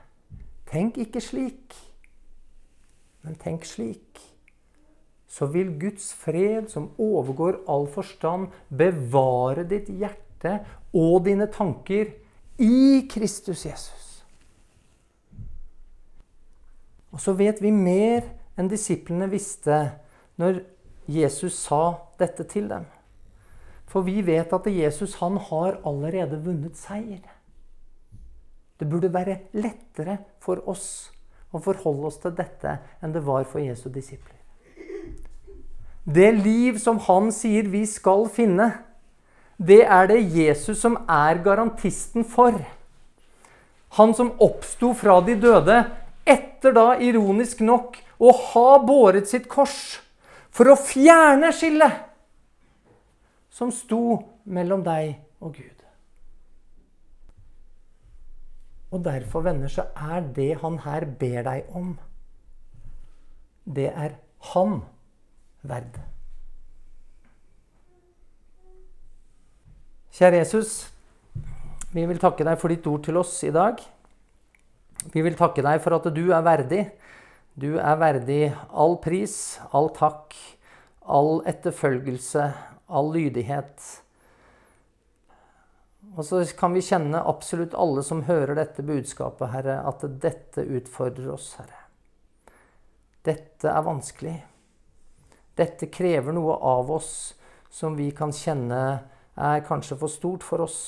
Tenk 0.71 0.97
ikke 0.97 1.21
slik, 1.21 1.75
men 3.21 3.37
tenk 3.39 3.67
slik. 3.69 4.32
Så 5.33 5.47
vil 5.49 5.71
Guds 5.81 6.11
fred, 6.13 6.69
som 6.69 6.91
overgår 7.01 7.63
all 7.71 7.87
forstand, 7.89 8.51
bevare 8.69 9.65
ditt 9.65 9.89
hjerte 9.89 10.59
og 10.93 11.23
dine 11.25 11.47
tanker 11.49 12.11
i 12.61 13.07
Kristus 13.09 13.65
Jesus. 13.65 14.11
Og 17.13 17.21
så 17.21 17.33
vet 17.37 17.61
vi 17.61 17.73
mer 17.73 18.25
enn 18.57 18.69
disiplene 18.69 19.29
visste 19.31 19.79
når 20.41 20.61
Jesus 21.09 21.57
sa 21.65 21.81
dette 22.21 22.45
til 22.49 22.69
dem. 22.69 22.85
For 23.89 24.05
vi 24.05 24.21
vet 24.25 24.53
at 24.53 24.69
Jesus 24.69 25.17
han 25.21 25.37
har 25.49 25.79
allerede 25.85 26.41
vunnet 26.45 26.77
seier. 26.77 27.25
Det 28.77 28.89
burde 28.89 29.13
være 29.13 29.39
lettere 29.57 30.17
for 30.41 30.61
oss 30.69 30.87
å 31.53 31.61
forholde 31.61 32.09
oss 32.09 32.21
til 32.21 32.33
dette 32.37 32.77
enn 33.01 33.13
det 33.13 33.25
var 33.25 33.45
for 33.49 33.61
Jesu 33.61 33.89
disipler. 33.93 34.42
Det 36.03 36.31
liv 36.35 36.77
som 36.83 36.99
han 37.05 37.31
sier 37.31 37.69
vi 37.71 37.85
skal 37.87 38.27
finne, 38.31 38.69
det 39.57 39.83
er 39.85 40.09
det 40.11 40.19
Jesus 40.35 40.81
som 40.81 40.97
er 41.07 41.39
garantisten 41.45 42.25
for. 42.27 42.57
Han 43.95 44.15
som 44.17 44.33
oppsto 44.41 44.91
fra 44.97 45.19
de 45.23 45.37
døde, 45.39 45.83
etter 46.25 46.75
da 46.75 46.87
ironisk 47.03 47.61
nok 47.63 47.99
å 48.23 48.31
ha 48.53 48.69
båret 48.83 49.29
sitt 49.29 49.47
kors 49.51 49.99
for 50.53 50.71
å 50.71 50.79
fjerne 50.79 51.51
skillet 51.55 52.03
som 53.53 53.71
sto 53.75 54.17
mellom 54.49 54.83
deg 54.85 55.15
og 55.43 55.55
Gud. 55.59 55.83
Og 58.93 59.01
derfor, 59.05 59.41
venner, 59.45 59.71
så 59.71 59.87
er 59.97 60.21
det 60.35 60.51
han 60.61 60.77
her 60.83 61.05
ber 61.19 61.45
deg 61.47 61.69
om, 61.73 61.95
det 63.65 63.89
er 63.89 64.17
han 64.53 64.81
verd. 65.67 65.99
Kjære 70.13 70.43
Jesus, 70.43 70.73
vi 71.93 72.05
vil 72.05 72.19
takke 72.21 72.45
deg 72.45 72.59
for 72.61 72.69
ditt 72.69 72.85
ord 72.89 73.01
til 73.05 73.17
oss 73.17 73.33
i 73.47 73.53
dag. 73.53 73.79
Vi 75.13 75.23
vil 75.25 75.37
takke 75.39 75.63
deg 75.65 75.81
for 75.83 75.97
at 75.97 76.05
du 76.13 76.27
er 76.29 76.45
verdig. 76.45 76.83
Du 77.57 77.75
er 77.77 77.97
verdig 78.01 78.43
all 78.69 78.95
pris, 79.01 79.57
all 79.73 79.91
takk, 79.93 80.35
all 81.01 81.41
etterfølgelse, 81.49 82.47
all 82.89 83.11
lydighet. 83.13 83.89
Og 86.13 86.25
så 86.27 86.43
kan 86.57 86.73
vi 86.77 86.85
kjenne 86.85 87.21
absolutt 87.25 87.73
alle 87.73 88.05
som 88.05 88.25
hører 88.27 88.57
dette 88.57 88.85
budskapet, 88.85 89.49
Herre, 89.53 89.79
at 89.81 90.05
dette 90.21 90.65
utfordrer 90.65 91.33
oss, 91.33 91.55
Herre. 91.57 91.79
Dette 93.25 93.69
er 93.71 93.85
vanskelig. 93.85 94.35
Dette 95.57 95.89
krever 95.93 96.33
noe 96.35 96.55
av 96.57 96.91
oss 96.91 97.33
som 97.73 97.97
vi 97.97 98.09
kan 98.15 98.33
kjenne 98.33 98.83
er 99.33 99.65
kanskje 99.65 99.97
for 99.97 100.11
stort 100.11 100.45
for 100.45 100.65
oss. 100.65 100.79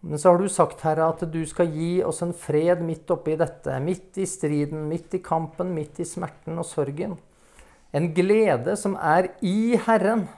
Men 0.00 0.20
så 0.20 0.30
har 0.30 0.38
du 0.38 0.48
sagt, 0.52 0.84
Herre, 0.86 1.08
at 1.10 1.24
du 1.32 1.40
skal 1.48 1.72
gi 1.74 1.98
oss 2.06 2.22
en 2.22 2.32
fred 2.36 2.80
midt 2.86 3.10
oppi 3.10 3.34
dette. 3.36 3.80
Midt 3.82 4.20
i 4.22 4.26
striden, 4.30 4.86
midt 4.88 5.16
i 5.18 5.22
kampen, 5.24 5.74
midt 5.74 5.98
i 6.00 6.06
smerten 6.06 6.60
og 6.60 6.68
sorgen. 6.68 7.16
En 7.90 8.12
glede 8.14 8.76
som 8.78 8.94
er 9.00 9.32
i 9.40 9.74
Herren 9.88 10.28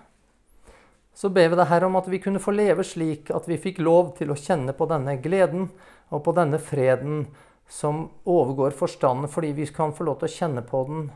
så 1.20 1.28
ber 1.28 1.50
vi 1.50 1.56
deg, 1.58 1.66
Herre, 1.68 1.88
om 1.90 1.98
at 1.98 2.06
vi 2.08 2.20
kunne 2.22 2.40
få 2.40 2.54
leve 2.54 2.84
slik 2.86 3.28
at 3.34 3.48
vi 3.50 3.58
fikk 3.60 3.82
lov 3.82 4.14
til 4.16 4.30
å 4.32 4.38
kjenne 4.38 4.72
på 4.72 4.86
denne 4.88 5.18
gleden 5.20 5.66
og 6.08 6.22
på 6.24 6.32
denne 6.36 6.60
freden 6.62 7.26
som 7.70 8.06
overgår 8.24 8.72
forstanden, 8.78 9.28
fordi 9.28 9.50
vi 9.58 9.66
kan 9.74 9.92
få 9.94 10.06
lov 10.08 10.20
til 10.20 10.30
å 10.30 10.36
kjenne 10.38 10.62
på 10.66 10.80
den 10.88 11.10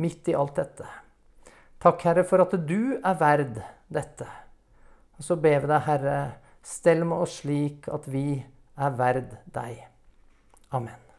midt 0.00 0.30
i 0.32 0.36
alt 0.38 0.56
dette. 0.60 0.88
Takk, 1.82 2.02
Herre, 2.06 2.24
for 2.24 2.44
at 2.44 2.54
du 2.68 2.98
er 3.02 3.18
verd 3.20 3.60
dette. 3.92 4.28
Og 5.18 5.26
så 5.26 5.36
ber 5.36 5.64
vi 5.64 5.72
deg, 5.72 5.86
Herre, 5.88 6.18
stell 6.62 7.04
med 7.04 7.26
oss 7.26 7.40
slik 7.42 7.90
at 7.92 8.06
vi 8.10 8.26
er 8.78 8.98
verd 8.98 9.38
deg. 9.54 9.88
Amen. 10.72 11.01